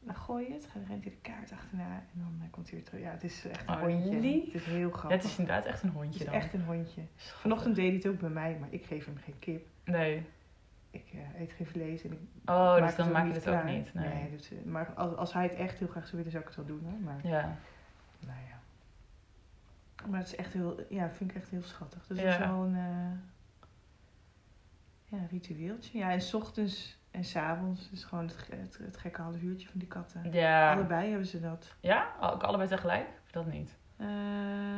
[0.00, 0.68] dan gooi je het.
[0.74, 1.94] Dan rent hij de kaart achterna.
[1.94, 3.00] En dan eh, komt hij weer terug.
[3.02, 4.18] Ja, het is echt een Oh, hondje.
[4.20, 4.44] lief.
[4.44, 5.10] Het is heel Ja, grappig.
[5.22, 6.34] het is inderdaad echt een Het hondje is dan.
[6.34, 7.02] echt een hondje.
[7.16, 8.56] Vanochtend deed hij het ook bij mij.
[8.60, 9.66] Maar ik geef hem geen kip.
[9.84, 10.26] Nee.
[10.90, 12.02] Ik eh, eet geen vlees.
[12.02, 13.94] En ik Oh, dus dan maak je het ook niet.
[13.94, 14.08] Nee.
[14.08, 16.56] Nee, dus, maar als, als hij het echt heel graag zou willen, zou ik het
[16.58, 16.98] wel doen hoor.
[17.00, 17.56] Maar Ja.
[18.26, 18.56] nou ja.
[20.08, 22.06] Maar het is echt heel, ja, vind ik echt heel schattig.
[22.06, 22.24] Dus Ja.
[22.24, 22.76] dat is wel een
[25.04, 25.98] ja, ritueeltje.
[25.98, 29.68] Ja, en 's ochtends en 's avonds is gewoon het, het, het gekke half uurtje
[29.68, 30.32] van die katten.
[30.32, 30.72] Ja.
[30.72, 31.74] Allebei hebben ze dat.
[31.80, 32.06] Ja?
[32.20, 33.06] Ook allebei tegelijk?
[33.24, 33.76] Of dat niet?
[33.96, 34.06] Eh,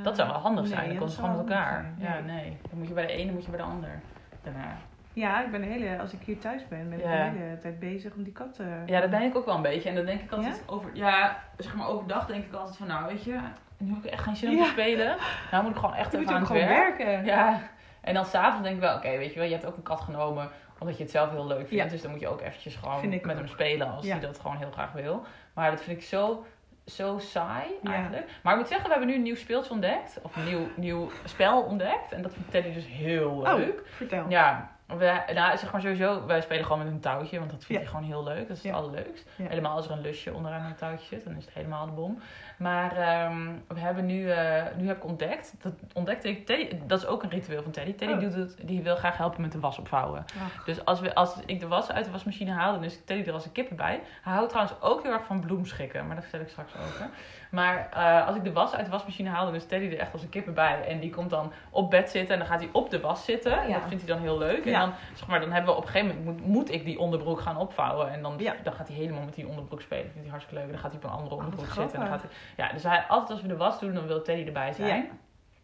[0.03, 0.81] Dat zou wel handig nee, zijn.
[0.89, 1.93] Dan dat komt zou gewoon met elkaar.
[1.99, 2.23] Ja, Nee.
[2.23, 2.57] nee.
[2.71, 4.01] Dan moet je bij de ene, moet je bij de ander.
[4.43, 4.77] Daarna.
[5.13, 7.31] Ja, ik ben hele, als ik hier thuis ben, ben ik Ja.
[7.31, 8.83] de hele tijd bezig om die katten...
[8.87, 9.89] Ja, dat ben ik ook wel een beetje.
[9.89, 10.73] En dan denk ik altijd Ja?
[10.73, 10.91] over...
[10.95, 12.87] Ja, zeg maar overdag denk ik altijd van...
[12.87, 13.39] Nou, weet je,
[13.79, 14.63] nu heb ik echt geen zin om Ja.
[14.65, 15.17] te spelen.
[15.51, 16.69] Nou moet ik gewoon echt Je even aan het werk.
[16.99, 17.25] werken.
[17.25, 17.61] Ja.
[18.01, 18.97] En dan s'avonds denk ik wel...
[18.97, 20.49] Oké, weet je wel, je hebt ook een kat genomen...
[20.81, 21.85] omdat je het zelf heel leuk vindt.
[21.85, 21.91] Ja.
[21.91, 23.37] Dus dan moet je ook eventjes gewoon met ook.
[23.37, 23.91] hem spelen...
[23.91, 25.23] als hij dat gewoon heel graag wil.
[25.55, 26.45] Maar dat vind ik zo...
[26.85, 27.93] Zo saai Ja.
[27.93, 28.31] eigenlijk.
[28.43, 30.19] Maar ik moet zeggen, we hebben nu een nieuw speeltje ontdekt.
[30.23, 32.13] Of een nieuw, nieuw spel ontdekt.
[32.13, 33.81] En dat vindt Teddy dus heel leuk.
[33.81, 34.25] Oh, vertel.
[34.29, 37.83] Ja, we, nou, zeg maar sowieso, wij spelen gewoon met een touwtje, want dat vindt
[37.83, 37.89] Ja.
[37.91, 38.49] hij gewoon heel leuk.
[38.49, 38.69] Dat is Ja.
[38.69, 39.29] het allerleukst.
[39.37, 39.49] Ja.
[39.49, 42.19] Helemaal als er een lusje onderaan een touwtje zit, dan is het helemaal de bom.
[42.59, 46.99] Maar ehm, we hebben nu, eh, nu heb ik ontdekt, dat ontdekte ik, Teddy, dat
[46.99, 47.95] is ook een ritueel van Teddy.
[47.95, 48.21] Teddy Oh.
[48.21, 50.25] doet het, die wil graag helpen met de was opvouwen.
[50.45, 53.29] Ach, Dus als, we, als ik de was uit de wasmachine haal, dan is Teddy
[53.29, 54.01] er als een kippen bij.
[54.23, 57.09] Hij houdt trouwens ook heel erg van bloemschikken, maar daar vertel ik straks over.
[57.51, 60.13] Maar eh, als ik de was uit de wasmachine haal, dan is Teddy er echt
[60.13, 60.85] als een kippen bij.
[60.87, 63.69] En die komt dan op bed zitten en dan gaat hij op de was zitten.
[63.69, 63.79] Ja.
[63.79, 64.65] dat vindt hij dan heel leuk.
[64.65, 64.81] En Ja.
[64.81, 67.41] dan, zeg maar, dan hebben we op een gegeven moment, moet, moet ik die onderbroek
[67.41, 68.13] gaan opvouwen.
[68.13, 68.55] En dan, Ja.
[68.63, 70.03] dan gaat hij helemaal met die onderbroek spelen.
[70.05, 70.75] Dat vindt hij hartstikke leuk.
[70.75, 71.95] En dan gaat hij op een andere Oh, onderbroek zitten.
[71.95, 72.31] En dan gaat hij,
[72.67, 75.09] ja, dus hij, altijd als we de was doen, dan wil Teddy erbij zijn.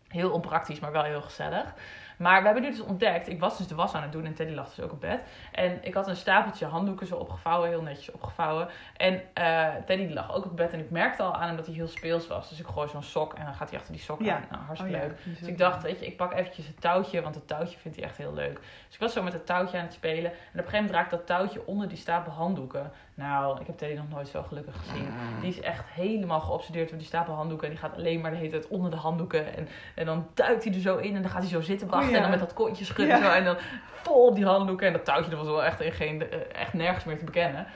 [0.09, 1.74] Heel onpraktisch, maar wel heel gezellig.
[2.16, 4.34] Maar we hebben nu dus ontdekt, ik was dus de was aan het doen en
[4.34, 5.20] Teddy lag dus ook op bed.
[5.52, 8.68] En ik had een stapeltje handdoeken zo opgevouwen, heel netjes opgevouwen.
[8.96, 11.74] En eh, Teddy lag ook op bed en ik merkte al aan hem dat hij
[11.74, 12.48] heel speels was.
[12.48, 14.34] Dus ik gooi zo'n sok en dan gaat hij achter die sok Ja.
[14.34, 14.44] aan.
[14.50, 15.18] Nou, oh hartstikke ja, leuk.
[15.24, 18.06] Dus ik dacht, weet je, ik pak eventjes het touwtje, want het touwtje vindt hij
[18.06, 18.54] echt heel leuk.
[18.86, 20.30] Dus ik was zo met het touwtje aan het spelen.
[20.30, 22.92] En op een gegeven moment raakt dat touwtje onder die stapel handdoeken.
[23.14, 25.08] Nou, ik heb Teddy nog nooit zo gelukkig gezien.
[25.40, 27.66] Die is echt helemaal geobsedeerd door die stapel handdoeken.
[27.66, 29.56] En die gaat alleen maar de hele tijd onder de handdoeken.
[29.56, 32.05] En, en dan duikt hij er zo in en dan gaat hij zo zitten wachten.
[32.11, 32.14] Ja.
[32.16, 33.30] En dan met dat kontje schudden zo.
[33.30, 33.57] En dan
[34.02, 34.86] vol op die handdoeken.
[34.86, 37.66] En dat touwtje dat was wel echt, in geen, eh, echt nergens meer te bekennen.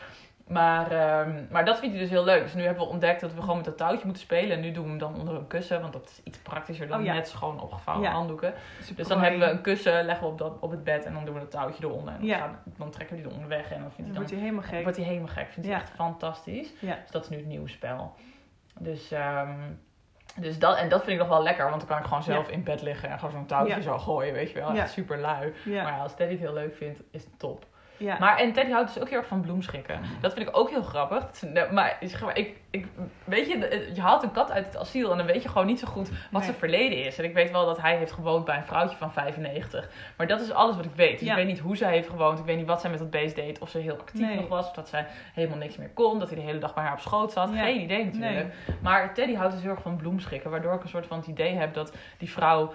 [0.46, 2.42] Maar, ehm, maar dat vindt hij dus heel leuk.
[2.42, 4.56] Dus nu hebben we ontdekt dat we gewoon met dat touwtje moeten spelen.
[4.56, 5.80] En nu doen we hem dan onder een kussen.
[5.80, 7.12] Want dat is iets praktischer dan Oh ja.
[7.14, 8.12] net schoon opgevouwen Ja.
[8.14, 8.54] handdoeken.
[8.80, 11.14] Super Dus dan hebben we een kussen, leggen we op, dat, op het bed en
[11.14, 12.12] dan doen we het touwtje eronder.
[12.14, 12.38] En dan, Ja.
[12.38, 14.48] gaan- dan trekken we die eronder weg en dan vindt Dan hij wordt dan, hij
[14.48, 14.82] helemaal gek.
[14.82, 15.48] wordt hij helemaal gek.
[15.52, 16.68] Vindt hij echt fantastisch.
[16.80, 18.14] Dus dat is nu het nieuwe spel.
[18.78, 19.50] Dus, ehm,
[20.36, 22.48] dus dat, en dat vind ik nog wel lekker, want dan kan ik gewoon zelf
[22.48, 23.80] in bed liggen en gewoon zo'n touwtje Ja.
[23.82, 24.72] zo gooien, weet je wel.
[24.74, 25.52] Echt super lui.
[25.64, 27.64] Maar ja, als Teddy het heel leuk vindt, is het top.
[28.00, 28.16] Ja.
[28.20, 30.00] Maar en Teddy houdt dus ook heel erg van bloemschikken.
[30.20, 31.26] Dat vind ik ook heel grappig.
[31.32, 31.96] Is- nou, Maar,
[32.34, 32.86] ik, ik,
[33.24, 35.78] weet je, je haalt een kat uit het asiel en dan weet je gewoon niet
[35.78, 36.42] zo goed wat Nee.
[36.42, 37.18] zijn verleden is.
[37.18, 39.88] En ik weet wel dat hij heeft gewoond bij een vrouwtje van 95.
[40.16, 41.18] Maar dat is alles wat ik weet.
[41.18, 41.30] Dus Ja.
[41.30, 42.38] ik weet niet hoe zij heeft gewoond.
[42.38, 43.58] Ik weet niet wat zij met dat beest deed.
[43.58, 44.36] Of ze heel actief Nee.
[44.36, 44.66] nog was.
[44.68, 46.18] Of dat zij helemaal niks meer kon.
[46.18, 47.50] Dat hij de hele dag bij haar op schoot zat.
[47.54, 47.62] Ja.
[47.62, 48.54] Geen idee natuurlijk.
[48.80, 50.50] Maar Teddy houdt dus heel erg van bloemschikken.
[50.50, 52.72] Waardoor ik een soort van het idee heb dat die vrouw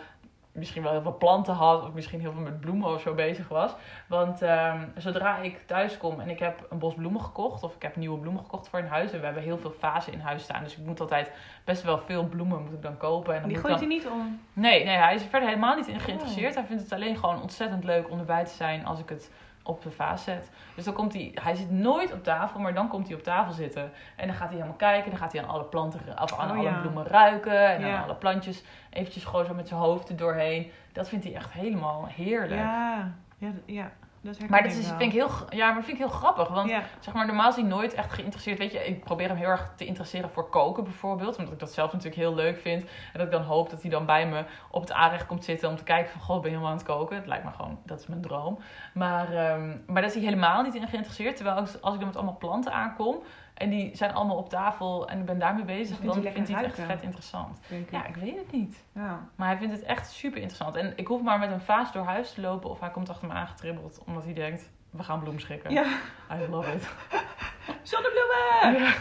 [0.56, 1.84] misschien wel heel veel planten had.
[1.84, 3.76] Of misschien heel veel met bloemen of zo bezig was.
[4.08, 7.64] Want ehm, zodra ik thuis kom en ik heb een bos bloemen gekocht.
[7.64, 9.12] Of ik heb nieuwe bloemen gekocht voor in huis.
[9.12, 10.64] En we hebben heel veel vazen in huis staan.
[10.64, 11.32] Dus ik moet altijd
[11.64, 13.34] best wel veel bloemen moet ik dan kopen.
[13.34, 13.88] En dan Die gooit dan...
[13.88, 14.39] hij niet om.
[14.53, 16.49] Nee, nee, hij is er verder helemaal niet in geïnteresseerd.
[16.49, 16.58] Oh.
[16.58, 19.32] Hij vindt het alleen gewoon ontzettend leuk om erbij te zijn als ik het
[19.68, 20.49] op de vaas zet.
[20.76, 23.53] Dus dan komt hij, hij zit nooit op tafel, maar dan komt hij op tafel
[23.53, 23.91] zitten.
[24.16, 26.57] En dan gaat hij helemaal kijken, dan gaat hij aan alle planten, of aan Oh,
[26.57, 26.80] alle ja.
[26.80, 27.68] bloemen ruiken.
[27.70, 27.97] En Ja.
[27.97, 30.72] aan alle plantjes eventjes gewoon zo met zijn hoofd er doorheen.
[30.93, 32.61] Dat vindt hij echt helemaal heerlijk.
[32.61, 33.91] Ja, ja, ja.
[34.26, 34.97] Dat Maar dat is, wel.
[34.97, 36.47] vind ik heel, ja, maar vind ik heel grappig.
[36.47, 38.57] Want Ja, zeg maar, normaal is hij nooit echt geïnteresseerd.
[38.57, 41.38] Weet je, ik probeer hem heel erg te interesseren voor koken bijvoorbeeld.
[41.38, 42.82] Omdat ik dat zelf natuurlijk heel leuk vind.
[42.84, 45.69] En dat ik dan hoop dat hij dan bij me op het aanrecht komt zitten
[45.69, 46.21] om te kijken van...
[46.21, 47.15] God, ben je helemaal aan het koken?
[47.15, 48.59] Het lijkt me gewoon, dat is mijn droom.
[48.93, 51.36] Maar, ehm, maar daar is hij helemaal niet in geïnteresseerd.
[51.36, 53.23] Terwijl als, als ik dan met allemaal planten aankom...
[53.56, 55.97] En die zijn allemaal op tafel en ik ben daarmee bezig.
[55.97, 57.60] vindt Dan hij vindt hij het echt vet interessant.
[57.70, 57.91] ik.
[57.91, 58.84] Ja, ik weet het niet.
[58.91, 59.28] Ja.
[59.36, 60.76] Maar hij vindt het echt super interessant.
[60.76, 63.28] En ik hoef maar met een vaas door huis te lopen of hij komt achter
[63.28, 64.01] me aangetribbeld.
[64.06, 65.72] Omdat hij denkt, we gaan bloemschikken.
[65.72, 65.84] Ja.
[66.32, 66.88] I love it.
[67.91, 68.84] Zonnebloemen!
[68.84, 68.93] Ja.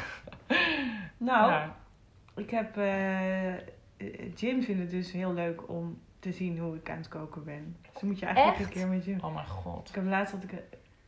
[1.16, 1.74] Nou, Ja.
[2.36, 2.76] ik heb...
[2.76, 3.55] eh,
[4.34, 7.76] Jim vindt het dus heel leuk om te zien hoe ik aan het koken ben.
[7.82, 8.66] Dus dan moet je eigenlijk Echt?
[8.66, 9.18] een keer met Jim.
[9.20, 9.88] Oh mijn god.
[9.88, 10.62] Ik heb laatst dat ik...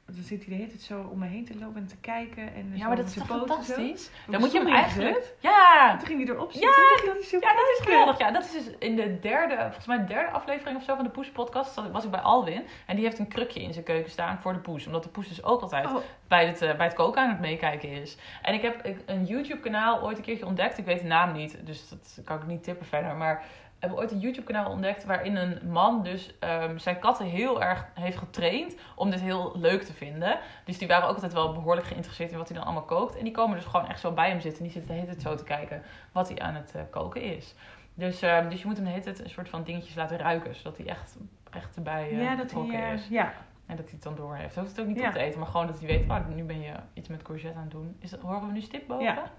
[0.06, 2.54] Dan zit hij de hele tijd zo om me heen te lopen en te kijken.
[2.54, 4.10] En Ja, maar dat is toch fantastisch?
[4.22, 5.14] Heb Dan moet je hem eigenlijk...
[5.16, 5.34] gezet.
[5.40, 5.90] Ja!
[5.92, 6.58] En toen ging hij erop Ja!
[6.60, 7.16] zitten.
[7.16, 8.18] en zo Ja, dat is geweldig.
[8.18, 11.04] Ja, dat is dus in de derde, volgens mij de derde aflevering of zo van
[11.04, 11.74] de Poes podcast.
[11.92, 12.62] was ik bij Alwin.
[12.86, 14.86] En die heeft een krukje in zijn keuken staan voor de Poes.
[14.86, 15.96] Omdat de Poes dus ook altijd Oh,
[16.28, 18.16] bij het, eh, bij het koken aan het meekijken is.
[18.42, 20.78] En ik heb een YouTube kanaal ooit een keertje ontdekt.
[20.78, 23.14] Ik weet de naam niet, dus dat kan ik niet tippen verder.
[23.14, 23.44] Maar
[23.78, 27.62] ik heb ooit een YouTube kanaal ontdekt waarin een man dus ehm, zijn katten heel
[27.62, 30.38] erg heeft getraind om dit heel leuk te vinden.
[30.64, 33.16] Dus die waren ook altijd wel behoorlijk geïnteresseerd in wat hij dan allemaal kookt.
[33.16, 34.58] En die komen dus gewoon echt zo bij hem zitten.
[34.58, 37.22] En die zitten de hele tijd zo te kijken wat hij aan het eh, koken
[37.22, 37.54] is.
[37.94, 40.54] Dus, eh, dus je moet hem de hele tijd een soort van dingetjes laten ruiken.
[40.54, 41.16] Zodat hij echt,
[41.50, 43.08] echt erbij eh ja, dat hij, eh, is.
[43.08, 43.32] ja.
[43.66, 44.54] En dat hij het dan door heeft.
[44.54, 45.06] Hij hoeft het ook niet Ja.
[45.08, 45.38] op te eten.
[45.38, 47.96] Maar gewoon dat hij weet, oh, nu ben je iets met courgette aan het doen.
[48.00, 49.04] Is dat, horen we nu stip boven?
[49.04, 49.30] Ja.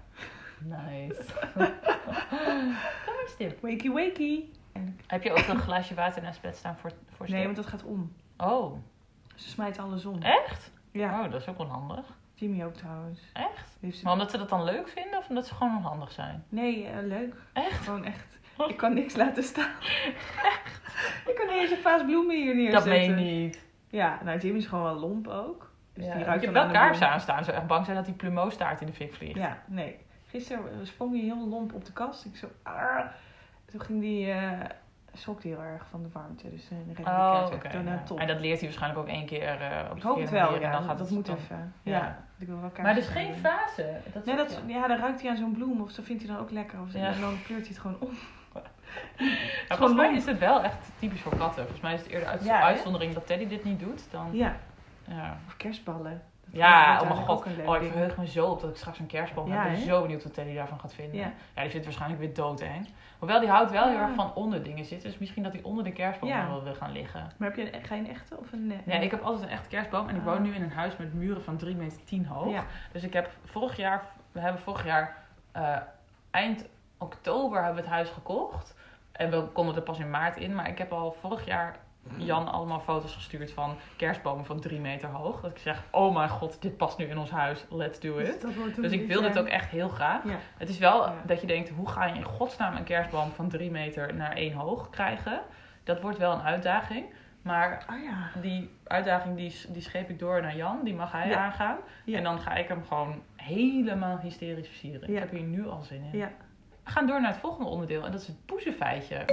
[0.60, 1.22] Nice.
[3.04, 3.60] Kom maar stip.
[3.62, 4.44] Wakey wakey.
[5.06, 7.36] Heb je ook een glaasje water naast bed staan voor, voor stip?
[7.38, 8.12] Nee, want dat gaat om.
[8.36, 8.76] Oh,
[9.34, 10.22] Ze smijt alles om.
[10.22, 10.70] echt?
[10.92, 12.04] Ja, Oh, dat is ook wel handig.
[12.34, 13.20] Jimmy ook trouwens.
[13.32, 13.76] Echt?
[13.96, 16.44] Ze- Maar omdat ze dat dan leuk vinden of omdat ze gewoon onhandig zijn?
[16.48, 17.34] Nee, eh, leuk.
[17.52, 17.80] Echt?
[17.84, 18.38] Gewoon echt.
[18.68, 19.70] Ik kan niks laten staan.
[21.26, 22.90] ik kan niet eens een vaas bloemen hier neerzetten.
[22.90, 23.66] Dat meen je niet.
[23.88, 25.70] Ja, nou Jimmy is gewoon wel lomp ook.
[25.92, 26.10] Dus Ja.
[26.10, 26.76] die Je ruikt dan wel bloem.
[27.02, 27.44] aanstaan.
[27.44, 29.34] Zo echt bang zijn dat die plumeaustaart in de fik vliegt.
[29.38, 29.96] Ja, nee.
[30.28, 32.24] Gisteren sprong hij heel lomp op de kast.
[32.24, 32.46] Ik zo...
[32.62, 33.12] "Arr."
[33.64, 34.30] Toen ging die...
[34.30, 34.60] eh
[35.12, 36.50] schrok hij heel erg van de warmte.
[36.50, 37.68] Dus uh, de Oh, oké.
[37.68, 38.14] Toen naar ja.
[38.16, 40.54] En dat leert hij waarschijnlijk ook één keer eh op Ik de hoop het wel,
[40.54, 40.72] en ja.
[40.72, 41.72] dan gaat dat het moet even.
[41.82, 41.96] Ja.
[41.96, 42.24] Ja.
[42.38, 44.00] Ik wil wel Maar dus geen fase.
[44.12, 46.40] Dat Nee, dat, ja, dan ruikt hij aan zo'n bloem of zo vindt hij dan
[46.42, 46.80] ook lekker.
[46.80, 47.12] Of Ja.
[47.12, 48.10] En dan kleurt hij het gewoon om.
[49.68, 51.62] Ja, volgens mij is het wel echt typisch voor katten.
[51.62, 54.28] Volgens mij is het eerder uit Ja, uitzondering dat Teddy dit niet doet dan.
[54.32, 54.56] Ja,
[55.04, 56.22] Ja, of kerstballen.
[56.50, 57.46] Ja oh mijn god.
[57.66, 59.64] Oh, ik verheug me zo op dat ik straks een kerstboom Ja, heb.
[59.64, 59.84] Ik ben hè?
[59.86, 61.18] zo benieuwd wat Teddy daarvan gaat vinden.
[61.20, 61.32] Ja.
[61.54, 62.88] Ja, die vindt waarschijnlijk weer doodeng.
[63.18, 65.10] Hoewel, die houdt wel heel erg van onder dingen zitten.
[65.10, 67.30] Dus misschien dat hij onder de kerstboom wel wil gaan liggen.
[67.36, 68.72] Maar heb je een, geen echte of een...
[68.72, 70.08] eh, Nee, ik heb altijd een echte kerstboom.
[70.08, 72.64] En ik woon nu in een huis met muren van 3 meter 10 hoog.
[72.92, 75.16] Dus ik heb vorig jaar, we hebben vorig jaar
[75.52, 75.76] eh,
[76.30, 76.64] eind
[76.98, 78.74] oktober hebben we het huis gekocht.
[79.12, 80.54] En we konden er pas in maart in.
[80.54, 81.76] Maar ik heb al vorig jaar
[82.16, 85.40] Jan allemaal foto's gestuurd van kerstbomen van 3 meter hoog.
[85.40, 87.64] Dat ik zeg, oh mijn god, dit past nu in ons huis.
[87.70, 88.46] Let's do it.
[88.76, 90.24] Dus ik wil dit ook echt heel graag.
[90.24, 90.38] Ja.
[90.56, 91.14] Het is wel Ja.
[91.26, 94.52] dat je denkt, hoe ga je in godsnaam een kerstboom van 3 meter naar 1
[94.52, 95.40] hoog krijgen?
[95.84, 97.06] Dat wordt wel een uitdaging.
[97.42, 98.40] Maar Oh ja.
[98.40, 100.80] die uitdaging die, die scheep ik door naar Jan.
[100.84, 101.76] Die mag hij aangaan.
[102.06, 105.08] En dan ga ik hem gewoon helemaal hysterisch versieren.
[105.08, 106.18] Ik heb hier nu al zin in.
[106.18, 106.30] Ja.
[106.84, 108.04] We gaan door naar het volgende onderdeel.
[108.04, 109.24] En dat is het poezenfeitje.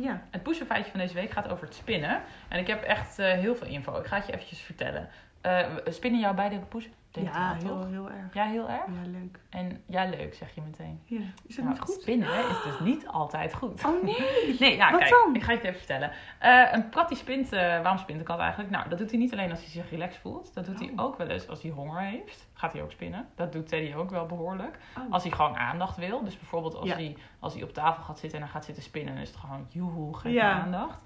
[0.00, 0.22] Ja.
[0.30, 2.22] Het poezenfeitje van deze week gaat over het spinnen.
[2.48, 3.98] En ik heb echt eh, heel veel info.
[3.98, 5.08] Ik ga het je eventjes vertellen.
[5.40, 6.92] Eh, spinnen jou beide poezen?
[7.10, 7.88] Denk Ja, heel, toch?
[7.90, 8.34] heel erg.
[8.34, 8.86] Ja, heel erg.
[8.86, 9.38] Ja, leuk.
[9.50, 11.00] En ja, leuk, zeg je meteen.
[11.04, 11.18] Ja.
[11.46, 12.00] Is het Nou, niet goed?
[12.00, 13.84] Spinnen is dus niet altijd goed.
[13.84, 14.16] Oh nee.
[14.60, 15.34] Nee, ja, Wat kijk, dan?
[15.34, 16.10] ik ga je het even vertellen.
[16.38, 18.70] Eh, een kat die spint, eh, waarom spint een kat eigenlijk?
[18.70, 20.54] Nou, dat doet hij niet alleen als hij zich relaxed voelt.
[20.54, 21.04] Dat doet hij Oh.
[21.04, 22.48] ook wel eens als hij honger heeft.
[22.52, 23.28] Gaat hij ook spinnen.
[23.34, 24.78] Dat doet Teddy ook wel behoorlijk.
[24.98, 25.12] Oh.
[25.12, 26.24] Als hij gewoon aandacht wil.
[26.24, 26.94] Dus bijvoorbeeld als, Ja.
[26.94, 29.38] hij, als hij op tafel gaat zitten en hij gaat zitten spinnen, dan is het
[29.38, 30.54] gewoon joehoe, Ja.
[30.54, 30.98] me aandacht.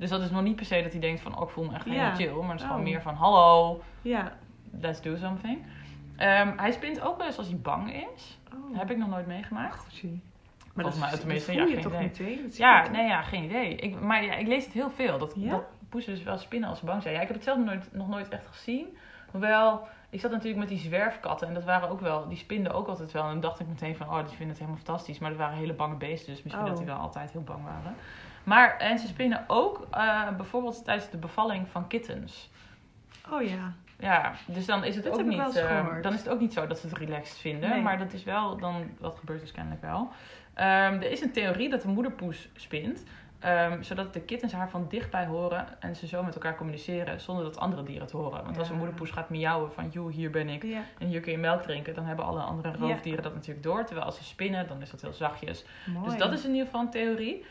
[0.00, 1.74] Dus dat is nog niet per se dat hij denkt van, oh, ik voel me
[1.74, 2.14] echt helemaal Ja.
[2.14, 2.32] chill.
[2.32, 2.84] Maar het is gewoon Oh.
[2.86, 4.32] meer van, hallo, Ja.
[4.80, 5.58] let's do something.
[6.16, 8.38] Ehm, hij spint ook wel eens als hij bang is.
[8.54, 8.78] Oh.
[8.78, 9.86] Heb ik nog nooit meegemaakt.
[10.00, 10.20] Goeie.
[10.74, 12.10] Volgens mij, tenminste, dat ja, geen toch idee.
[12.50, 13.74] zie Ja, nee, ja, geen idee.
[13.76, 15.18] Ik, maar ja, ik lees het heel veel.
[15.18, 15.50] Dat, Ja?
[15.50, 17.14] dat poezen dus wel spinnen als ze bang zijn.
[17.14, 18.96] Ja, ik heb het zelf nog nooit, nog nooit echt gezien.
[19.30, 21.48] Hoewel, ik zat natuurlijk met die zwerfkatten.
[21.48, 23.22] En dat waren ook wel, die spinden ook altijd wel.
[23.22, 25.18] En dan dacht ik meteen van, oh, die vinden het helemaal fantastisch.
[25.18, 26.32] Maar dat waren hele bange beesten.
[26.34, 26.70] Dus misschien Oh.
[26.70, 27.94] dat die wel altijd heel bang waren.
[28.44, 32.50] Maar, en ze spinnen ook eh, bijvoorbeeld tijdens de bevalling van kittens.
[33.30, 33.72] Oh ja.
[33.98, 36.78] Ja, dus dan is het ook niet, eh, dan is het ook niet zo dat
[36.78, 37.70] ze het relaxed vinden.
[37.70, 37.80] Nee.
[37.82, 40.08] Maar dat is wel dan, dat gebeurt dus kennelijk wel.
[40.54, 43.04] Ehm, er is een theorie dat de moederpoes spint.
[43.40, 47.44] ehm, zodat de kittens haar van dichtbij horen en ze zo met elkaar communiceren zonder
[47.44, 48.44] dat andere dieren het horen.
[48.44, 50.82] Want als een moederpoes gaat miauwen van joe, hier ben ik Ja.
[50.98, 52.76] en hier kun je melk drinken, dan hebben alle andere Ja.
[52.78, 53.84] roofdieren dat natuurlijk door.
[53.84, 55.64] Terwijl als ze spinnen, dan is dat heel zachtjes.
[55.86, 56.04] Mooi.
[56.08, 57.44] Dus dat is in ieder geval een theorie.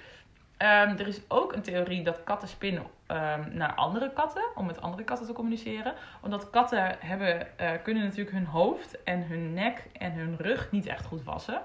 [0.59, 4.81] Ehm, er is ook een theorie dat katten spinnen ehm, naar andere katten, om met
[4.81, 5.93] andere katten te communiceren.
[6.21, 10.85] Omdat katten hebben, eh, kunnen natuurlijk hun hoofd en hun nek en hun rug niet
[10.85, 11.61] echt goed wassen.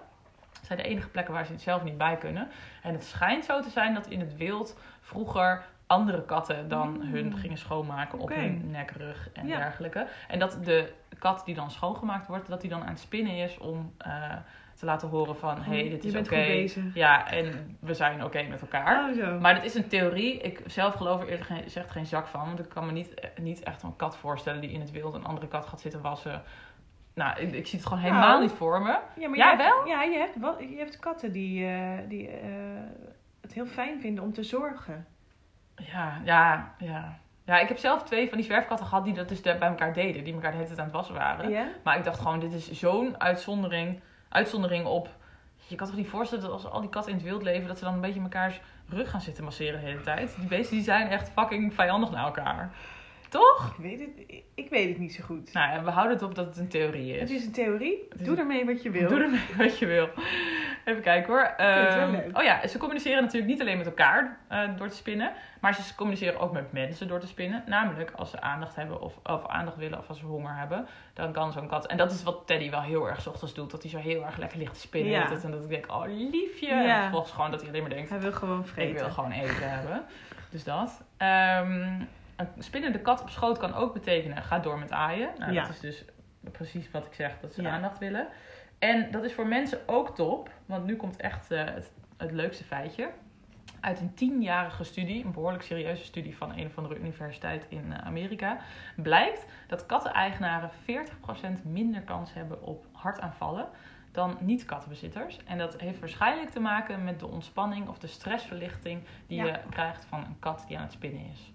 [0.52, 2.48] Dat zijn de enige plekken waar ze het zelf niet bij kunnen.
[2.82, 7.00] En het schijnt zo te zijn dat in het wild vroeger andere katten dan Mm.
[7.12, 9.56] hun gingen schoonmaken op hun nek, rug en Ja.
[9.56, 10.06] dergelijke.
[10.28, 13.58] En dat de kat die dan schoongemaakt wordt, dat die dan aan het spinnen is
[13.58, 14.32] om eh,
[14.84, 15.62] te laten horen van...
[15.62, 16.66] hé, hey, dit je is oké.
[16.94, 19.08] Ja, en we zijn oké met elkaar.
[19.10, 19.38] Oh zo.
[19.40, 20.38] Maar dat is een theorie.
[20.38, 22.46] Ik zelf geloof er eerlijk gezegd geen zak van.
[22.46, 25.14] Want ik kan me niet, eh, niet echt een kat voorstellen die in het wild
[25.14, 26.42] een andere kat gaat zitten wassen.
[27.14, 28.14] Nou, ik, ik zie het gewoon Nou.
[28.14, 28.98] helemaal niet voor me.
[29.16, 29.86] Ja, maar Ja, je hebt- wel?
[29.86, 32.48] Ja, je hebt, wel, je hebt katten die, eh, die eh,
[33.40, 35.06] het heel fijn vinden om te zorgen.
[35.76, 37.18] Ja, ja, ja.
[37.46, 40.24] Ja, ik heb zelf twee van die zwerfkatten gehad die dat dus bij elkaar deden.
[40.24, 41.68] Die elkaar de hele tijd aan het wassen waren.
[41.84, 44.00] Maar ik dacht gewoon, dit is zo'n uitzondering,
[44.34, 45.08] uitzondering op...
[45.66, 47.68] Je kan toch niet voorstellen dat als al die katten in het wild leven...
[47.68, 50.34] dat ze dan een beetje mekaars rug gaan zitten masseren de hele tijd.
[50.38, 52.74] Die beesten die zijn echt fucking vijandig naar elkaar.
[53.28, 53.74] Toch?
[53.78, 55.52] Ik weet het, ik weet het niet zo goed.
[55.52, 57.20] Nou ja, we houden het op dat het een theorie is.
[57.20, 58.08] Het is een theorie.
[58.18, 59.08] Is Doe een- ermee wat je wil.
[59.08, 60.08] Doe ermee wat je wil.
[60.84, 61.42] Even kijken hoor.
[61.56, 65.32] Ehm, oh ja, ze communiceren natuurlijk niet alleen met elkaar eh, door te spinnen.
[65.60, 67.62] Maar ze communiceren ook met mensen door te spinnen.
[67.66, 70.86] Namelijk als ze aandacht hebben of, of aandacht willen of als ze honger hebben.
[71.14, 71.86] Dan kan zo'n kat...
[71.86, 73.70] En dat is wat Teddy wel heel erg 's ochtends doet.
[73.70, 75.12] Dat hij zo heel erg lekker ligt te spinnen.
[75.12, 75.30] Ja.
[75.42, 76.66] En dat ik denk, oh liefje.
[76.74, 76.94] Ja.
[76.94, 78.10] En vervolgens gewoon dat hij alleen maar denkt...
[78.10, 78.94] Hij wil gewoon Ik vreten.
[79.04, 80.02] wil gewoon eten hebben.
[80.50, 81.02] Dus dat.
[81.16, 82.00] Ehm,
[82.36, 85.30] een spinnende kat op schoot kan ook betekenen ga door met aaien.
[85.38, 85.60] Nou, Ja.
[85.62, 86.04] Dat is dus
[86.52, 88.28] precies wat ik zeg, dat ze aandacht willen.
[88.84, 90.50] En dat is voor mensen ook top.
[90.66, 93.10] Want nu komt echt eh, het, het leukste feitje.
[93.80, 98.06] Uit een tienjarige studie, een behoorlijk serieuze studie van een of andere universiteit in eh,
[98.06, 98.58] Amerika,
[98.96, 103.68] blijkt dat katteneigenaren 40% minder kans hebben op hartaanvallen
[104.12, 105.38] dan niet-kattenbezitters.
[105.44, 109.46] En dat heeft waarschijnlijk te maken met de ontspanning of de stressverlichting die Ja.
[109.46, 111.52] je krijgt van een kat die aan het spinnen is.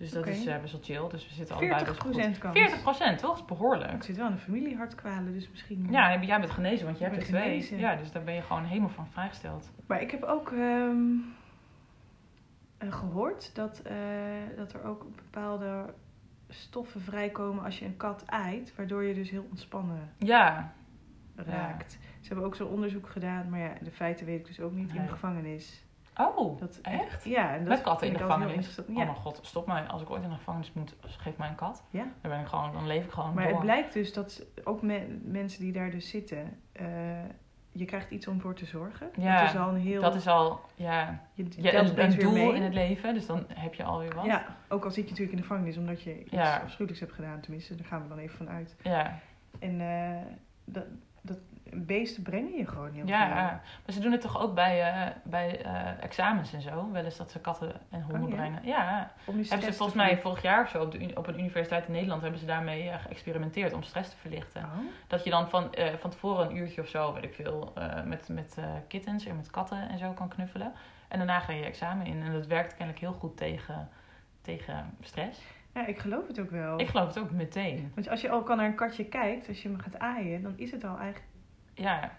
[0.00, 1.08] Dus dat is eh, best wel chill.
[1.08, 2.16] Dus we zitten allebei best goed.
[2.16, 2.58] 40% kans.
[2.58, 3.30] 40 procent, toch?
[3.30, 3.92] Dat is behoorlijk.
[3.92, 5.86] Ik zit wel in de familiehartkwalen, dus misschien...
[5.90, 7.78] Ja, en jij bent genezen, want je Ik hebt er twee.
[7.78, 9.70] Ja, dus daar ben je gewoon helemaal van vrijgesteld.
[9.86, 10.98] Maar ik heb ook ehm,
[12.78, 13.94] eh, gehoord dat, eh,
[14.56, 15.94] dat er ook bepaalde
[16.48, 20.72] stoffen vrijkomen als je een kat aait, waardoor je dus heel ontspannen Ja,
[21.36, 21.92] raakt.
[22.20, 24.94] Ze hebben ook zo'n onderzoek gedaan, maar ja, de feiten weet ik dus ook niet
[24.94, 25.84] in de gevangenis.
[26.26, 27.24] Oh, Dat, echt?
[27.24, 28.78] Ja, en dat Met katten in de gevangenis.
[28.80, 29.82] Oh mijn god, stop mij.
[29.86, 31.82] Als ik ooit in de gevangenis moet, geef mij een kat.
[31.90, 32.06] Ja.
[32.20, 33.52] Dan, ben ik gewoon, dan leef ik gewoon Maar door.
[33.52, 36.86] het blijkt dus dat ook me- mensen die daar dus zitten, eh,
[37.72, 39.10] je krijgt iets om voor te zorgen.
[39.16, 40.00] Ja, dat is al een heel.
[40.00, 42.54] Dat is al ja, je ja, telt een, doel mee.
[42.54, 43.14] in het leven.
[43.14, 44.24] Dus dan heb je alweer wat.
[44.24, 46.56] Ja, ook al zit je natuurlijk in de gevangenis omdat je iets Ja.
[46.56, 48.76] afschuwelijks hebt gedaan, tenminste, daar gaan we dan even van uit.
[48.82, 49.18] Ja,
[49.58, 50.22] En eh,
[50.64, 50.84] dat,
[51.22, 51.38] dat
[51.74, 53.36] beesten brengen je gewoon heel ja, veel.
[53.36, 53.42] ja.
[53.84, 56.88] maar ze doen het toch ook bij, eh, bij eh, examens en zo.
[56.92, 58.34] Wel eens dat ze katten en honden Oh, ja?
[58.34, 58.60] brengen.
[58.64, 61.38] Ja, Om die hebben ze volgens mij vorig jaar of zo op, de, op een
[61.38, 64.62] universiteit in Nederland hebben ze daarmee eh, geëxperimenteerd om stress te verlichten.
[64.62, 64.68] Oh,
[65.06, 67.72] Dat je dan van, van tevoren een uurtje of zo, weet ik veel,
[68.04, 68.56] met, met
[68.88, 70.72] kittens en met katten en zo kan knuffelen.
[71.08, 72.22] En daarna ga je je examen in.
[72.22, 73.88] En dat werkt kennelijk heel goed tegen,
[74.42, 75.40] tegen stress.
[75.74, 76.80] ja, ik geloof het ook wel.
[76.80, 77.92] Ik geloof het ook meteen.
[77.94, 80.52] Want als je ook al naar een katje kijkt, als je hem gaat aaien, dan
[80.56, 81.24] is het al eigenlijk
[81.80, 82.10] Ja,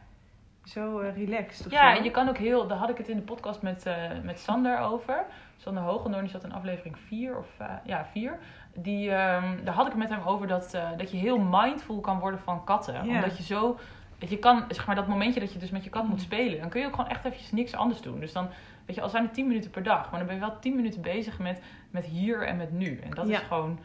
[0.63, 1.65] zo eh, relaxed.
[1.65, 1.97] Of ja zo.
[1.97, 4.39] en je kan ook heel, daar had ik het in de podcast met, eh, met
[4.39, 5.25] Sander over.
[5.57, 8.39] Sander Hoogendoorn, die zat in aflevering 4 of eh, ja, 4.
[8.75, 12.19] Die, ehm, daar had ik het met hem over dat, dat je heel mindful kan
[12.19, 12.93] worden van katten.
[12.93, 13.15] Ja.
[13.15, 13.79] Omdat je zo,
[14.17, 16.59] dat je kan, zeg maar dat momentje dat je dus met je kat moet spelen,
[16.59, 18.19] dan kun je ook gewoon echt eventjes niks anders doen.
[18.19, 18.49] Dus dan,
[18.85, 20.75] weet je, al zijn het 10 minuten per dag, maar dan ben je wel 10
[20.75, 22.99] minuten bezig met, met hier en met nu.
[23.03, 23.39] En dat Ja.
[23.39, 23.79] is gewoon,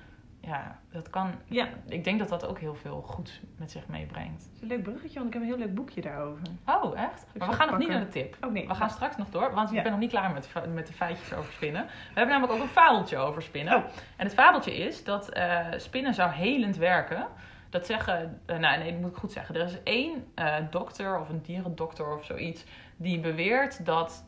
[0.47, 4.43] ja, dat kan, Ja, ik denk dat dat ook heel veel goed met zich meebrengt.
[4.45, 6.43] dat is een leuk bruggetje, want ik heb een heel leuk boekje daarover.
[6.67, 7.27] Oh, echt?
[7.39, 8.37] Maar we gaan nog niet naar de tip.
[8.45, 9.77] Oh nee, We gaan straks nog door, want Ja.
[9.77, 11.85] ik ben nog niet klaar met, met de feitjes over spinnen.
[11.87, 13.75] We hebben namelijk ook een fabeltje over spinnen.
[13.77, 13.85] Oh.
[14.17, 17.27] En het fabeltje is dat eh, spinnen zou helend werken.
[17.71, 19.55] Dat zeggen, eh, nou nee, dat moet ik goed zeggen.
[19.55, 22.65] Er is één eh, dokter of een dierendokter of zoiets
[22.99, 24.25] die beweert dat,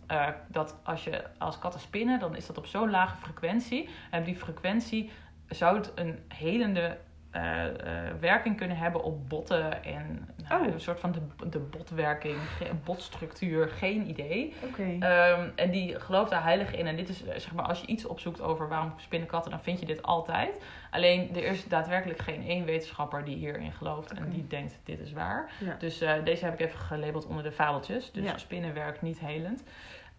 [0.48, 3.88] dat als je als katten spinnen, dan is dat op zo'n lage frequentie.
[4.10, 5.10] En die frequentie
[5.48, 6.96] zou het een helende
[7.30, 10.72] eh, eh, werking kunnen hebben op botten en nou, Oh.
[10.72, 12.36] een soort van de, de botwerking,
[12.84, 14.54] botstructuur, geen idee.
[14.64, 14.96] Oké.
[15.00, 16.86] Ehm, en die gelooft daar heilig in.
[16.86, 19.80] En dit is, zeg maar, als je iets opzoekt over waarom spinnen katten, dan vind
[19.80, 20.50] je dit altijd.
[20.90, 25.12] Alleen, er is daadwerkelijk geen één wetenschapper die hierin gelooft en die denkt, dit is
[25.12, 25.50] waar.
[25.60, 25.76] ja.
[25.78, 28.12] Dus eh, deze heb ik even gelabeld onder de fabeltjes.
[28.12, 28.38] Dus Ja.
[28.38, 29.62] spinnen werkt niet helend.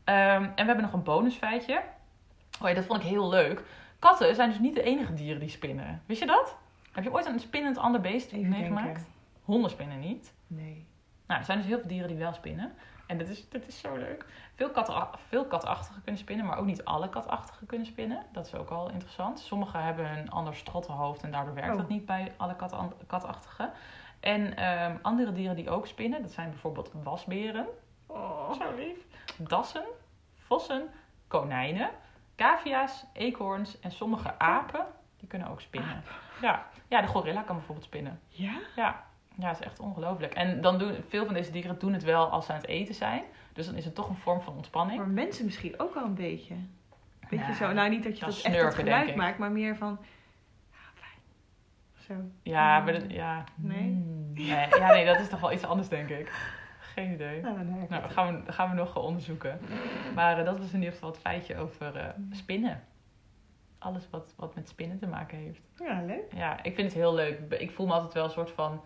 [0.03, 1.81] Ehm, en we hebben nog een bonusfeitje.
[2.61, 3.63] Oh ja, dat vond ik heel leuk.
[3.99, 6.01] Katten zijn dus niet de enige dieren die spinnen.
[6.05, 6.57] Wist je dat?
[6.91, 9.07] Heb je ooit een spinnend ander beest meegemaakt?
[9.43, 10.33] Honden spinnen niet.
[10.47, 10.87] Nee.
[11.27, 12.73] Nou, er zijn dus heel veel dieren die wel spinnen.
[13.07, 14.25] En dat is, dat is zo leuk.
[14.55, 18.25] Veel, katten, veel katachtigen kunnen spinnen, maar ook niet alle katachtigen kunnen spinnen.
[18.31, 19.39] Dat is ook wel interessant.
[19.39, 21.77] Sommigen hebben een ander strottenhoofd en daardoor werkt Oh.
[21.77, 22.75] dat niet bij alle kat,
[23.07, 23.71] katachtigen.
[24.19, 27.65] En ehm, andere dieren die ook spinnen, dat zijn bijvoorbeeld wasberen.
[28.05, 28.53] Oh.
[28.53, 28.97] Zo lief.
[29.37, 29.83] Dassen,
[30.37, 30.87] vossen,
[31.27, 31.89] konijnen,
[32.39, 34.85] cavia's, eekhoorns en sommige apen,
[35.17, 36.03] die kunnen ook spinnen.
[36.41, 36.67] Ja.
[36.87, 38.19] ja, de gorilla kan bijvoorbeeld spinnen.
[38.27, 38.59] Ja?
[38.75, 39.03] Ja,
[39.35, 40.33] ja, het is echt ongelooflijk.
[40.33, 42.95] En dan doen veel van deze dieren doen het wel als ze aan het eten
[42.95, 43.23] zijn.
[43.53, 44.97] Dus dan is het toch een vorm van ontspanning.
[44.97, 46.55] Maar mensen misschien ook wel een beetje.
[47.29, 47.73] Weet je Nou, zo?
[47.73, 49.15] Nou, niet dat je dat dat, echt snurken, dat geluid denk ik.
[49.15, 49.99] maakt, maar meer van...
[50.71, 51.21] Ja, fijn.
[52.07, 52.29] Zo.
[52.43, 53.43] Ja, maar dat, ja.
[53.55, 53.89] Nee?
[53.89, 54.67] Mm, nee.
[54.69, 56.31] Ja, nee, dat is toch wel iets anders, denk ik.
[56.99, 57.41] Geen idee.
[57.41, 59.59] Nou, dan Nou, dat gaan we, dat gaan we nog onderzoeken.
[60.15, 62.83] Maar eh, dat was in ieder geval het feitje over eh, spinnen.
[63.77, 65.61] Alles wat, wat met spinnen te maken heeft.
[65.75, 66.33] Ja, leuk.
[66.35, 67.39] Ja, ik vind het heel leuk.
[67.51, 68.81] Ik voel me altijd wel een soort van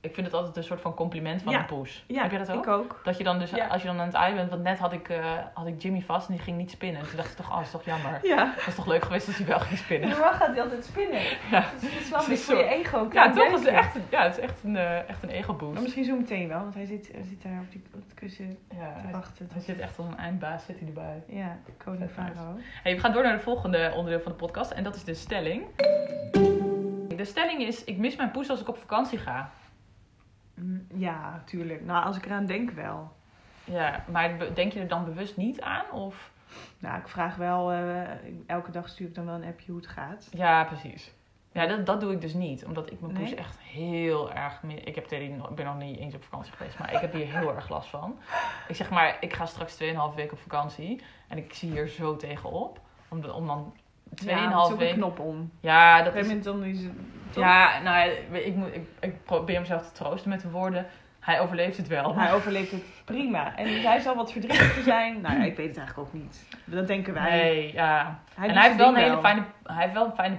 [0.00, 1.58] ik vind het altijd een soort van compliment van Ja.
[1.58, 2.04] een poes.
[2.06, 2.64] Ja, Heb je dat ook?
[2.66, 3.00] Ik ook.
[3.04, 3.66] Dat je dan dus, Ja.
[3.66, 5.24] als je dan aan het aaien bent, want net had ik, eh,
[5.54, 7.02] had ik Jimmy vast en die ging niet spinnen.
[7.06, 8.18] Toen dacht ik toch, oh, dat is toch jammer.
[8.22, 8.52] Ja.
[8.54, 10.08] Het was toch leuk geweest als hij wel ging spinnen.
[10.08, 11.20] Normaal gaat hij altijd spinnen.
[11.50, 13.08] Ja, Dus het is wel een is beetje voor je ego.
[13.12, 13.52] ja toch?
[13.60, 16.48] Is echt, ja, het is echt een, eh, echt een ego Maar misschien zo meteen
[16.48, 19.12] wel, want hij zit, hij zit daar op, die, op het kussen Ja, te hij,
[19.12, 19.48] wachten.
[19.52, 21.22] hij zit echt als een eindbaas, zit hij erbij.
[21.26, 22.10] Ja, koning.
[22.10, 22.58] Farao.
[22.82, 25.14] Hey, we gaan door naar het volgende onderdeel van de podcast en dat is de
[25.14, 25.64] stelling.
[27.16, 29.50] De stelling is, ik mis mijn poes als ik op vakantie ga.
[30.60, 31.84] Mm, Ja, tuurlijk.
[31.84, 33.12] Nou, als ik eraan denk wel.
[33.64, 35.90] Ja, maar denk je er dan bewust niet aan?
[35.92, 36.30] Of?
[36.78, 38.02] Nou, ik vraag wel, eh,
[38.46, 40.28] elke dag stuur ik dan wel een appje hoe het gaat.
[40.30, 41.12] Ja, precies.
[41.52, 42.64] Ja, dat, dat doe ik dus niet.
[42.64, 43.38] Omdat ik mijn poes Nee?
[43.38, 44.62] echt heel erg...
[44.84, 47.54] Ik heb nog- ben nog niet eens op vakantie geweest, maar ik heb hier heel
[47.54, 48.18] erg last van.
[48.68, 51.02] Ik zeg maar, ik ga straks 2,5 week op vakantie.
[51.28, 52.80] En ik zie hier zo tegenop.
[53.08, 53.74] Om, de- om dan
[54.24, 54.92] 2,5 ja, week...
[54.92, 55.50] knop om.
[55.60, 56.42] Ja, dat is...
[56.42, 56.90] dan het...
[57.34, 60.86] Ja, nou ja, ik, moet, ik, ik probeer mezelf te troosten met de woorden...
[61.20, 62.16] Hij overleeft het wel.
[62.16, 63.56] Hij overleeft het prima.
[63.56, 65.20] En hij zal wat verdrietiger zijn.
[65.20, 66.48] Nou ja, ik weet het eigenlijk ook niet.
[66.64, 67.30] Dat denken wij.
[67.30, 68.20] Nee, ja.
[68.34, 70.36] Hij en hij heeft wel een hele fijne, hij heeft wel een fijne.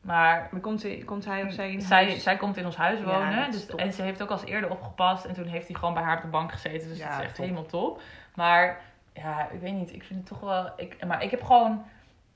[0.00, 2.22] Maar Maar komt, hij- komt hij of zij in zij, huis?
[2.22, 3.50] zij komt in ons huis wonen.
[3.50, 5.24] dus, en ze heeft ook al eens eerder opgepast.
[5.24, 6.88] En toen heeft hij gewoon bij haar op de bank gezeten.
[6.88, 7.44] Dus Ja, dat is echt top.
[7.44, 8.00] helemaal top.
[8.34, 8.80] Maar
[9.12, 9.92] ja, ik weet niet.
[9.92, 10.72] Ik vind het toch wel...
[10.76, 11.84] Ik, maar ik heb gewoon...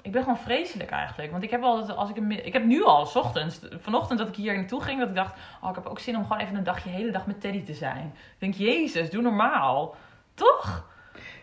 [0.02, 1.30] Ik ben gewoon vreselijk eigenlijk.
[1.30, 4.28] Want ik heb altijd, als ik, een, ik heb nu al, s ochtends, vanochtend dat
[4.28, 6.56] ik hier naartoe ging, dat ik dacht, oh, ik heb ook zin om gewoon even
[6.56, 8.06] een dagje, hele dag met Teddy te zijn.
[8.14, 9.94] Ik denk, jezus, doe normaal.
[10.34, 10.88] Toch?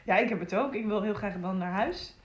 [0.03, 0.73] Ja, ik heb het ook.
[0.73, 2.15] Ik wil heel graag dan naar huis.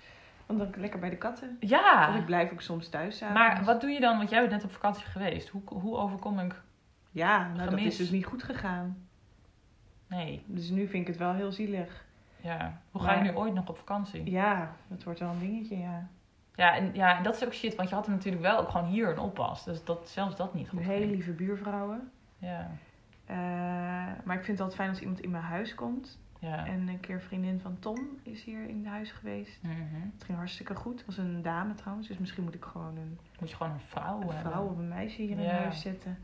[0.46, 1.56] Want dan lekker bij de katten.
[1.60, 2.08] Ja.
[2.08, 3.16] Of ik blijf ook soms thuis.
[3.16, 3.32] 's Ah.
[3.32, 3.66] Maar avonds.
[3.66, 4.16] wat doe je dan?
[4.16, 5.48] Want jij bent net op vakantie geweest.
[5.48, 6.62] Hoe, hoe overkom ik?
[7.10, 9.06] Ja, nou dat is dus niet goed gegaan.
[10.06, 10.44] Nee.
[10.46, 12.04] Dus nu vind ik het wel heel zielig.
[12.40, 12.80] Ja.
[12.90, 14.30] Hoe ga je nu ooit nog op vakantie?
[14.30, 16.08] Ja, dat wordt wel een dingetje, ja.
[16.54, 17.74] Ja, en, ja, en dat is ook shit.
[17.74, 19.64] Want je had er natuurlijk wel ook gewoon hier een oppas.
[19.64, 21.10] Dus dat, zelfs dat niet goed Hele ging.
[21.10, 22.10] lieve buurvrouwen.
[22.38, 22.70] Ja.
[23.26, 23.36] Eh,
[24.24, 26.18] maar ik vind het altijd fijn als iemand in mijn huis komt.
[26.38, 26.66] Ja.
[26.66, 29.62] En een keer een vriendin van Tom is hier in huis geweest.
[29.62, 29.72] Mhm.
[30.14, 30.96] Het ging hartstikke goed.
[30.96, 32.08] Het was een dame trouwens.
[32.08, 34.52] Dus misschien moet ik gewoon een, Moet je gewoon een vrouw een hebben.
[34.52, 35.50] vrouw of een meisje hier in Ja.
[35.50, 36.18] huis zetten.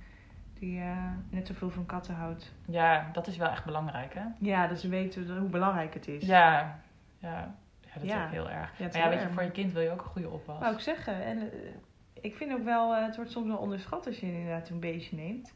[0.58, 0.96] Die eh,
[1.30, 2.52] net zoveel van katten houdt.
[2.66, 4.24] Ja, dat is wel echt belangrijk, hè?
[4.38, 6.26] Ja, dat ze weten hoe belangrijk het is.
[6.26, 6.80] Ja.
[7.18, 7.54] Ja.
[8.03, 8.24] Ja, dat is Ja.
[8.24, 8.78] ook heel erg.
[8.78, 10.59] Ja, is maar ja, weet je, voor je kind wil je ook een goede oppas.
[10.59, 11.22] Wou ik zeggen.
[11.24, 11.59] En eh,
[12.20, 15.16] ik vind ook wel, eh, het wordt soms wel onderschat als je inderdaad een beestje
[15.16, 15.53] neemt.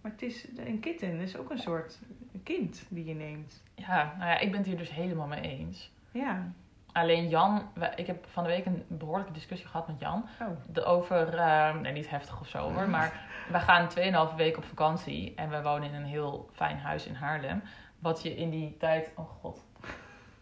[0.00, 1.98] Maar het is een kitten, is ook een soort
[2.44, 3.62] kind die je neemt.
[3.74, 5.90] Ja, nou ja, ik ben het hier dus helemaal mee eens.
[6.10, 6.52] Ja.
[6.92, 10.24] Alleen Jan, ik heb van de week een behoorlijke discussie gehad met Jan.
[10.40, 10.46] Oh.
[10.72, 11.34] De over,
[11.80, 13.20] nee niet heftig of zo hoor, maar
[13.52, 13.88] we gaan
[14.30, 17.62] 2,5 week op vakantie en we wonen in een heel fijn huis in Haarlem.
[17.98, 19.64] Wat je in die tijd, oh god,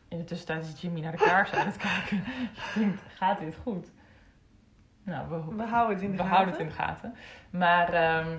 [0.08, 2.16] in de tussentijd is Jimmy naar de kaars aan het kijken.
[2.74, 3.90] Je denkt, gaat dit goed?
[5.02, 6.34] Nou, we, We houden het in de we gaten.
[6.34, 7.14] houden het in de gaten.
[7.50, 8.36] Maar ehm,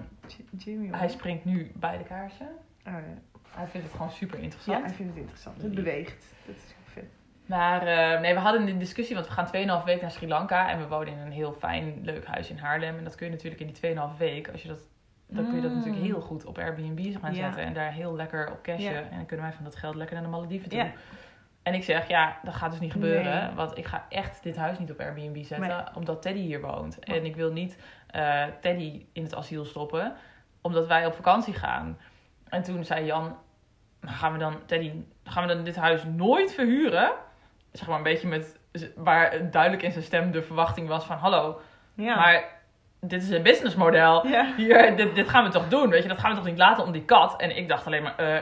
[0.57, 0.89] Jimmy.
[0.97, 2.47] hij springt nu bij de kaarsen.
[2.87, 3.01] Oh, ja.
[3.49, 4.85] Hij vindt het gewoon super ja, interessant.
[4.85, 5.61] hij vindt het interessant.
[5.61, 6.25] Het beweegt.
[6.45, 7.09] Dat is heel vet.
[7.45, 10.69] Maar eh, nee, we hadden een discussie, want we gaan 2,5 week naar Sri Lanka.
[10.69, 12.97] En we wonen in een heel fijn, leuk huis in Haarlem.
[12.97, 14.79] En dat kun je natuurlijk in die 2,5 week, als je dat,
[15.27, 15.77] dan kun je dat Mm.
[15.77, 17.43] natuurlijk heel goed op Airbnb gaan Ja.
[17.43, 17.63] zetten.
[17.63, 18.91] En daar heel lekker op cashen.
[18.93, 19.01] Ja.
[19.01, 20.91] En dan kunnen wij van dat geld lekker naar de Malediven toe.
[21.63, 23.43] En ik zeg, ja, dat gaat dus niet gebeuren.
[23.45, 23.55] Nee.
[23.55, 25.77] Want ik ga echt dit huis niet op Airbnb zetten, Nee.
[25.95, 26.97] omdat Teddy hier woont.
[27.01, 27.13] Ja.
[27.13, 30.13] En ik wil niet eh, Teddy in het asiel stoppen,
[30.61, 31.97] omdat wij op vakantie gaan.
[32.49, 33.37] En toen zei Jan,
[34.01, 34.91] "Maar gaan we dan, Teddy,
[35.23, 37.11] gaan we dan dit huis nooit verhuren?
[37.71, 38.59] Zeg maar een beetje met,
[38.95, 41.61] waar duidelijk in zijn stem de verwachting was van, hallo,
[41.93, 42.15] Ja.
[42.15, 42.43] maar
[43.01, 44.27] dit is een businessmodel.
[44.27, 44.53] ja.
[44.57, 46.83] Hier, dit, dit gaan we toch doen, weet je, dat gaan we toch niet laten
[46.83, 47.41] om die kat.
[47.41, 48.39] En ik dacht alleen maar, eh,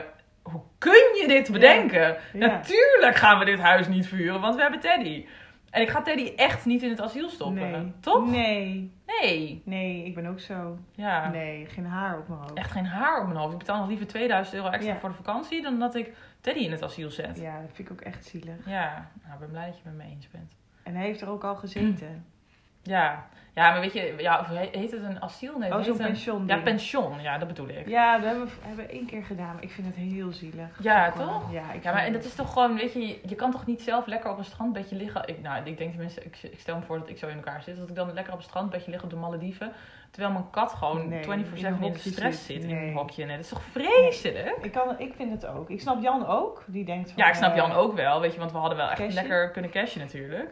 [0.50, 2.16] hoe kun je dit bedenken?
[2.32, 2.46] Ja.
[2.46, 5.26] Natuurlijk gaan we dit huis niet verhuren, want we hebben Teddy.
[5.70, 7.70] En ik ga Teddy echt niet in het asiel stoppen.
[7.70, 7.92] Nee.
[8.00, 8.30] Toch?
[8.30, 8.92] Nee.
[9.20, 9.62] Nee.
[9.64, 10.78] Nee, ik ben ook zo.
[10.92, 11.28] Ja.
[11.30, 12.52] Nee, geen haar op mijn hoofd.
[12.54, 13.52] Echt geen haar op mijn hoofd.
[13.52, 14.98] Ik betaal nog liever 2000 euro extra Ja.
[14.98, 17.38] voor de vakantie dan dat ik Teddy in het asiel zet.
[17.40, 18.54] Ja, dat vind ik ook echt zielig.
[18.66, 20.52] Ja, nou, ik ben blij dat je het met me eens bent.
[20.82, 22.24] En hij heeft er ook al gezeten.
[22.82, 25.58] Ja, ja maar weet je, ja, heet het een asiel?
[25.58, 26.46] Nee, oh, zo'n een-.
[26.46, 27.88] Ja, pension, ja, dat bedoel ik.
[27.88, 29.54] Ja, dat hebben we hebben één keer gedaan.
[29.54, 30.68] Maar ik vind het heel zielig.
[30.80, 31.52] Ja, Gewoon, toch?
[31.52, 33.82] Ja, ik Ja, maar en dat is toch gewoon, weet je, je- kan toch niet
[33.82, 35.28] zelf lekker op een strandbedje liggen.
[35.28, 37.62] Ik, nou, ik denk tenminste, ik, ik stel me voor dat ik zo in elkaar
[37.62, 37.76] zit.
[37.76, 39.72] Dat ik dan lekker op een strandbedje lig op de Malediven.
[40.10, 42.64] Terwijl mijn kat gewoon Nee, 24-7 in de stress zit.
[42.64, 43.24] In een hokje.
[43.24, 44.56] Nee, dat is toch vreselijk?
[44.62, 45.70] Ik, kan, ik vind het ook.
[45.70, 46.64] Ik snap Jan ook.
[46.66, 47.22] Die denkt van...
[47.22, 49.14] Ja, ik snap eh, Jan ook wel, weet je, want we hadden wel echt Cashen?
[49.14, 50.50] lekker kunnen cashen natuurlijk.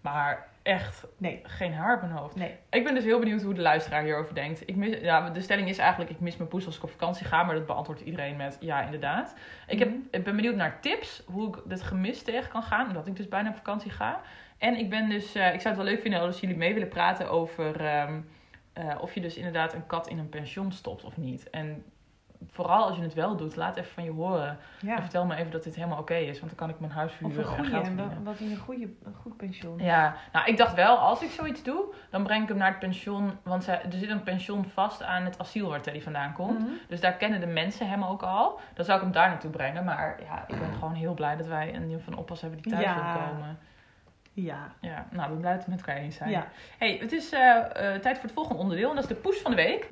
[0.00, 1.40] Maar echt Nee.
[1.42, 2.36] geen haar op mijn hoofd.
[2.36, 2.56] Nee.
[2.70, 4.68] Ik ben dus heel benieuwd hoe de luisteraar hierover denkt.
[4.68, 7.26] Ik mis, ja, de stelling is eigenlijk, ik mis mijn poes als ik op vakantie
[7.26, 7.42] ga.
[7.42, 9.34] Maar dat beantwoordt iedereen met ja, inderdaad.
[9.66, 9.98] Ik, heb, Mhm.
[10.10, 12.86] ik ben benieuwd naar tips, hoe ik dit gemis tegen kan gaan.
[12.86, 14.20] Omdat ik dus bijna op vakantie ga.
[14.58, 16.88] En ik ben dus, eh, ik zou het wel leuk vinden als jullie mee willen
[16.88, 17.84] praten over...
[17.84, 18.20] ehm,
[18.72, 21.50] eh, of je dus inderdaad een kat in een pension stopt of niet.
[21.50, 21.84] En
[22.50, 24.58] vooral als je het wel doet, laat even van je horen.
[24.80, 24.96] Ja.
[24.96, 27.12] En vertel me even dat dit helemaal oké is, want dan kan ik mijn huis
[27.12, 28.24] Of verhuren een en goede, geld en verdienen.
[28.24, 29.78] wat, in een, goede, een goed pensioen.
[29.78, 32.78] Ja, nou ik dacht wel, als ik zoiets doe, dan breng ik hem naar het
[32.78, 33.38] pension.
[33.42, 36.58] Want er zit een pension vast aan het asiel waar Teddy vandaan komt.
[36.58, 36.68] Mhm.
[36.88, 38.60] Dus daar kennen de mensen hem ook al.
[38.74, 39.84] Dan zou ik hem daar naartoe brengen.
[39.84, 42.72] Maar ja, ik ben gewoon heel blij dat wij een nieuw van oppas hebben die
[42.72, 42.94] thuis Ja.
[42.94, 43.58] wil komen.
[44.32, 44.72] Ja.
[44.80, 46.30] Ja, nou, we blijven het met elkaar eens zijn.
[46.30, 46.46] Ja.
[46.78, 48.88] hey, het is eh, eh, tijd voor het volgende onderdeel.
[48.88, 49.86] En dat is de poes van de week.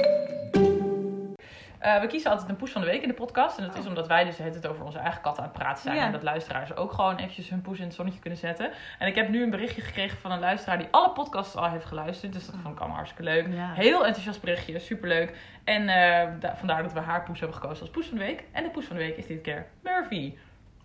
[1.83, 3.59] Eh, we kiezen altijd een poes van de week in de podcast.
[3.59, 5.97] En dat is omdat wij dus het over onze eigen katten aan het praten zijn.
[5.97, 6.05] Ja.
[6.05, 8.71] En dat luisteraars ook gewoon eventjes hun poes in het zonnetje kunnen zetten.
[8.99, 11.85] En ik heb nu een berichtje gekregen van een luisteraar die alle podcasts al heeft
[11.85, 12.33] geluisterd.
[12.33, 13.47] Dus dat vond ik allemaal hartstikke leuk.
[13.55, 13.73] Ja.
[13.73, 15.37] Heel enthousiast berichtje, superleuk.
[15.65, 18.45] En eh, da- vandaar dat we haar poes hebben gekozen als poes van de week.
[18.53, 20.35] En de poes van de week is dit keer Murphy.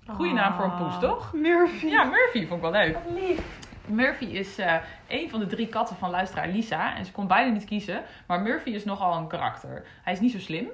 [0.08, 1.34] Goeie naam voor een poes, Ah, toch?
[1.34, 1.86] Murphy.
[1.86, 2.94] Ja, Murphy vond ik wel leuk.
[2.94, 3.40] Wat lief.
[3.88, 4.76] Murphy is eh
[5.08, 6.96] een van de drie katten van luisteraar Lisa.
[6.96, 8.04] En ze kon bijna niet kiezen.
[8.28, 9.86] Maar Murphy is nogal een karakter.
[10.04, 10.68] Hij is niet zo slim.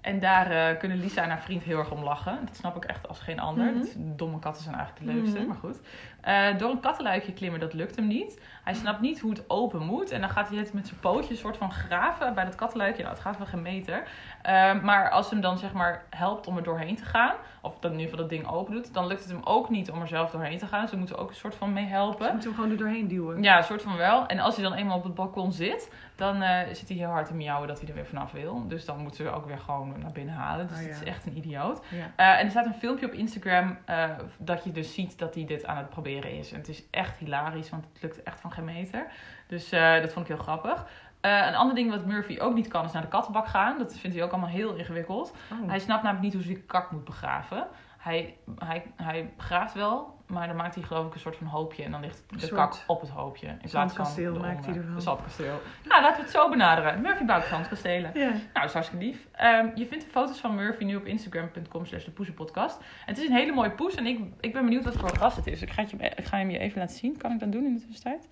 [0.00, 2.38] En daar eh, kunnen Lisa en haar vriend heel erg om lachen.
[2.44, 3.64] Dat snap ik echt als geen ander.
[3.66, 3.78] Mhm.
[3.78, 5.48] Dat- Domme katten zijn eigenlijk de leukste, Mhm.
[5.48, 5.80] maar goed.
[6.20, 8.40] Eh, door een kattenluikje klimmen, dat lukt hem niet.
[8.64, 10.10] Hij snapt niet hoe het open moet.
[10.10, 13.02] En dan gaat hij het met zijn pootjes soort van graven bij dat kattenluikje.
[13.02, 14.02] Nou, het gaat wel geen meter.
[14.42, 17.34] Eh, maar als hem dan zeg maar helpt om er doorheen te gaan...
[17.62, 18.94] of dat in ieder geval dat ding open doet...
[18.94, 20.88] dan lukt het hem ook niet om er zelf doorheen te gaan.
[20.88, 22.26] Ze moeten ook een soort van mee helpen.
[22.26, 23.42] Je moet hem gewoon er doorheen duwen.
[23.42, 24.26] Ja, een soort van wel.
[24.26, 27.26] En als hij dan eenmaal op het balkon zit, dan eh, zit hij heel hard
[27.26, 28.68] te miauwen dat hij er weer vanaf wil.
[28.68, 30.66] Dus dan moeten ze ook weer gewoon naar binnen halen.
[30.66, 31.02] Dus Oh, het ja.
[31.02, 31.84] is echt een idioot.
[31.88, 32.12] Ja.
[32.16, 35.44] Eh, en er staat een filmpje op Instagram eh, dat je dus ziet dat hij
[35.44, 36.52] dit aan het proberen is.
[36.52, 39.06] En het is echt hilarisch, want het lukt echt van geen meter.
[39.46, 40.86] Dus dat vond ik heel grappig.
[41.20, 43.78] Een ander ding wat Murphy ook niet kan, is naar de kattenbak gaan.
[43.78, 45.34] Dat vindt hij ook allemaal heel ingewikkeld.
[45.52, 45.68] Oh.
[45.68, 47.66] Hij snapt namelijk niet hoe ze die kak moet begraven.
[47.98, 51.82] Hij, hij, hij begraaft wel, maar dan maakt hij geloof ik een soort van hoopje.
[51.82, 53.46] En dan ligt de soort kak op het hoopje.
[53.46, 54.94] In plaats van de maakt hij ervan.
[54.94, 55.60] Een zandkasteel.
[55.84, 57.00] Nou, laten we het zo benaderen.
[57.00, 58.10] Murphy bouwt zandkastelen.
[58.14, 58.28] Ja.
[58.28, 59.26] Nou, dat is hartstikke lief.
[59.32, 62.78] Ehm, je vindt de foto's van Murphy nu op instagram.com slash de poezenpodcast.
[62.78, 65.36] En het is een hele mooie poes en ik, ik ben benieuwd wat voor ras
[65.36, 65.62] het is.
[65.62, 67.16] Ik ga, het je, ik ga hem je even laten zien.
[67.16, 68.28] Kan ik dat doen in de tussentijd?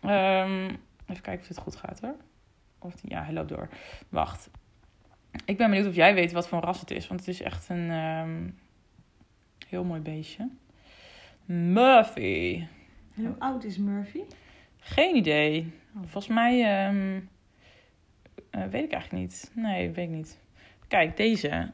[0.00, 0.64] Ehm,
[1.06, 2.16] even kijken of dit goed gaat hoor.
[2.78, 3.68] Of die, ja, hij loopt door.
[4.08, 4.50] Wacht.
[5.44, 7.08] Ik ben benieuwd of jij weet wat voor ras het is.
[7.08, 8.48] Want het is echt een ehm,
[9.68, 10.48] heel mooi beestje.
[11.52, 12.66] Murphy.
[13.16, 14.20] En hoe oud is Murphy?
[14.78, 15.72] Geen idee.
[15.94, 17.20] Volgens mij ehm,
[18.50, 19.50] eh, weet ik eigenlijk niet.
[19.54, 20.38] Nee, weet ik niet.
[20.88, 21.70] Kijk, deze.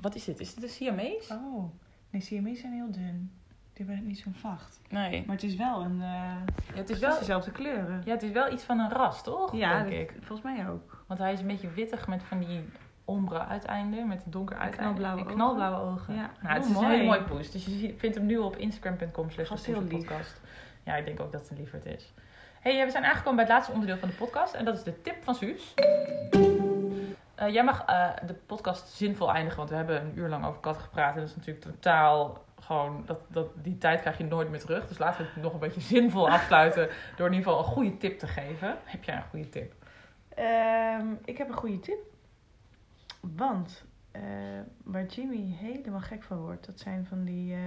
[0.00, 0.40] Wat is dit?
[0.40, 1.32] Is dit een Siamese?
[1.34, 1.64] Oh.
[2.10, 3.30] Nee, Siamese zijn heel dun.
[3.72, 4.80] Die hebben niet zo'n vacht.
[4.88, 5.22] Nee.
[5.26, 6.00] Maar het is wel een...
[6.02, 8.02] eh Ja, het het is is wel, dezelfde kleuren.
[8.04, 9.56] ja, het is wel iets van een ras, toch?
[9.56, 10.22] Ja, denk dat- ik.
[10.22, 11.04] volgens mij ook.
[11.06, 12.60] Want hij is een beetje wittig met van die
[13.12, 14.08] ombre uiteinden.
[14.08, 15.00] Met een donker uiteinde.
[15.00, 16.14] knalblauwe en knalblauwe ogen.
[16.14, 16.30] Ja.
[16.42, 16.94] Nou, het Oh, is een mooi.
[16.94, 17.50] hele mooie poes.
[17.50, 19.48] Dus je vindt hem nu op instagram.com slash
[19.88, 20.40] podcast.
[20.84, 22.12] Ja, ik denk ook dat het een lieverd is.
[22.60, 24.54] hey, we zijn aangekomen bij het laatste onderdeel van de podcast.
[24.54, 25.74] En dat is de tip van Suus.
[27.34, 30.60] Eh, jij mag eh, de podcast zinvol eindigen, want we hebben een uur lang over
[30.60, 31.14] katten gepraat.
[31.14, 34.86] En dat is natuurlijk totaal gewoon, dat, dat, die tijd krijg je nooit meer terug.
[34.88, 37.96] Dus laten we het nog een beetje zinvol afsluiten door in ieder geval een goede
[37.96, 38.76] tip te geven.
[38.84, 39.72] Heb jij een goede tip?
[40.34, 41.98] Ehm, ik heb een goede tip.
[43.36, 44.22] Want eh,
[44.84, 47.60] waar Jimmy helemaal gek van wordt, dat zijn van die eh,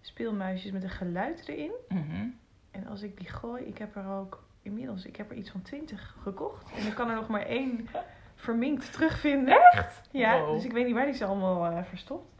[0.00, 1.72] speelmuisjes met een geluid erin.
[1.88, 2.26] Mhm.
[2.70, 5.62] En als ik die gooi, ik heb er ook inmiddels, ik heb er iets van
[5.62, 6.72] twintig gekocht.
[6.72, 7.88] En ik kan er nog maar één
[8.34, 9.60] verminkt terugvinden.
[9.72, 10.00] Echt?
[10.10, 10.54] Ja, Wow.
[10.54, 12.32] dus ik weet niet waar die ze allemaal eh, verstopt.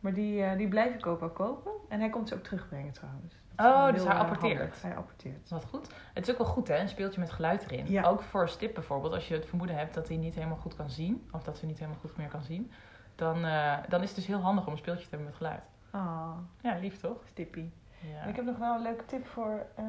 [0.00, 1.72] Maar die, die blijf ik ook wel kopen.
[1.88, 3.34] En hij komt ze ook terugbrengen trouwens.
[3.56, 4.82] Oh, dus hij eh, apporteert.
[4.82, 5.50] Hij apporteert.
[5.50, 5.88] Wat goed.
[6.14, 6.78] Het is ook wel goed, hè?
[6.78, 7.90] Een speeltje met geluid erin.
[7.90, 8.02] Ja.
[8.02, 9.12] Ook voor Stip bijvoorbeeld.
[9.12, 11.28] Als je het vermoeden hebt dat hij niet helemaal goed kan zien.
[11.32, 12.70] Of dat ze niet helemaal goed meer kan zien.
[13.14, 15.62] Dan, eh, dan is het dus heel handig om een speeltje te hebben met geluid.
[15.90, 16.30] Ah,
[16.60, 17.16] Ja, lief toch?
[17.26, 17.72] stippie.
[18.12, 18.24] Ja.
[18.24, 19.84] Ik heb nog wel een leuke tip voor eh,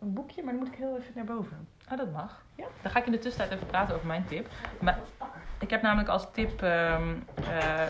[0.00, 1.68] een boekje, maar dan moet ik heel even naar boven.
[1.92, 2.44] Oh, dat mag.
[2.54, 2.64] Ja.
[2.82, 4.48] Dan ga ik in de tussentijd even praten over mijn tip.
[4.80, 4.98] Maar
[5.58, 7.14] ik heb namelijk als tip, ehm,
[7.48, 7.82] eh,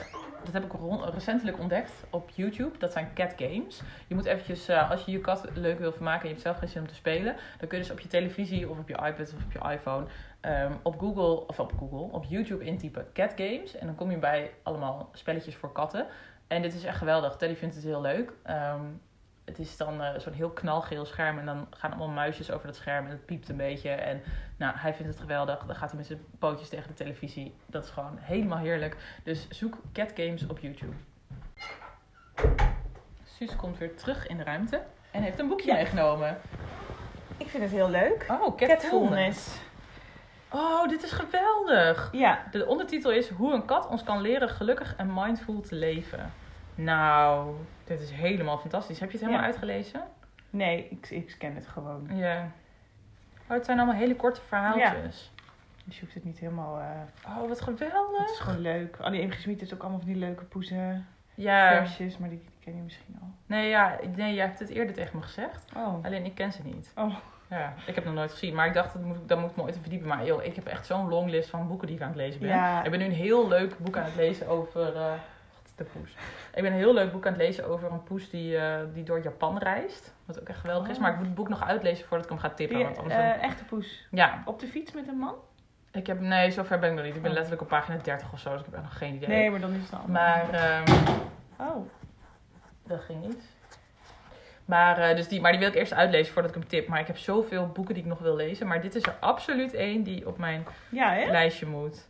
[0.46, 0.72] dat heb ik
[1.14, 2.78] recentelijk ontdekt op YouTube.
[2.78, 3.80] Dat zijn cat games.
[4.06, 6.58] Je moet eventjes, eh, als je je kat leuk wil vermaken en je hebt zelf
[6.58, 8.94] geen zin om te spelen, dan kun je dus op je televisie of op je
[8.94, 10.06] iPad of op je iPhone
[10.40, 13.76] ehm, op Google, of op Google, op YouTube intypen cat games.
[13.76, 16.06] En dan kom je bij allemaal spelletjes voor katten.
[16.46, 17.36] En dit is echt geweldig.
[17.36, 18.32] Teddy vindt het heel leuk.
[18.42, 18.84] Ehm,
[19.46, 22.76] het is dan eh, zo'n heel knalgeel scherm en dan gaan allemaal muisjes over dat
[22.76, 23.90] scherm en het piept een beetje.
[23.90, 24.22] En
[24.56, 25.58] nou, hij vindt het geweldig.
[25.66, 27.54] Dan gaat hij met zijn pootjes tegen de televisie.
[27.66, 28.96] Dat is gewoon helemaal heerlijk.
[29.24, 30.92] Dus zoek cat games op YouTube.
[33.24, 35.74] Suus komt weer terug in de ruimte en heeft een boekje Ja.
[35.74, 36.38] meegenomen.
[37.36, 38.26] Ik vind het heel leuk.
[38.30, 39.58] Oh, Catfulness.
[40.52, 42.08] Oh, dit is geweldig.
[42.12, 46.32] Ja, De ondertitel is Hoe een kat ons kan leren gelukkig en mindful te leven.
[46.74, 47.54] Nou,
[47.86, 49.00] dit is helemaal fantastisch.
[49.00, 49.52] Heb je het helemaal Ja.
[49.52, 50.02] uitgelezen?
[50.50, 52.08] nee, ik, ik scan het gewoon.
[52.12, 52.50] Ja.
[53.48, 55.32] Oh, het zijn allemaal hele korte verhaaltjes.
[55.84, 56.78] Je zoekt het niet helemaal...
[56.78, 56.86] eh,
[57.26, 58.30] Oh, wat het geweldig.
[58.30, 58.96] is gewoon leuk.
[59.00, 61.76] Annie Eemgesmied heeft ook allemaal van die leuke poezen Ja.
[61.76, 62.18] versjes.
[62.18, 63.28] Maar die, die ken je misschien al.
[63.46, 65.64] Nee, ja, nee, jij hebt het eerder tegen me gezegd.
[65.76, 66.04] Oh.
[66.04, 66.92] Alleen ik ken ze niet.
[66.96, 67.14] Oh.
[67.50, 68.54] Ja, ik heb het nog nooit gezien.
[68.54, 70.08] Maar ik dacht, dat moet, ik- dan moet ik me ooit even verdiepen.
[70.08, 72.48] Maar joh, ik heb echt zo'n longlist van boeken die ik aan het lezen ben.
[72.48, 72.84] Ja.
[72.84, 74.96] Ik ben nu een heel leuk boek aan het lezen over...
[74.96, 75.20] eh, is
[75.76, 76.10] de poes?
[76.54, 79.04] Ik ben een heel leuk boek aan het lezen over een poes die, eh, die
[79.04, 80.14] door Japan reist.
[80.24, 80.96] Wat ook echt geweldig is.
[80.96, 81.02] Oh.
[81.02, 82.76] Maar ik moet het boek nog uitlezen voordat ik hem ga tippen.
[82.76, 84.06] Die, Want anders eh, echte poes.
[84.10, 85.34] Ja, Op de fiets met een man?
[85.92, 86.20] ik heb...
[86.20, 87.14] Nee, zover ben ik nog niet.
[87.16, 87.36] Ik ben Oh.
[87.36, 88.50] letterlijk op pagina 30 of zo.
[88.50, 89.28] Dus ik heb echt nog geen idee.
[89.28, 90.10] Nee, maar dan is het ander.
[90.10, 90.50] Maar...
[90.50, 90.84] ehm,
[91.58, 91.90] Oh.
[92.86, 93.42] Dat ging niet.
[94.64, 96.88] Maar, eh, dus die, maar die wil ik eerst uitlezen voordat ik hem tip.
[96.88, 98.66] Maar ik heb zoveel boeken die ik nog wil lezen.
[98.66, 102.08] Maar dit is er absoluut één die op mijn Ja, lijstje moet.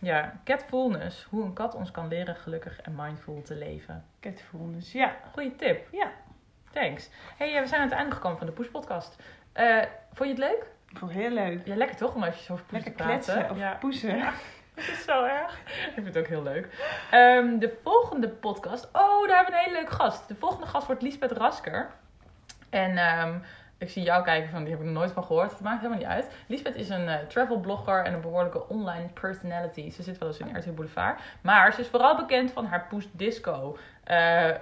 [0.00, 1.26] Ja, Catfulness.
[1.30, 4.04] Hoe een kat ons kan leren gelukkig en mindful te leven.
[4.20, 4.92] Catfulness.
[4.92, 5.16] Ja.
[5.32, 5.88] Goeie tip.
[5.92, 6.10] Ja.
[6.72, 7.10] Thanks.
[7.36, 9.16] hey, eh, we zijn aan het einde gekomen van de Poes podcast.
[9.52, 9.76] Eh,
[10.12, 10.66] vond je het leuk?
[10.90, 11.66] Ik vond het heel leuk.
[11.66, 12.14] Ja, lekker toch?
[12.14, 13.22] Om als je zo over poes Lekker te praten.
[13.32, 13.72] kletsen of Ja.
[13.74, 14.18] poezen.
[14.74, 15.60] Dat is zo erg.
[15.86, 16.68] Ik vind het ook heel leuk.
[17.10, 18.84] Ehm, de volgende podcast.
[18.92, 20.28] Oh, daar hebben we een hele leuke gast.
[20.28, 21.90] De volgende gast wordt Lisbeth Rasker.
[22.70, 23.38] En ehm,
[23.80, 25.50] ik zie jou kijken van, die heb ik nooit van gehoord.
[25.50, 26.30] Het maakt helemaal niet uit.
[26.46, 29.90] Lisbeth is een eh, travel blogger en een behoorlijke online personality.
[29.90, 31.20] Ze zit wel eens in RTL Boulevard.
[31.40, 33.76] Maar ze is vooral bekend van haar Poes Disco.
[34.04, 34.16] Eh,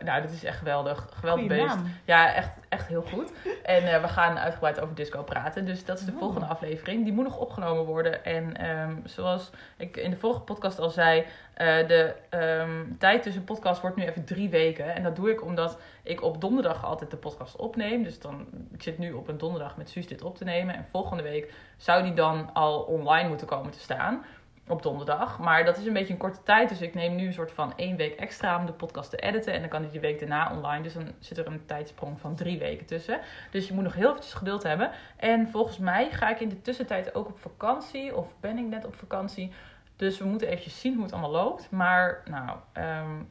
[0.05, 1.09] nou, dit is echt geweldig.
[1.15, 1.75] Geweldig Goeie beest.
[1.75, 1.93] naam.
[2.05, 3.33] Ja, echt, echt heel goed.
[3.63, 5.65] En eh, we gaan uitgebreid over disco praten.
[5.65, 6.19] Dus dat is de Oh.
[6.19, 7.05] volgende aflevering.
[7.05, 8.25] Die moet nog opgenomen worden.
[8.25, 11.25] En ehm, zoals ik in de vorige podcast al zei,
[11.55, 14.95] eh, de ehm, tijd tussen podcast wordt nu even drie weken.
[14.95, 18.03] En dat doe ik omdat ik op donderdag altijd de podcast opneem.
[18.03, 20.75] Dus dan, ik zit nu op een donderdag met Suus dit op te nemen.
[20.75, 24.25] En volgende week zou die dan al online moeten komen te staan.
[24.69, 25.39] Op donderdag.
[25.39, 26.69] Maar dat is een beetje een korte tijd.
[26.69, 29.53] Dus ik neem nu een soort van één week extra om de podcast te editen.
[29.53, 30.83] En dan kan die de week daarna online.
[30.83, 33.21] Dus dan zit er een tijdsprong van drie weken tussen.
[33.51, 34.91] Dus je moet nog heel eventjes geduld hebben.
[35.17, 38.17] En volgens mij ga ik in de tussentijd ook op vakantie.
[38.17, 39.53] Of ben ik net op vakantie.
[39.97, 41.71] Dus we moeten eventjes zien hoe het allemaal loopt.
[41.71, 43.23] Maar nou, ehm,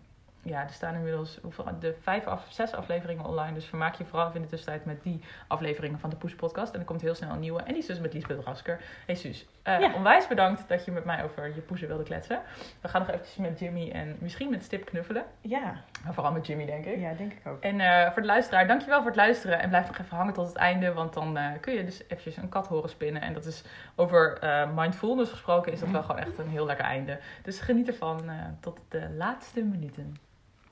[0.48, 3.54] ja, er staan inmiddels hoeveel, de vijf af, zes afleveringen online.
[3.54, 6.74] Dus vermaak je vooral in de tussentijd met die afleveringen van de Poes podcast.
[6.74, 7.60] En er komt heel snel een nieuwe.
[7.60, 8.80] En die is dus met Liesbeth Rasker.
[9.06, 9.94] Hey Suus, Ja.
[9.96, 12.42] onwijs bedankt dat je met mij over je poezen wilde kletsen.
[12.82, 15.24] We gaan nog eventjes met Jimmy en misschien met Stip knuffelen.
[15.42, 15.82] Ja.
[16.04, 17.00] Maar vooral met Jimmy, denk ik.
[17.00, 17.62] ja, denk ik ook.
[17.62, 19.60] En eh, voor de luisteraar, dankjewel voor het luisteren.
[19.60, 20.94] En blijf nog even hangen tot het einde.
[20.94, 23.22] Want dan eh, kun je dus eventjes een kat horen spinnen.
[23.22, 23.64] En dat is
[23.96, 24.40] over
[24.76, 27.20] mindfulness gesproken, is dat wel gewoon echt een heel lekker einde.
[27.44, 28.30] Dus geniet ervan
[28.60, 30.16] tot de laatste minuten.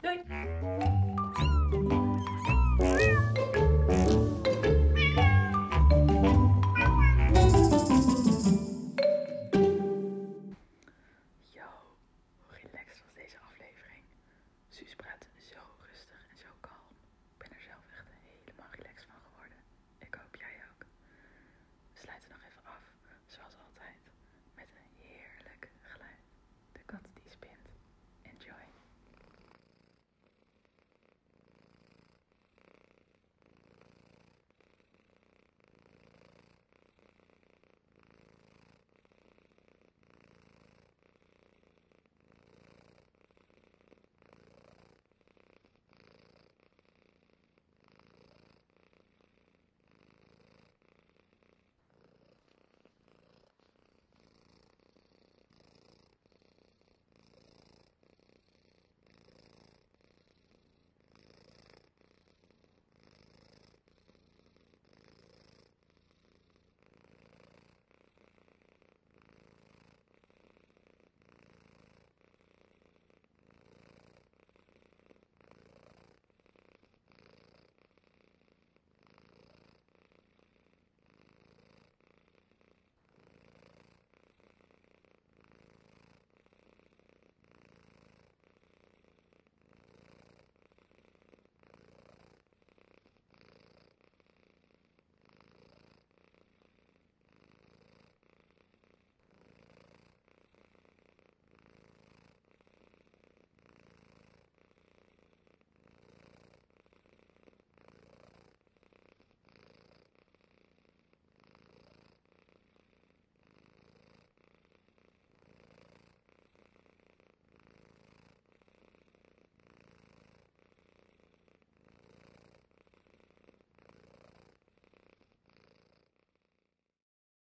[0.05, 0.21] Doei!